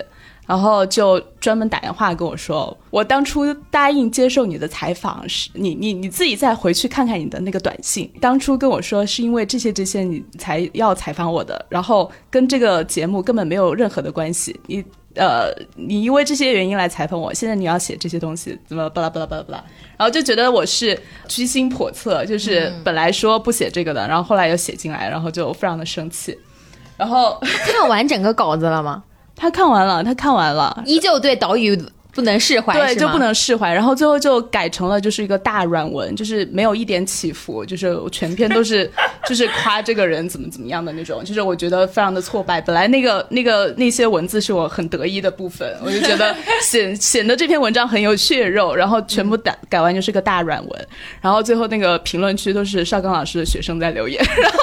[0.49, 14.83] 然后就专门打电话跟我说，我当初答应接受你的采访是，你你你自己再回去看看你的那个短信，当初跟我说是因为这些这些你才要采访我的，然后跟这个节目根本没有任何的关系，你
[15.17, 19.43] 呃你因为这些原因来采访我，现在你要写这些东西，怎么巴拉巴拉巴拉。
[19.43, 19.65] 巴拉，
[19.99, 26.39] 然后就觉得我是居心叵测，就是本来说不写这个的， 然后后来又写进来，然后就非常的生气，
[26.97, 29.03] 然 后看完整个稿子了吗？
[29.39, 31.81] 他看完了，他看完了，依旧对岛屿
[32.13, 33.73] 不能释怀，对，就不能释怀。
[33.73, 38.91] 然后最后就改成了就是一个大软文，就是没有一点起伏，就是全篇都是
[39.29, 41.23] 就是夸这个人怎么怎么样的那种。
[41.25, 42.61] 就是我觉得非常的挫败。
[42.61, 50.89] 本来那个那个那些文字是我很得意的部分，我就觉得显显得这篇文章很有血肉，然后全部改改完就是个大软文。
[51.21, 54.59] 然后最后那个评论区都是邵刚老师的学生在留言，然后然后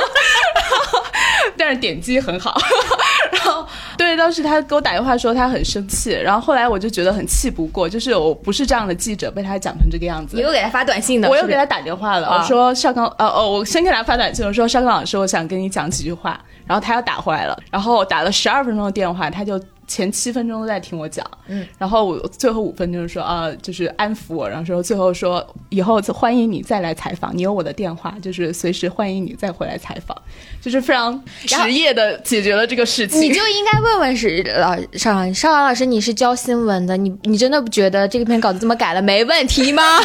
[1.58, 2.56] 但是点击很好。
[3.32, 3.66] 然后，
[3.98, 10.36] 对，当时他给我打电话说他很生气，然后后来我就觉得很气不过，就是我不是这样的记者，被他讲成这个样子。
[10.38, 19.62] 你又给他发短信的，我又给他打电话了，我说邵刚，呃哦，我先给他发短信，我说邵刚老师，我想跟你讲几句话，然后他又打回来了，然后打了十二分钟的电话，他就。
[19.88, 30.16] 前七分钟都在听我讲，嗯，然后我最后五分钟说啊，就是安抚我，然后说最后说以后欢迎你再来采访，你有我的电话，就是随时欢迎你再回来采访，
[30.62, 33.22] 就是非常 职业的解决了这个事情。
[33.22, 40.00] 你就应该问问是老邵邵阳老师，你是教新闻的，你你真的不觉得这篇稿子这么改了没问题吗？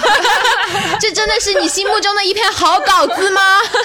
[1.00, 3.40] 这真的是你心目中的一篇好稿子吗？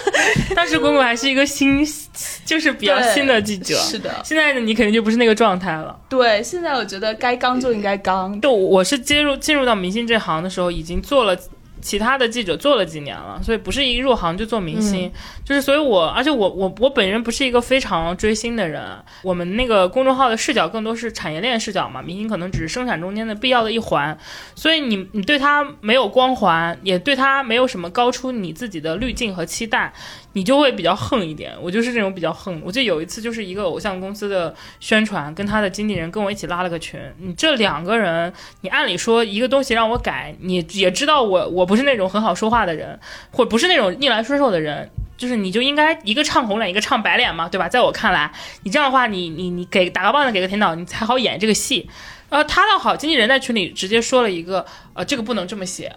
[0.56, 1.86] 但是滚滚还是一个新，
[2.46, 6.00] 就是比较新的记者，是的，现在的你肯定就不是那个状态了。
[6.10, 8.40] 对，现在我觉得该刚就应该刚。
[8.42, 11.38] 就我是接入进入到明星这行的时候，已经做了
[11.82, 15.12] 其他的记者做了几年了，所以不是一入行就做明星，
[15.46, 18.84] 就是所以我而且我我我本人不是一个非常追星的人，
[19.22, 24.18] 我们那个公众号的视角更多是产业链视角嘛，明星可能只是生产中间的必要的一环，
[24.56, 29.94] 所以你你对他没有光环，也对他没有什么高出你自己的滤镜和期待。
[30.34, 32.62] 你就会比较横一点，我就是这种比较横。
[32.66, 37.00] 我记得有一次就是一个偶像公司的宣传，跟他的经纪人跟我一起拉了个群。
[37.20, 43.00] 你这两个人，你按理说一个东西让我改，你也知道我我不是那种很好说话的人，
[43.32, 47.68] 或不是那种逆来顺受的人，就是你就应该一个唱红脸，一个唱白脸嘛，对吧？
[47.70, 48.32] 在我看来，
[48.64, 51.90] 你这样的话，你你你给打个棒子给个甜导，你才好演这个戏。
[52.30, 55.96] 呃他倒好，经纪人在群里直接说了一个，呃，这个不能这么写。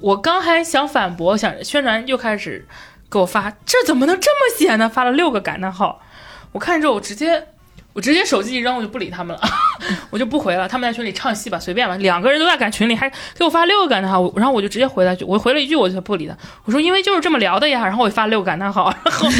[0.00, 2.66] 我刚还想反驳，想宣传又开始。
[3.10, 4.86] 给我发，这怎么能这么写呢？
[4.86, 6.02] 发了六个感叹号，
[6.52, 7.46] 我看之后我直接，
[7.94, 9.42] 我直接手机一扔，我就不理他们了，
[10.10, 10.68] 我就不回了。
[10.68, 11.96] 他们在群里唱戏吧，随便吧。
[11.96, 16.36] 两个人都在赶群里，还给我发六个感叹号，然后我就直接回了句，我回了一句，我就不理他。
[16.64, 19.28] 我说因为就是这么聊的呀，然后我发六个感叹号，然后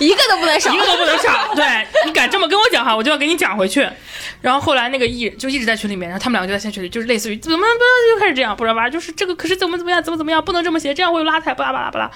[0.00, 1.54] 一个都不能少，一个都不能少。
[1.54, 1.64] 对
[2.06, 3.88] 你敢这么跟我讲哈，我就要给你讲回去。
[4.40, 8.90] 然后后来那个艺就一直在群里面，然后他们两个就在线群里，就是类似于怎么不就开始这样，不知道吧？
[8.90, 12.10] 就是这个可是怎么怎么样，怎么怎么样，不能这么写，这样会有拉踩，巴拉巴拉巴拉。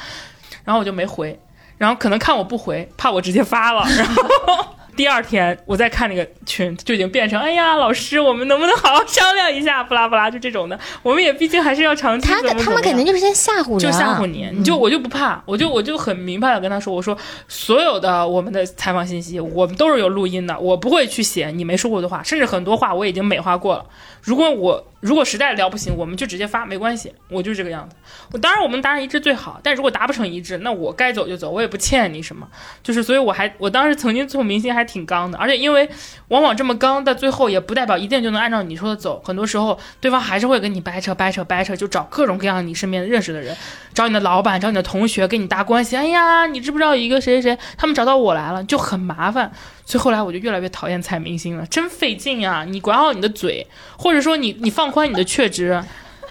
[0.64, 1.38] 然后我就没回，
[1.82, 4.64] 然后可能看我不回，怕我直接发了， 然后。
[4.94, 9.82] 第二天我再看那个群，就已经变成哎呀，老师，我们能不能好好商量一下？
[9.82, 10.78] 不拉不拉，就这种的。
[11.02, 12.28] 我们也毕竟还是要长期。
[12.28, 14.48] 他他们肯定就是先吓唬你，就吓唬你。
[14.52, 17.16] 你就我就不怕，我就我就很明白的跟他说，我说
[17.48, 23.86] 所有的我们的采访信息，我们都是有录音的，我不会去写你没说过的话，甚至很多话我已经美化过了。
[24.20, 27.96] 如果我如果实在聊不行，我们就直接发，没关系，我就是这个样子。
[28.30, 32.46] 我当然我们达成一致最好，但如果达不成一致，那我该走就走，我也不欠你什么。
[32.84, 35.90] 就是，所以我还我当时曾经做明星还挺刚的，而且因为
[36.28, 43.56] 往往这么刚，到最后也不代表一定就能按照你说的走，很多时候对方还是会跟你掰扯掰扯掰扯，就找各种各样你身边认识的人，
[43.92, 45.96] 找你的老板，找你的同学，跟你搭关系。
[45.96, 49.50] 哎呀，你知不知道一个谁谁谁，他们找到我来了，就很麻烦。
[49.84, 52.64] 所以后来我就越来越讨厌踩明星了，真费劲啊！
[52.64, 55.82] 你管好你的嘴，或者说你你放宽你的确值，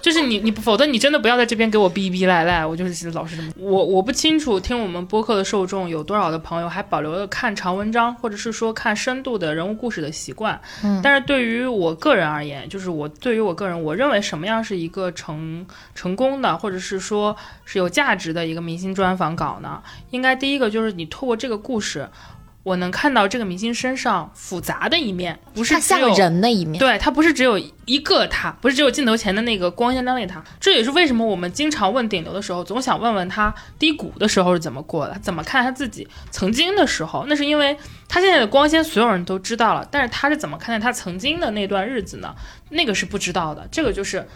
[0.02, 2.65] 就是你你否则你真的不要在这边给我逼逼赖赖。
[2.65, 10.60] 我就是老是这么，我我不清楚听我们播客的受众有多少的朋友还保留了看长文章或者是说看深度的人物故事的习惯。
[10.84, 15.64] 嗯，但是对于我个人而言，就是我对于我个人，我认为什么样是一个成
[15.94, 19.84] 成功的或者是说是有价值的一个明星专访稿呢？
[20.10, 22.10] 应该第一个就是你透过这个故事。
[22.63, 26.79] 我能看到这个明星身上复杂的一面，不是像人的一面。
[26.79, 30.43] 对他不是只有一个他，不是只有镜头前的那个光鲜亮丽他。
[30.59, 37.25] 这也是为什么我们经常问顶流的时候，总想问问他低谷的时候是怎么过的，怎么看他自己曾经的时候。
[37.27, 37.75] 那是因为
[38.07, 42.35] 他现在的光鲜所有人都知道了，但是他是怎么看待他曾经的那段日子呢？
[42.69, 43.67] 那个是不知道的。
[43.71, 44.27] 这个就是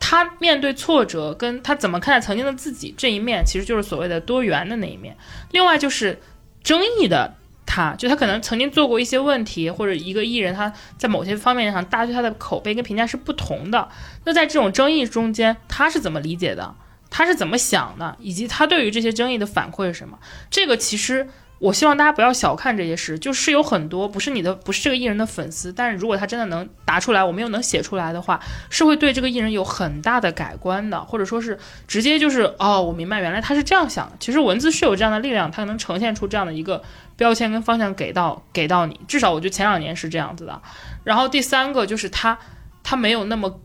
[0.00, 5.14] 他面对挫折，跟他怎么看待曾经的自己这一面，其实就是所谓的多元的那一面。
[5.50, 6.18] 另外就是
[6.62, 7.34] 争议的。
[7.66, 13.88] 他就他可能曾经做过一些问题，或者一个艺人他在某些方面上，大家对他的口碑跟评价是不同的。
[14.24, 16.74] 那在这种争议中间，他是怎么理解的？
[17.10, 18.16] 他是怎么想的？
[18.20, 20.18] 以及他对于这些争议的反馈是什么？
[20.50, 21.28] 这个其实。
[21.64, 28.38] 我希望大家不要小看这些事，就是有很多不是你的，不是这个艺人的粉丝，但是如果他真的能答出来，我们又能写出来的话，
[28.68, 31.58] 是会对这个艺人有很大的改观的，或者说是
[31.88, 34.16] 直接就是哦，我明白原来他是这样想的。
[34.20, 36.82] 其实文字是有这样的力量，它能呈现出这样的一个
[37.16, 39.00] 标签跟方向给到给到你。
[39.08, 40.60] 至少我觉得前两年是这样子的。
[41.02, 42.38] 然后第三个就是他
[42.82, 43.58] 他没有那么。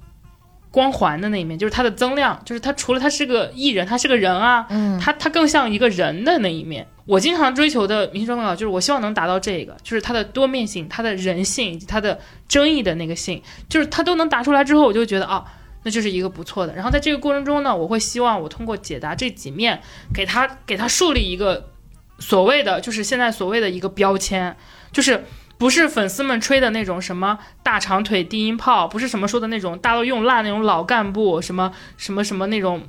[0.71, 6.87] 光环的那一面，就是他的增量，就是他除了他是个艺人，他是个人啊，嗯，他他更像一个人的那一面。
[7.05, 15.43] 我经常追求的明星专访，就是我希望能达到这个，就是他的多面性、他的人性以及他的争议的那个性，就是他都能答出来之后，我就觉得啊，
[15.81, 16.75] 那就是一个不错的。
[16.75, 19.81] 然后在这个过程中呢，我会希望我通过解答这几面，
[20.13, 21.71] 给他给他树立一个
[22.19, 24.55] 所谓的，就是现在所谓的一个标签，
[24.91, 25.25] 就是。
[25.59, 32.81] 不是粉丝们吹的那种什么大长腿低音炮，不是什么说的那种大都用烂那种老干部，什么什么什么那种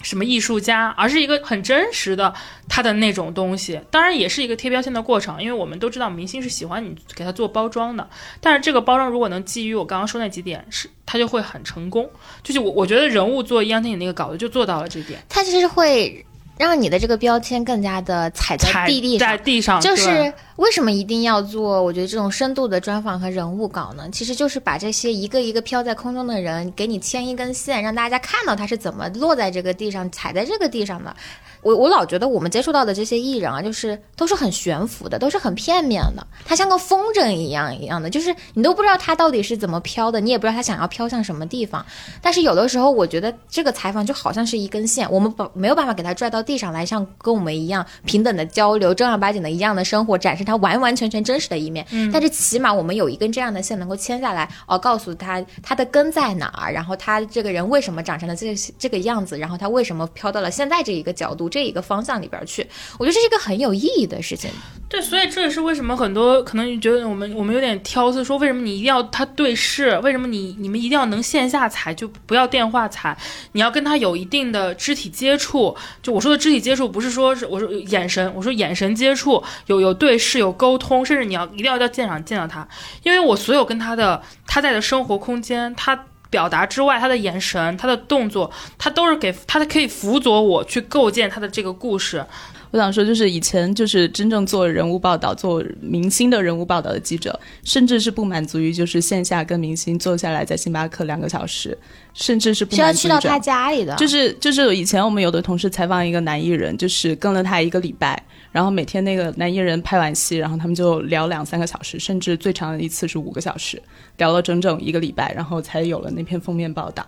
[0.00, 2.32] 什么艺术家，而是一个很真实的
[2.66, 3.78] 他的那种东西。
[3.90, 8.08] 当然也是一个贴标签的过程，因为我们都知道明星是喜欢你给他做包装的。
[8.40, 12.08] 但是这个包装如果能基于我刚刚说那几点，是他就会很成功。
[12.42, 15.20] 就是我我觉得人物做易烊千玺那个稿子就做到了这点。
[15.28, 16.24] 他其实会
[16.56, 20.32] 让你的这个标签更加的踩在地地上，在地上就是。
[20.58, 21.80] 为什么一定要做？
[21.80, 31.14] 我觉得这种深度的专访和人物稿呢，其实就是把这些一个一个飘在空中的人，给你牵一根线，让大家看到他是怎么落在这个地上、踩在这个地上的。
[31.62, 36.26] 我我老觉得我们接触到的这些艺人啊，就是都是很悬浮的，都是很片面的。
[36.44, 41.84] 他像个风筝一样一样的，就是你都不知道他到底是怎么飘的，你也不知道他想要飘向什么地方。
[42.20, 51.86] 但是有的时候，我觉得这个采访就好像是一根线，我们把没有办法给他拽到地上来，像跟我们一样平等的交流，正儿八经的一样的生活，展示他完完全全真实的一面。
[51.90, 52.10] 嗯。
[52.10, 61.48] 但是起码我们有一根这样的线能够牵下来，哦，告诉他他的根在哪儿，然后他这个人为什么长成了这这个样子，然后他为什么飘到了现在这一个角度。
[61.48, 62.66] 这一个方向里边去，
[62.98, 64.50] 我觉得这是一个很有意义的事情。
[64.90, 69.98] 对，所以这也是为什么很多可能觉得我们我们有点挑刺，说为什么你一定要他对视？
[69.98, 73.14] 为什么你你们一定要能线下采，就不要电话采？
[73.52, 75.76] 你要跟他有一定的肢体接触。
[76.02, 82.66] 就我说的肢体接触，不是说是我说眼神，我说眼神接触，有有对视，有沟通，甚至你要一定要在现场见到他，
[83.02, 86.06] 因为我所有跟他的他在的生活空间，他。
[86.30, 92.22] 表达之外，他的眼神、他的动作，他都是给他可以辅佐我去构建他的这个故事。
[92.70, 101.76] 我想说，就是以前就是真正做人物报道、做明星的人物报道的记者，甚至是不满足于就是线下跟明星坐下来在星巴克两个小时，
[102.12, 103.94] 甚至是不需要去到他家里的。
[103.96, 108.22] 就是就是以前我们有的同事采访一个男艺人，就是跟了他一个礼拜。
[108.50, 113.80] 然后每天那个男艺人拍完戏，然后他们就聊两三个小时，甚至最长的一次是五个小时，
[114.16, 117.06] 聊了整整一个礼拜，然后才有了那篇封面报道。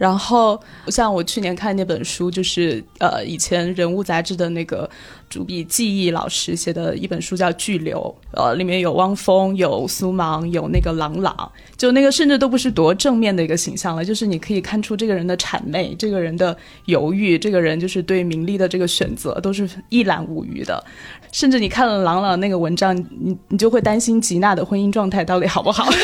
[0.00, 0.58] 然后
[0.88, 4.88] 像我去年看那本书，就是呃以前人物杂志的那个
[5.28, 16.56] 主笔记忆老师写的一本书，叫《巨流》，呃里面有汪峰，有苏芒，有那个朗朗，就那个甚至都不是多正面的一个形象了，就是你可以看出这个人的谄媚，这个人的
[16.86, 20.82] 犹豫，这个人就是对名利的这个选择都是一览无余的，
[21.30, 25.86] 甚至你看了朗朗那个文章，你你就会担心吉娜的婚姻状态到底好不好。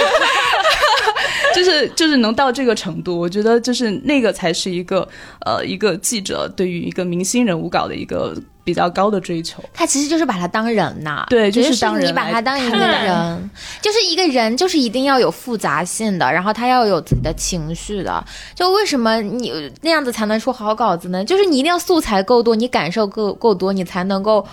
[1.57, 5.09] 就是就是能到这个程度，我觉得就是那个才是一个
[5.47, 9.65] 呃一个记者对于一个明星人物稿的一个比较高的追求。
[9.73, 13.51] 他其实就是把他当人呐，对，就是当人，你把他当一个人，
[13.81, 18.23] 就是一个人，就是一定要有复杂性的，然后他要有自己的情绪的。
[18.55, 21.25] 就为什么你那样子才能出好稿子呢？
[21.25, 24.47] 就是你一定要素材够多，你感受够够多，你才能够。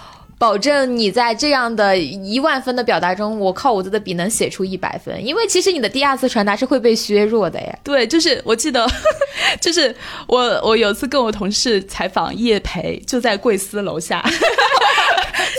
[0.44, 7.80] 保证你在这样的一万分的表达中，我靠我自己的笔能写出一百分，因为其实你的第二次传达是会被削弱的呀。
[7.82, 8.86] 对，就是我记得，
[9.61, 9.95] 就是
[10.28, 14.22] 我我有次跟我同事采访叶培，就在贵司楼下。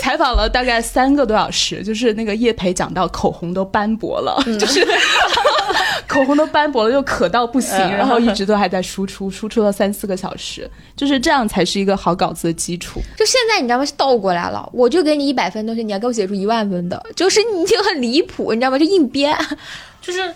[0.01, 4.87] 采访了大概三个多小时，就是那个叶培讲到口红都斑驳了， 就是
[6.07, 12.99] 口红都斑驳了，又渴到不行，然后一直都还在输出，输出了三四个小时，就是这样才是一个好稿子的基础。
[13.17, 13.85] 就现在你知道吗？
[13.85, 18.77] 是倒过来了，我就给你一百分东西，你要给我写出一万分的，就是你就很离谱，你知道吗？
[18.77, 19.37] 就硬编，
[20.01, 20.33] 就是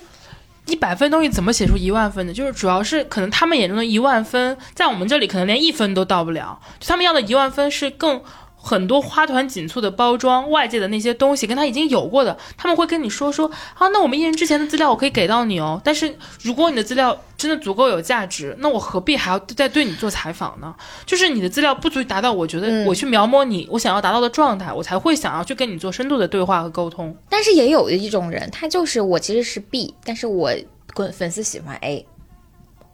[0.66, 2.34] 一百分东西怎么写出一万分的？
[2.34, 8.22] 就是主要是可能他们眼中的一万分，在我们这里可能连一分都到不了，就他们要的一万分是更。
[8.70, 15.82] 很多花团锦簇的包装，外界的那些东西跟他已经有过的，他们会跟你说说啊，那我们艺人之前的资料我可以给到你哦。
[15.84, 20.76] 但是如果你的资料真的足够有价值，那我何必还要再对你做采访呢？
[21.04, 27.16] 就是你的资料不足以达到我觉得我去描摹你我想要达到的状态，我才会想要去跟你做深度的对话和沟通。
[27.28, 30.52] 但是也有一种人，他就是我其实是 B，但是我
[30.94, 32.06] 粉粉丝喜欢 A，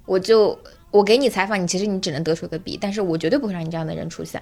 [0.05, 0.57] 我就
[0.91, 4.41] 我给你采访，你其实你只能得出个 B，但是我绝对不会让你这样的人出现。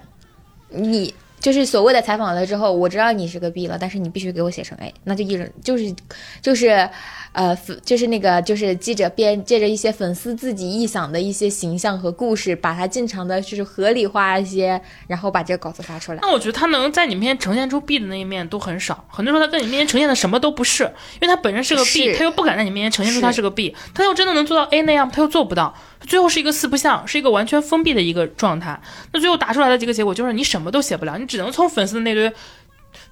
[0.76, 1.14] 你
[1.44, 5.94] 就是所谓的采访了之后，我知道你是个 B 了，但是你必须给我写成 A，那就一人就是
[6.40, 6.88] 就是。
[7.34, 16.18] 呃，就是那个，就是记者编借着一些粉丝自己臆想的一些形象和故事，把它尽常的，就是合理化一些，然后把这个稿子发出来。
[16.22, 20.84] 那我觉得他能在你面前呈现出 B 的那一面都很少，很多时候他在你面前呈现的什么都不是，
[21.20, 25.74] 因为他本身是个 B，他又不敢在你面前呈现出他是个 B，他又真的能做到 A 那样，他又做不到，
[26.06, 28.80] 最后是一个四不像，是一个完全封闭的一个状态。
[29.12, 32.32] 那最后打出来的几个结果就是你什么都写不了，你只能从粉丝的那堆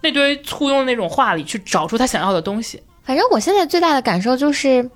[0.02, 2.80] 那堆簇拥的那种话里去找出他想要的东西。
[3.04, 4.88] 反正我现在最大的感受就是，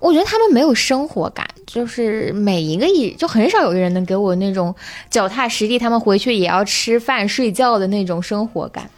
[0.00, 4.74] 我觉得他们没有生活感，就是每一个艺就很少有个人能给我那种
[5.08, 8.90] 脚踏实地，他们回去也要吃饭睡觉的那种生活感，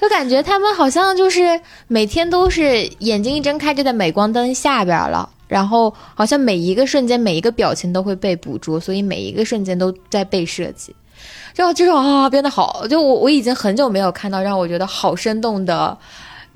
[0.00, 10.94] 就感觉他们好像就是每天都是眼睛一睁开就在镁光灯下边了，然后好像每一个瞬间每一个表情都会被捕捉，所以每一个瞬间都在被设计，
[11.52, 15.98] 就这种啊变得好，就我我已经很久没有看到让我觉得好生动的。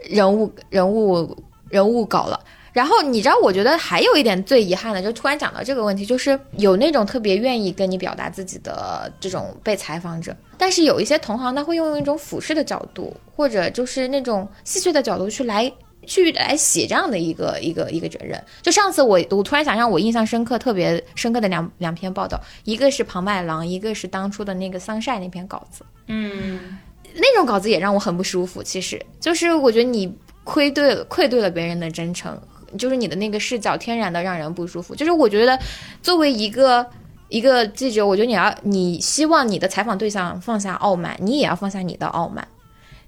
[0.08, 1.36] 人物人物
[1.68, 2.38] 人物稿了，
[2.72, 15.70] 然后你知道，我觉得还有一点最遗憾的，就突然讲到这个问题，就是有那种特别愿意跟你表达自己的这种被采访者，但是有一些同行他会用一种俯视的角度，或者就是那种戏谑的角度去来
[16.06, 18.42] 去来写这样的一个一个一个人。
[18.60, 25.84] 就上次我我突然想让我印象深刻、特别深刻的两两篇报道，一个是庞麦郎，一个是当初的那个桑晒那篇稿子。
[26.08, 26.78] 嗯，
[27.14, 28.62] 那种稿子也让我很不舒服。
[28.62, 30.12] 其实就是我觉得你
[30.44, 32.40] 愧对了愧对了别人的真诚。
[32.78, 34.94] 就是你的那个视角天然的让人不舒服。
[34.94, 35.58] 就是我觉得，
[36.02, 36.86] 作为一个
[37.28, 42.48] 一个记者，我觉得你要你希望你的采访对象放下傲慢，你也要放下你的傲慢。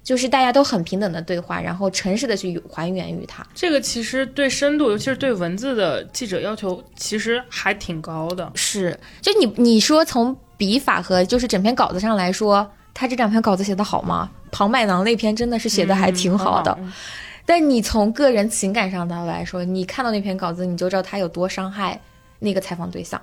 [0.03, 3.43] 就是大家都很平等的对话，然后诚实的去还原于他。
[3.55, 8.51] 这个其实对深度，尤其是对文字的记者要求，其实还挺高的。
[8.53, 14.31] 是，就你你说从笔法和就是整篇稿子上来说，他这两篇稿子写的好吗？
[14.51, 16.75] 庞麦郎那篇真的是写的还挺好的。
[17.45, 21.99] 但你从个人情感上的来说，你看到那篇稿子，你就知道他有多伤害
[22.39, 23.21] 那个采访对象，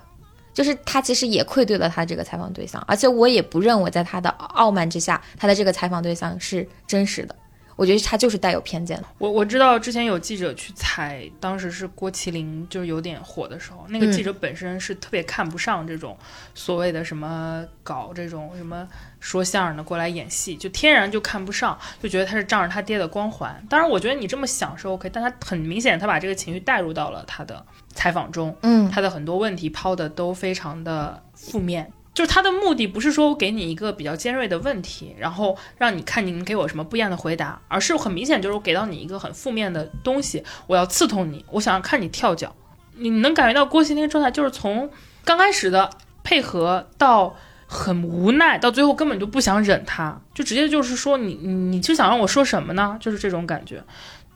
[0.53, 7.35] 就是他其实也愧对了他这个采访对象，而且我也不认为在他的傲慢之下，他的这个采访对象是真实的。
[7.83, 9.05] 我觉得他就是带有偏见的。
[9.19, 16.17] 我我知道之前有记者去采，当时是郭麒麟就是有点火的时候，那个记者本身是特别看不上这种
[16.55, 18.87] 所谓的什么搞这种什么
[19.19, 23.61] 说相声的过来演戏，就天然就看不上，就觉得他是仗着他爹的光环。
[23.69, 31.91] 当然，我觉得你这么想是 OK，但他很明显他把这个情绪带入到了他的采访中，嗯，他的很多问题抛的都非常的负面。
[32.15, 42.55] 就是他的目的不是说我给你一个比较尖锐的问题，然后让你看你能给我什么不一样的回答，而是很明显就是我给到你一个很负面的东西，我要刺痛你，我想要看你跳脚。
[42.97, 44.91] 你能感觉到郭麒那个状态，就是从
[45.25, 45.89] 刚开始的
[46.23, 47.35] 配合到
[47.67, 52.99] 很无奈，到最后根本就不想忍他，就直接就是说你你你是想让我说什么呢？
[53.01, 53.83] 就是这种感觉，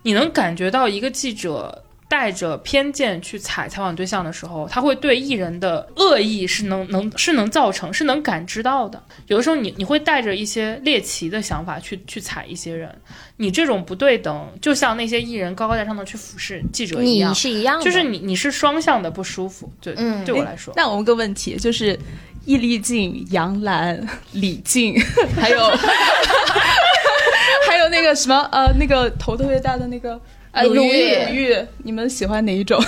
[0.02, 1.82] 你能感觉到一个记者。
[2.08, 9.02] 带着偏见去采采访对象的时候，他会对艺人的恶意是能能是能造成是能感知到的。
[9.26, 12.94] 有的时候你你会带着一些猎奇的想法去去采一些人，
[13.38, 19.68] 你这种不对等，就像那些艺人高高在上的去俯视记者一样，你是一样，就是你你是双向的不舒服。
[19.80, 20.72] 对，嗯，对我来说。
[20.76, 21.98] 那我问个问题，就是
[22.44, 24.94] 易立竞、杨澜、李静，
[25.34, 25.58] 还有
[27.66, 30.20] 还有那个什么呃，那个头特别大的那个。
[30.64, 32.82] 鲁豫，鲁豫，你们喜欢哪一种？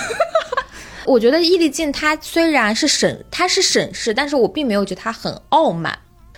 [1.05, 5.97] 我觉得易立竞他虽然是省，他是审视，但是我并没有觉得他很傲慢。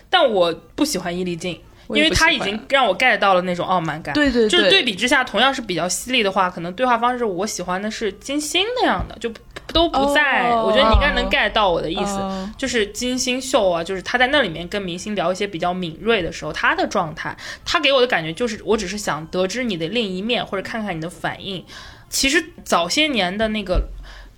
[0.09, 1.59] 但我不喜欢易立竞，
[1.95, 4.13] 因为他已经让我 get 到了那种傲慢感。
[4.13, 9.31] 对对，就是对比之下，同样是比较犀利的话，可能对话方式我喜欢的是金星那样的，就
[9.73, 10.49] 都不在。
[10.53, 12.19] 我觉得你应该能 get 到我的意思，
[12.57, 17.35] 就是金星秀啊，就是他在那里面跟明星聊一些比较敏锐的时候，他的状态，
[17.65, 21.65] 他给我的感觉就是，我只是想得知你的另一面，或者看看你的反应。
[22.09, 23.87] 其实早些年的那个。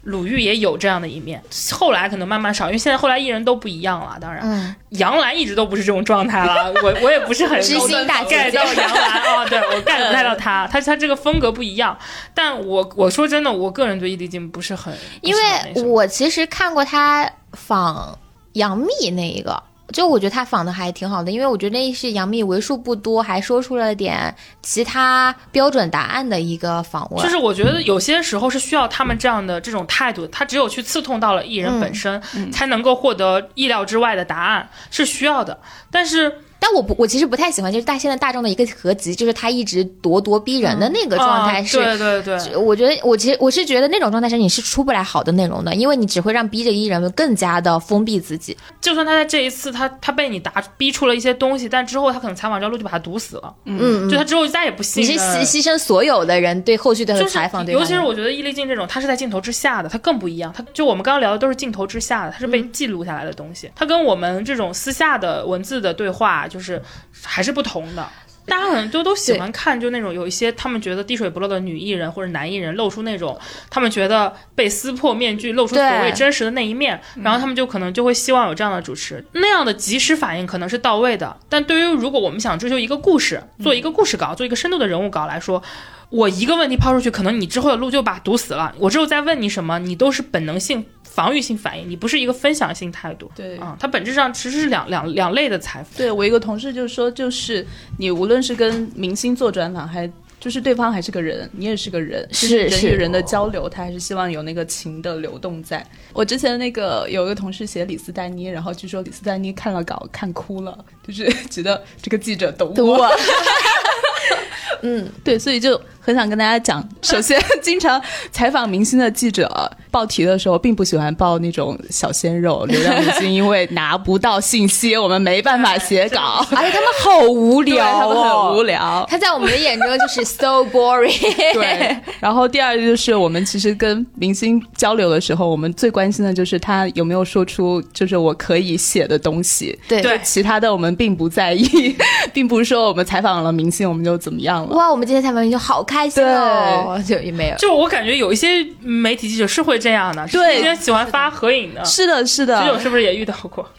[0.04, 4.18] 鲁豫也有这样的一面，后来可能慢慢少，因为现在后来艺人都不一样了。
[4.20, 6.74] 当然，杨澜一直都不是这种状态了。
[6.84, 11.98] 我我也不是很知心大 get 到杨澜啊，对我 get 不到她，她她这个风格不一样。
[12.34, 18.20] 但我我说真的，我个人对易立竞不是很，因为我其实看过他仿
[18.54, 19.64] 杨幂那一个。
[19.92, 27.24] 就我觉得他仿的还挺好的，因为我觉得那是杨幂为数不多还说出了点其他标准答案的一个访问。
[27.24, 35.60] 就是我觉得有些时候是需要他们这样的这种态度，他只有去刺痛到了艺人本身，才能够获得意料之外的答案，是需要的。
[35.92, 36.40] 但是。
[36.64, 41.62] 但我不，我其实不太喜欢，就是大现在大众的一个合集，就是他一直咄咄逼人的那个状态。
[41.62, 42.56] 是，对对对。
[42.56, 48.56] 我觉得，我其实我是觉得那种状态是你是出不来好的内容的，因为你只会让逼着艺人们更加的封闭自己。
[48.80, 53.54] 就算他在这一次，他他被你答逼出了一些东西，但之后他可能采访这条路就把他堵死了。
[53.66, 55.04] 嗯，就他之后再也不信。
[55.04, 60.54] 你是牺牺牲所有的人对后续的采访，尤其是我觉得易立竞这种，他是在镜头之下的，他更不一样。
[60.56, 63.70] 他就我们刚刚聊的都是镜头之下的，他是被记录下来的东西。
[63.76, 66.80] 他跟我们这种私下的文字的对话，就是。
[67.26, 68.06] 还是不同的，
[68.46, 73.40] 大家可能都都喜欢看，就那种有一些他们觉得滴水不漏的女艺人或者男艺人露出那种
[73.70, 81.38] 他们觉得被撕破面具露出所谓真实的那一面，然后他们就可能就会希望有这样的主持，那样的及时反应可能是到位的。
[81.48, 85.64] 但对于如果我们想追求一个故事，做一个故事稿，做一个深度的人物稿来说，
[86.10, 88.76] 我一个问题抛出去，可能你之后的路就把堵死了。
[88.78, 90.86] 我之后再问你什么，你都是本能性。
[91.14, 93.32] 防御性反应，你不是一个分享性态度。
[93.36, 95.96] 对啊，它本质上其实是两两两类的财富。
[95.96, 97.64] 对我一个同事就说，就是
[98.00, 105.86] 你无论是跟明星做专访，还就是对方还是个人，你也是个人，是人与人的交流，他还是希望有那个情的流动在。
[106.14, 110.76] 我之前那个有一个同事写李斯丹妮，然后据说李斯丹妮看了稿看哭了，
[111.06, 113.08] 就是觉得这个记者懂我。
[114.86, 118.02] 嗯，对，所以就很想跟大家讲，首先， 经常
[118.32, 129.06] 采访明星的记者报题的时候，并不喜欢报那种小鲜肉、流量明星， 因为拿不到信息，我们没办法写稿，而且他们好无对聊他们哦，很无聊。
[129.10, 131.14] 他在我们的眼中就是 so boring。
[131.54, 139.80] 对，然后第二就是我们其实跟明星交流的时候，我们最关心的就是他有没有说出就是我可以写的东西。
[139.88, 141.96] 对对其他的我们并不在意，
[142.34, 144.76] 并不是说我们采访了明星我们就怎么样了。
[144.76, 147.58] 哇，我们今天采访你就好开心哦，就也没有。
[147.58, 150.58] 就我感觉有一些媒体记者是会这样的，对。
[150.58, 152.60] 之前喜欢发合影的，是的，是的。
[152.60, 153.70] 这种的，是不是也遇到过？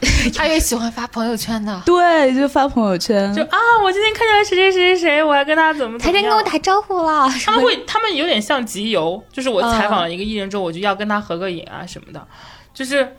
[0.34, 1.82] 他也喜欢发朋友圈的。
[1.84, 6.14] 对，就发朋友圈，就啊，我今天看见了谁谁谁谁谁，我还跟他怎么怎么样。
[6.14, 10.02] 台前跟我打招呼了，他们会，他们有点像集邮，就是我采访嗯。
[10.04, 12.26] 了一个艺人之后，我就要跟他合个影啊什么的，
[12.72, 13.16] 就是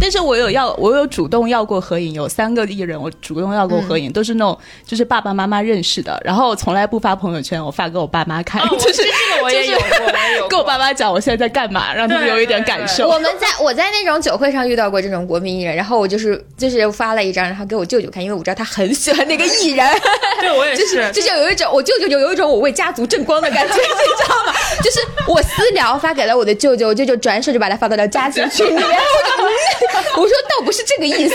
[0.00, 13.08] 但是我有要，我有主动要过合影，有三个艺人我主动要过合影，都是那种就是爸爸妈妈认识的，然后我从来不发朋友圈，我发给我爸妈看，就是这个我也有过，我有跟我爸妈讲我现在在干嘛，让他们有一点感受。
[13.08, 19.86] 我们在我在那种酒会上遇到过这种国民艺人，然后我就是就是发了一张，然后给我舅舅看，因为我知道他很喜欢那个艺人，
[20.40, 24.52] 对我也就是就是有一种我舅舅就有一种我为家族争光的感觉，你知道吗？
[24.82, 29.00] 就是我私聊发给了我的舅舅，我舅舅转手就把它发到了家族群里面，
[30.16, 31.34] 我说倒不是这个意思，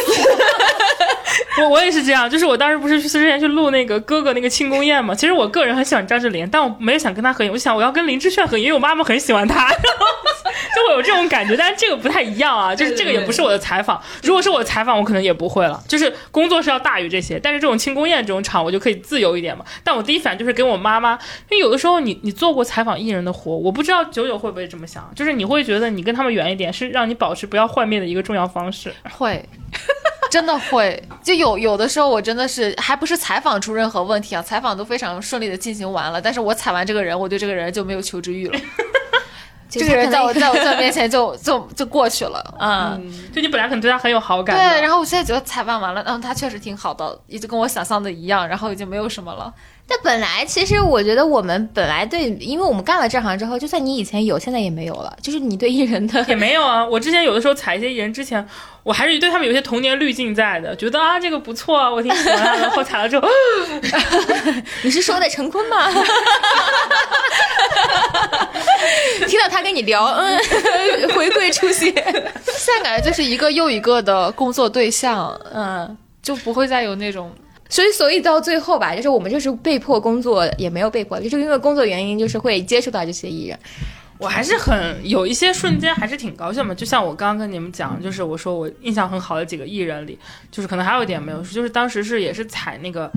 [1.61, 19.65] 我我也是这样，就是我当时不是去之前去录那个哥哥那个庆功宴嘛，其实我个人很喜欢张智霖，但我没有想跟他合影，我想我要跟林志炫合影，因为我妈妈很喜欢他， 就会有这种感觉，但是这个不太一样啊，就是这个也不是我的采访，如果是我的采访，我可能也不会了，就是工作是要大于这些，但是这种庆功宴这种场，我就可以自由一点嘛。
[19.83, 28.93] 但我第一反应就是给我妈妈，因为有的时候你你做过采访艺人的活，我不知道九九会不会这么想，就是你会觉得你跟他们远一点，是让你保持不要幻灭的一个重要方式。
[29.17, 29.47] 会，
[30.29, 31.01] 真的会。
[31.23, 38.59] 就有有的时候，我真的是还不是采访出任何问题啊，采访都非常顺利的进行完了，但是我采完这个人，我对这个人就没有求知欲了。
[39.69, 49.53] 这个人在我 在我在我面前就就就过去了，嗯，就你本来可能对他很有好感，对，然后我现在觉得采访完了，嗯，他确实挺好的，也就跟我想象的一样，然后已经没有什么了。
[49.89, 58.47] 但本来其实我觉得我们本来对，因为我们干了这行之后，就算你以前有，现在也没有了，就是你对艺人的也没有啊，我之前有的时候踩一些艺人之前，
[58.83, 62.59] 我还是对他们有些童年滤镜在的，觉得啊这个不错啊，我挺喜欢。
[62.61, 63.27] 然后踩了之后，
[64.83, 65.89] 你是说的陈坤吗？
[69.27, 70.39] 听到他跟你聊，嗯，
[71.15, 75.97] 回归初心，现在感觉就是一个又一个的工作对象，嗯。
[76.21, 77.31] 就不会再有那种
[77.69, 83.57] 所以，所以到最后吧，就是我们就是被迫工作，也没有被迫，就是因为工作原因，就是会接触到这些艺人。
[84.17, 86.75] 我还是很有一些瞬间还是挺高兴的。
[86.75, 90.19] 就像我刚刚跟你们讲，就是我说我印象很好的几个艺人里，
[90.51, 93.09] 就是可能还有一点没有，就是当时是也是踩那个。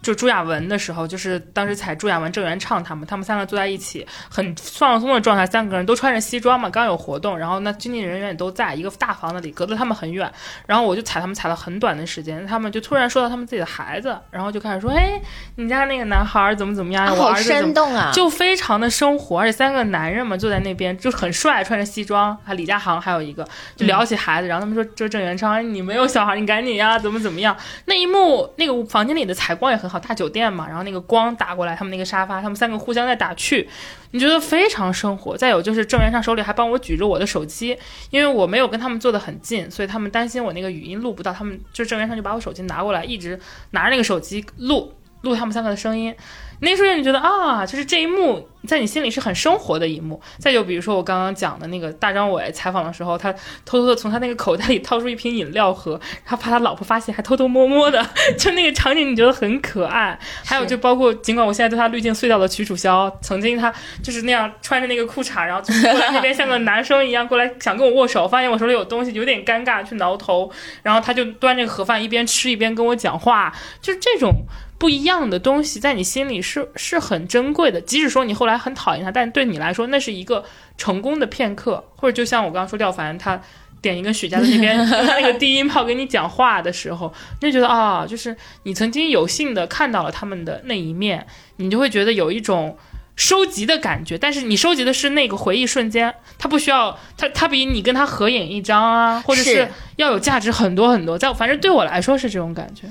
[0.00, 10.30] 就朱亚文的时候，就是当时采朱亚文、郑元畅他们，他们三个坐在一起，很放松的状态，三个人都穿着西装嘛，刚有活动，然后那经纪人员也都在一个大房子里，隔得他们很远，
[10.66, 15.20] 然后我就采他们采了很短的时间，他们就突然说到他们自己的孩子，然后就开始说，哎，
[15.56, 18.10] 你家那个男孩儿怎么怎么样，我好儿子怎么生动啊！
[18.14, 23.46] 就非常的生活，而且三个男人嘛坐在那边就很帅，穿着西装，还李佳航还有一个
[23.76, 27.56] 就聊起孩子，然后他们说这郑元畅，哎你没有小孩，你赶紧呀，怎么怎么样？
[27.86, 33.68] 那一幕那个房间里的采光也很好，大酒店嘛，然后那个光打过来，他们那个沙发，他们三个互相在打趣，
[34.10, 35.36] 你觉得非常生活。
[35.36, 37.76] 再有就是郑元畅手里还帮我举着我的手机，
[38.10, 43.38] 因为我没有跟他们坐得很近，所以他们担心我那个语音录不到，他们就郑元畅就把我手机拿过来，一直
[43.70, 44.92] 拿着那个手机录
[45.22, 46.14] 录他们三个的声音。
[46.60, 50.20] 那一瞬间，你觉得啊，就是这一幕在你心里是很生活的一幕。
[50.38, 53.32] 再就比如说我刚刚讲的那个大张伟采访的时候，他
[53.64, 58.04] 偷偷的从他那个口袋里掏出一瓶饮料喝，他怕他老婆发现，还偷偷摸摸的，
[58.36, 60.18] 就那个场景你觉得很可爱。
[60.44, 63.72] 还有就包括，尽管我现在对他滤镜碎掉的曲楚萧，曾经他
[64.02, 70.50] 就是那样穿着那个裤衩，然后就过来那边像个男生一样过来想跟我握手，发现我手里有东西，有点尴尬，去挠头，
[70.82, 74.32] 然后他就端着个盒饭一边吃一边跟我讲话，就是这种。
[74.78, 80.44] 不一样的东西在你心里是是很珍贵的，即使说你后来很讨厌他，但对你来说那是一个
[80.76, 83.40] 成功的片刻，或者就像我刚刚说廖凡他
[83.82, 91.26] 点一根雪茄的那边 那个低音炮跟你讲话的时候，你就觉得啊，就是你曾经有幸的看到了他们的那一面，
[91.56, 92.78] 你就会觉得有一种。
[93.20, 101.18] 收集的感觉，但是你收集的是那个回忆瞬间，它不需要，它它比你跟他合影一张啊，或者是是要有价值很多很多。
[101.18, 102.86] 在反正对我来说是这种感觉。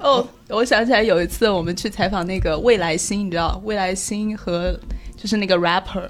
[0.00, 4.74] 哦，我想起来有一次我们去采访那个未来星，你知道未来星和
[5.16, 6.08] 就是那个 rapper。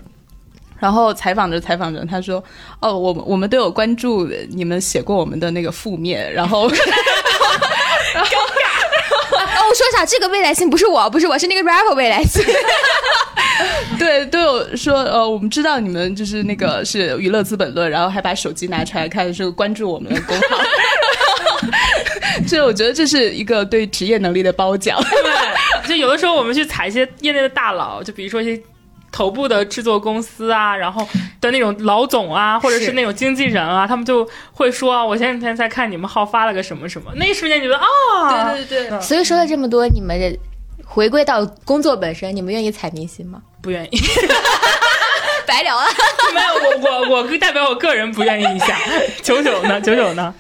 [0.78, 2.42] 然后采访着采访着，他说
[2.80, 6.66] ：“哦，我们我们都有关注你们写过我们的那个负面，然后，
[8.14, 8.30] 然后，
[9.36, 12.42] 然后我说一下，这个未来星不是我，不是我，是那个 rapper 未来星。
[13.98, 20.64] 对，都有说呃，我们知道你们就是那个是娱乐资本论，然后还把手机拿出来看，是关注我们的公号。
[22.48, 24.98] 这我觉得这是一个对职业能力的褒奖。
[25.82, 28.62] 对，就有的时候我们去采一些业内的大佬，就比如说一些
[29.12, 31.07] 头部的制作公司啊，然后
[31.40, 40.39] 的那种老总啊，或者是是那种经纪人啊，他们就会说啊，我前几天才看你们号发了个什么什么，那一瞬间觉得啊，对对对，所以说了这么多，你们这
[40.85, 43.40] 回归到工作本身，你们愿意踩明星吗？
[43.62, 43.98] 不愿意。
[45.47, 45.86] 白聊了。
[46.32, 48.78] 没有，我我我代表我个人不愿意一下。
[49.20, 49.81] 九九呢？
[49.81, 50.32] 九九呢？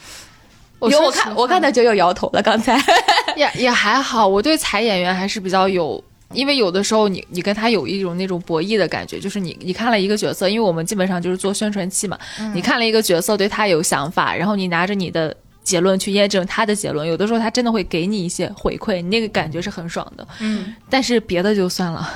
[0.88, 2.80] 有我看我看他就又摇头了，刚才。
[3.36, 6.02] 也也还好，我对采演员还是比较有。
[6.32, 12.16] 因为有的时候你你跟他有一种那种博弈的感觉，就是你你看了一个角色，因为我们基本上就是做宣传期嘛，
[12.54, 20.24] 你看了一个角色，对他有想法，然后你拿着你的结论去验证他的结论，有的时候他真的会给你一些回馈，你那个感觉是很爽的。
[20.38, 22.08] 嗯，但是别的就算了，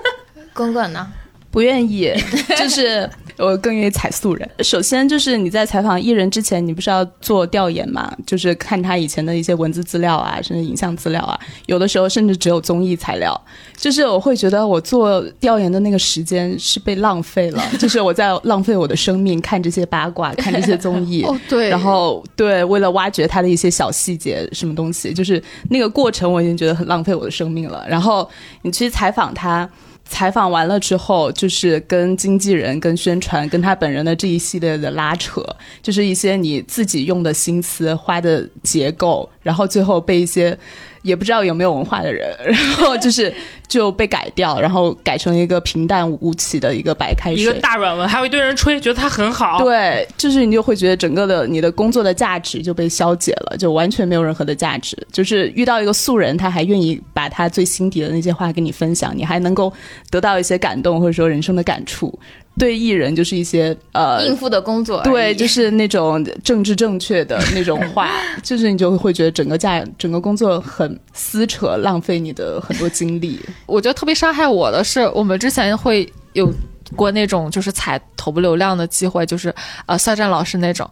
[0.52, 1.10] 滚滚呢？
[1.50, 2.12] 不愿意，
[2.58, 3.08] 就是
[3.38, 4.48] 我更愿意采素人。
[4.60, 8.12] 首先就是你在采访艺人之前，你不是要做调研嘛？
[8.26, 13.38] 就是看他以前的一些文字资料啊，甚至影像资料啊，有的时候甚至只有综艺材料。
[13.76, 21.22] 就是我会觉得我做调研的那个时间是被浪费了， 就是我在浪费我的生命，看这些八卦，看这些综艺。
[21.26, 27.84] 哦对然后对，为了挖掘他的一些小细节，什么东西，就是那个过程，我已经觉得很浪费我的生命了。
[27.88, 28.28] 然后
[28.62, 29.68] 你去采访他，
[30.12, 35.42] 采访完了之后，就是跟经纪人、跟宣传、跟他本人的这一系列的拉扯，
[35.80, 40.56] 就是一些你自己用的心思、花的结构，然后最后被一些
[41.02, 43.32] 也不知道有没有文化的人， 然后就是
[43.68, 49.58] 就被改掉，然后改成一个平淡无奇的一个白开水，一个大软文，还有一堆人吹，觉得他很好。
[49.62, 54.96] 对，就是你就会觉得整个的你的工作的价值就被消解了，就完全没有任何的价值。
[55.12, 59.72] 就是遇到一个素人，他还愿意把他最心底的那些话跟你分享，你还能够
[60.10, 62.16] 得到一些感动或者说人生的感触。
[62.58, 68.10] 对艺人就是一些呃应付的工作，对，就是那种政治正确的那种话，
[68.42, 73.40] 就是你就会觉得整个价整个工作很撕扯，浪费你的很多精力。
[73.66, 76.52] 我觉得特别伤害我的是，我们之前会有
[76.94, 79.52] 过那种就是踩头部流量的机会，就是
[79.86, 80.88] 呃肖战老师那种，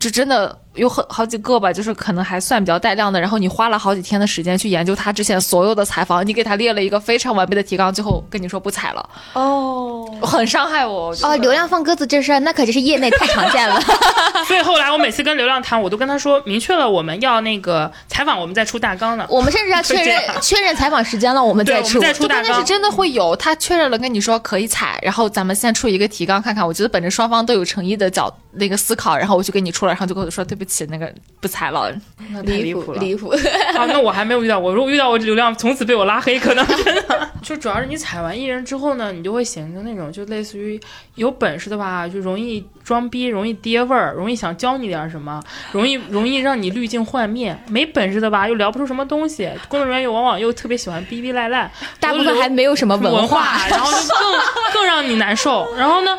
[0.00, 3.20] 就真的有很好几个吧，就是可能还算比较带量的。
[3.20, 11.14] 然后你花了好几天的时间去研究他之前所有的采访，你给他列了一个非常完备的提纲，最后跟你说不采了，哦 很伤害我。
[11.22, 13.80] 哦，流量放鸽子这事儿，那可真是业内太常见了。
[14.46, 19.26] 所以后来我每次跟流量谈，我都跟他说明确了我们要那个采访，我们再出大纲呢。
[19.28, 22.12] 我们甚至要确认确认采访时间了，我们再出我们。
[22.12, 22.72] 再出大纲就关键是。
[22.72, 26.66] 真的会有，他确认了跟你说可以采，然后咱们先出一个提纲看看。
[26.66, 31.92] 我觉得本着双方都有诚意的角那个思考，然后我就给你出了，然后就跟我说对不起，那个不踩了。
[32.30, 33.00] 那太离谱了。
[33.00, 33.28] 离谱。
[33.76, 40.80] 啊，那我还没有遇到，我如果遇到我流量从此被我拉黑，可能真的就主要是你踩完艺人之后呢，你就会形成那种就类似于
[41.16, 45.42] 有本事的吧，就容易装逼，容易爹味儿，容易想教你点什么，
[45.72, 51.70] 容易容易让你滤镜幻灭；没本事的吧，又聊不出什么东西，工作人员又往往又特别喜欢逼逼赖赖，
[52.00, 53.44] 大部分还没有什么文化。
[53.68, 55.74] 然后就更更让你难受。
[55.76, 56.18] 然后呢？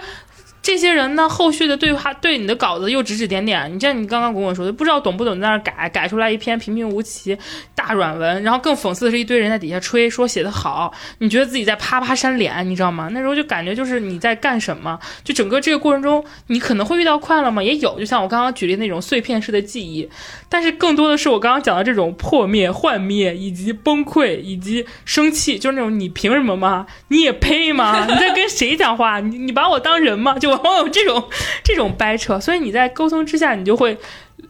[0.66, 3.72] 这些人呢，后续的对话对你的稿子又指指点点。
[3.72, 7.38] 你像你刚刚跟我说的，不知道懂不懂，在那改改出来一篇平平无奇
[7.76, 13.10] 大软文，然后更讽刺的是一堆人在底下吹说写的好，你觉得自己在啪啪扇脸，你知道吗？
[13.12, 15.00] 那时候就感觉就是你在干什么？
[15.24, 17.62] 就整个这个过程中，你可能会遇到快乐吗？
[17.62, 20.10] 也有，就像我刚刚举例那种碎片式的记忆，
[20.50, 26.88] 但是更多的是我刚刚讲的这种破灭、幻灭，以及崩溃，以及生气，就是那种你凭什么吗？
[27.10, 28.04] 你也配吗？
[28.10, 29.20] 你在跟谁讲话？
[29.20, 30.40] 你你把我当人吗？
[30.40, 31.24] 就 往往有这种
[31.64, 33.98] 这种掰扯，所以你在沟通之下，你就会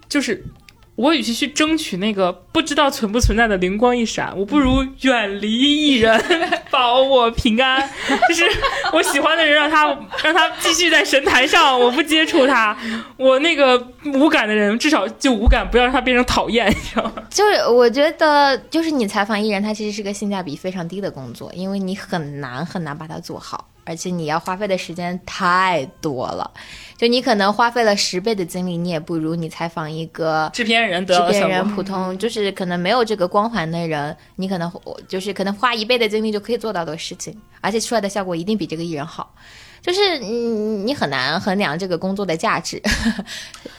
[0.08, 0.44] 就是。
[0.98, 6.18] 我与其去争取那个不知道存不存在的灵光一闪，我不如远离艺人，
[6.72, 7.86] 保我平安。
[8.30, 8.46] 就是
[8.94, 9.88] 我喜欢的人，让他
[10.24, 12.74] 让他继续在神坛上，我不接触他。
[13.18, 17.16] 我那个无感的人，至少就无感，不要让他变成讨厌，你知道吗？
[17.30, 26.52] 就是我觉得，就是你采访艺人，他其实是个性价比非常低的工作，因为你很难很难把它做好，而且你要花费的时间太多了。
[26.98, 31.76] 就你可能花费了十倍的精力，你也不如你采访一个制片人得制到的效片人。
[31.76, 34.72] 普通，就是可能没有这个光环的人，你可能
[35.08, 39.34] 就是可能花一倍的精力就可以做到的事情，而且出来的效果一定比这个艺人好。
[39.82, 42.82] 就是你，你很难衡量这个工作的价值。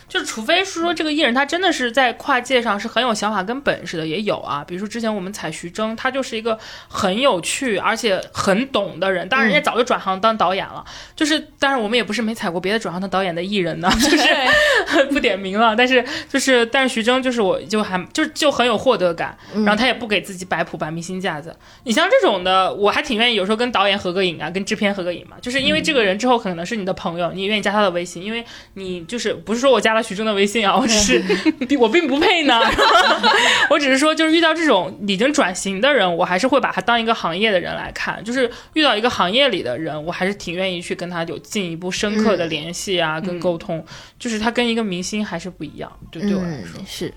[0.09, 4.65] 就是除非是说这个艺人他真的是在跨界上是很有想法跟本事的，也有啊。
[4.67, 6.59] 比如说之前我们采徐峥，他就是一个
[6.89, 9.29] 很有趣而且很懂的人。
[9.29, 10.85] 当然人家早就转行当导演了，
[11.15, 15.75] 就是当然我们也不是没采过别的转行当导演的艺人呢，就是 不点名了。
[15.75, 21.55] 但是就是但是徐峥就是我就还就就很有获得感，然后他也不给自己摆谱摆明星架子。
[21.85, 31.25] 你像这种的，我还挺愿意有时候跟导演合个影啊，跟制片合个影嘛，就是因为这个人之后可能是你的朋友，你也愿意加他的微信，因为你就是不是说我加了徐峥的微信啊，我只 是
[31.79, 32.61] 我并不配呢，
[33.71, 43.85] 我只是说就是遇到这种已经转型的人，我还是会把他当一个行业的人来看，就是遇到一个行业里的人，我还是挺愿意去跟他有进一步深刻的联系啊，跟沟通，
[44.19, 47.13] 就是他跟一个明星还是不一样，就对我来说、嗯、是，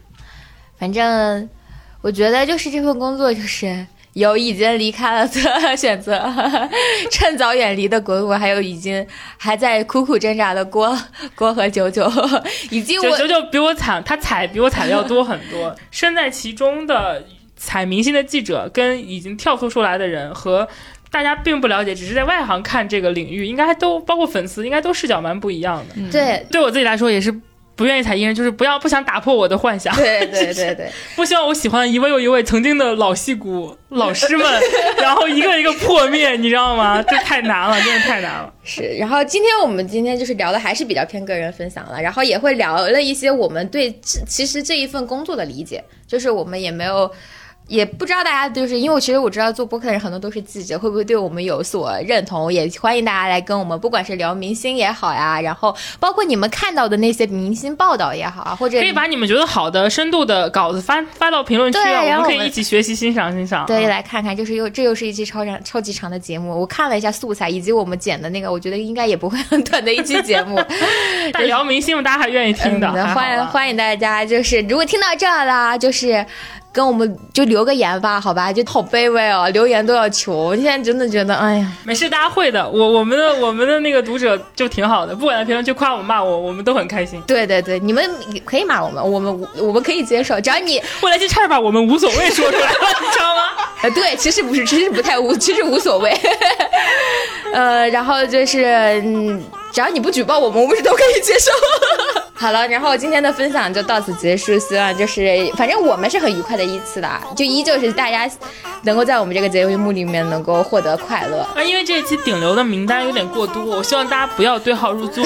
[0.77, 1.47] 反正
[2.01, 3.85] 我觉得就是这份工作就是。
[4.19, 6.21] 有已经离开了的选择，
[7.09, 9.05] 趁早远离的滚滚，还有已经
[9.37, 10.95] 还在苦苦挣扎的郭
[11.33, 12.11] 郭 和九九，
[12.69, 15.75] 以及我九九比我惨，他踩比我踩的要多很多。
[15.89, 17.23] 身在其中的
[17.55, 20.67] 踩明星的记者，跟已经跳脱出来的人和
[21.09, 25.95] 大家并不了解，只是在外行看这个领域，应该都包括粉丝，应该都视角蛮不一样的。
[25.97, 27.33] 嗯、对，对我自己来说也是。
[27.80, 29.95] 不愿意踩艺人，就是不要不想打破我的幻想。
[29.95, 34.45] 对对 对对，不希望我喜欢一位又一位曾经的老戏骨老师们，
[34.97, 37.01] 然后一个一个破灭，你知道吗？
[37.01, 38.53] 这太难了，真的太难了。
[38.65, 43.97] 是，然后今天我们今天就是聊的还是比较偏个人分享了，然后也会聊了一些我们对
[44.27, 47.10] 其实这一份工作的理解，就是我们也没有。
[47.69, 52.51] 也不知道大家就是因为其实我知道做播客的人很多都是记者，会不会对我们有所认同？
[52.51, 63.67] 也欢迎大家来跟我们，不管是聊明星也好呀，然后包括你们看到的那些明星报道也好啊，或者可以把你们觉得好的、深度的稿子发发到评论区啊，我们可以一起学习、欣赏、欣赏。
[63.67, 66.59] 对，来看看，就是又这又是一期超长、超级长的节目。
[66.59, 70.59] 我看了一下素材以及我们剪的那个，我觉得应该也不会很短的一期节目。
[71.31, 76.25] 但聊明星，大家还愿意听的，嗯、欢迎欢迎大家，就是如果听到这儿啦，就是。
[76.71, 80.31] 跟我们就留个言吧，好吧，就好卑微哦，留言都要求。
[80.33, 82.67] 我现在真的觉得，哎呀，没事，大家会的。
[82.69, 87.21] 我我们的我们的那个读者就挺好的，不管在评论区夸我骂我，我们都很开心。
[87.25, 88.07] 对对对，你们
[88.45, 93.41] 可以骂我们，我们我们可以接受，只要你后来就差点把我们无所谓说出来了，你知道吗？
[93.81, 96.11] 呃，对，其实不是，其实不太无，其实无所谓。
[97.53, 98.65] 呃，然后就是，
[99.05, 99.41] 嗯，
[99.71, 101.51] 只要你不举报我们，我们是都可以接受。
[102.33, 104.57] 好了，然后今天的分享就到此结束。
[104.59, 108.29] 希望就是，反正我们是很愉快的一次的，就依旧是大家
[108.83, 111.39] 能够在我们这个节目里面能够获得快乐。
[111.55, 115.23] 啊，因为这一期顶流的名单有点过多，我希望大家不要对号入座，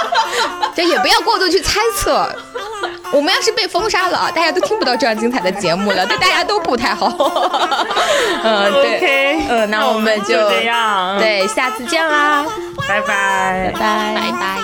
[0.76, 2.30] 就也不要过度去猜测。
[3.12, 7.06] 我们要是被封杀了，大家都听不到这样精彩的节目了，对大家都不太好。
[8.42, 12.44] 嗯， 对，嗯，那我们就这样，对，下次见啦，
[12.88, 14.56] 拜拜，拜拜，拜拜。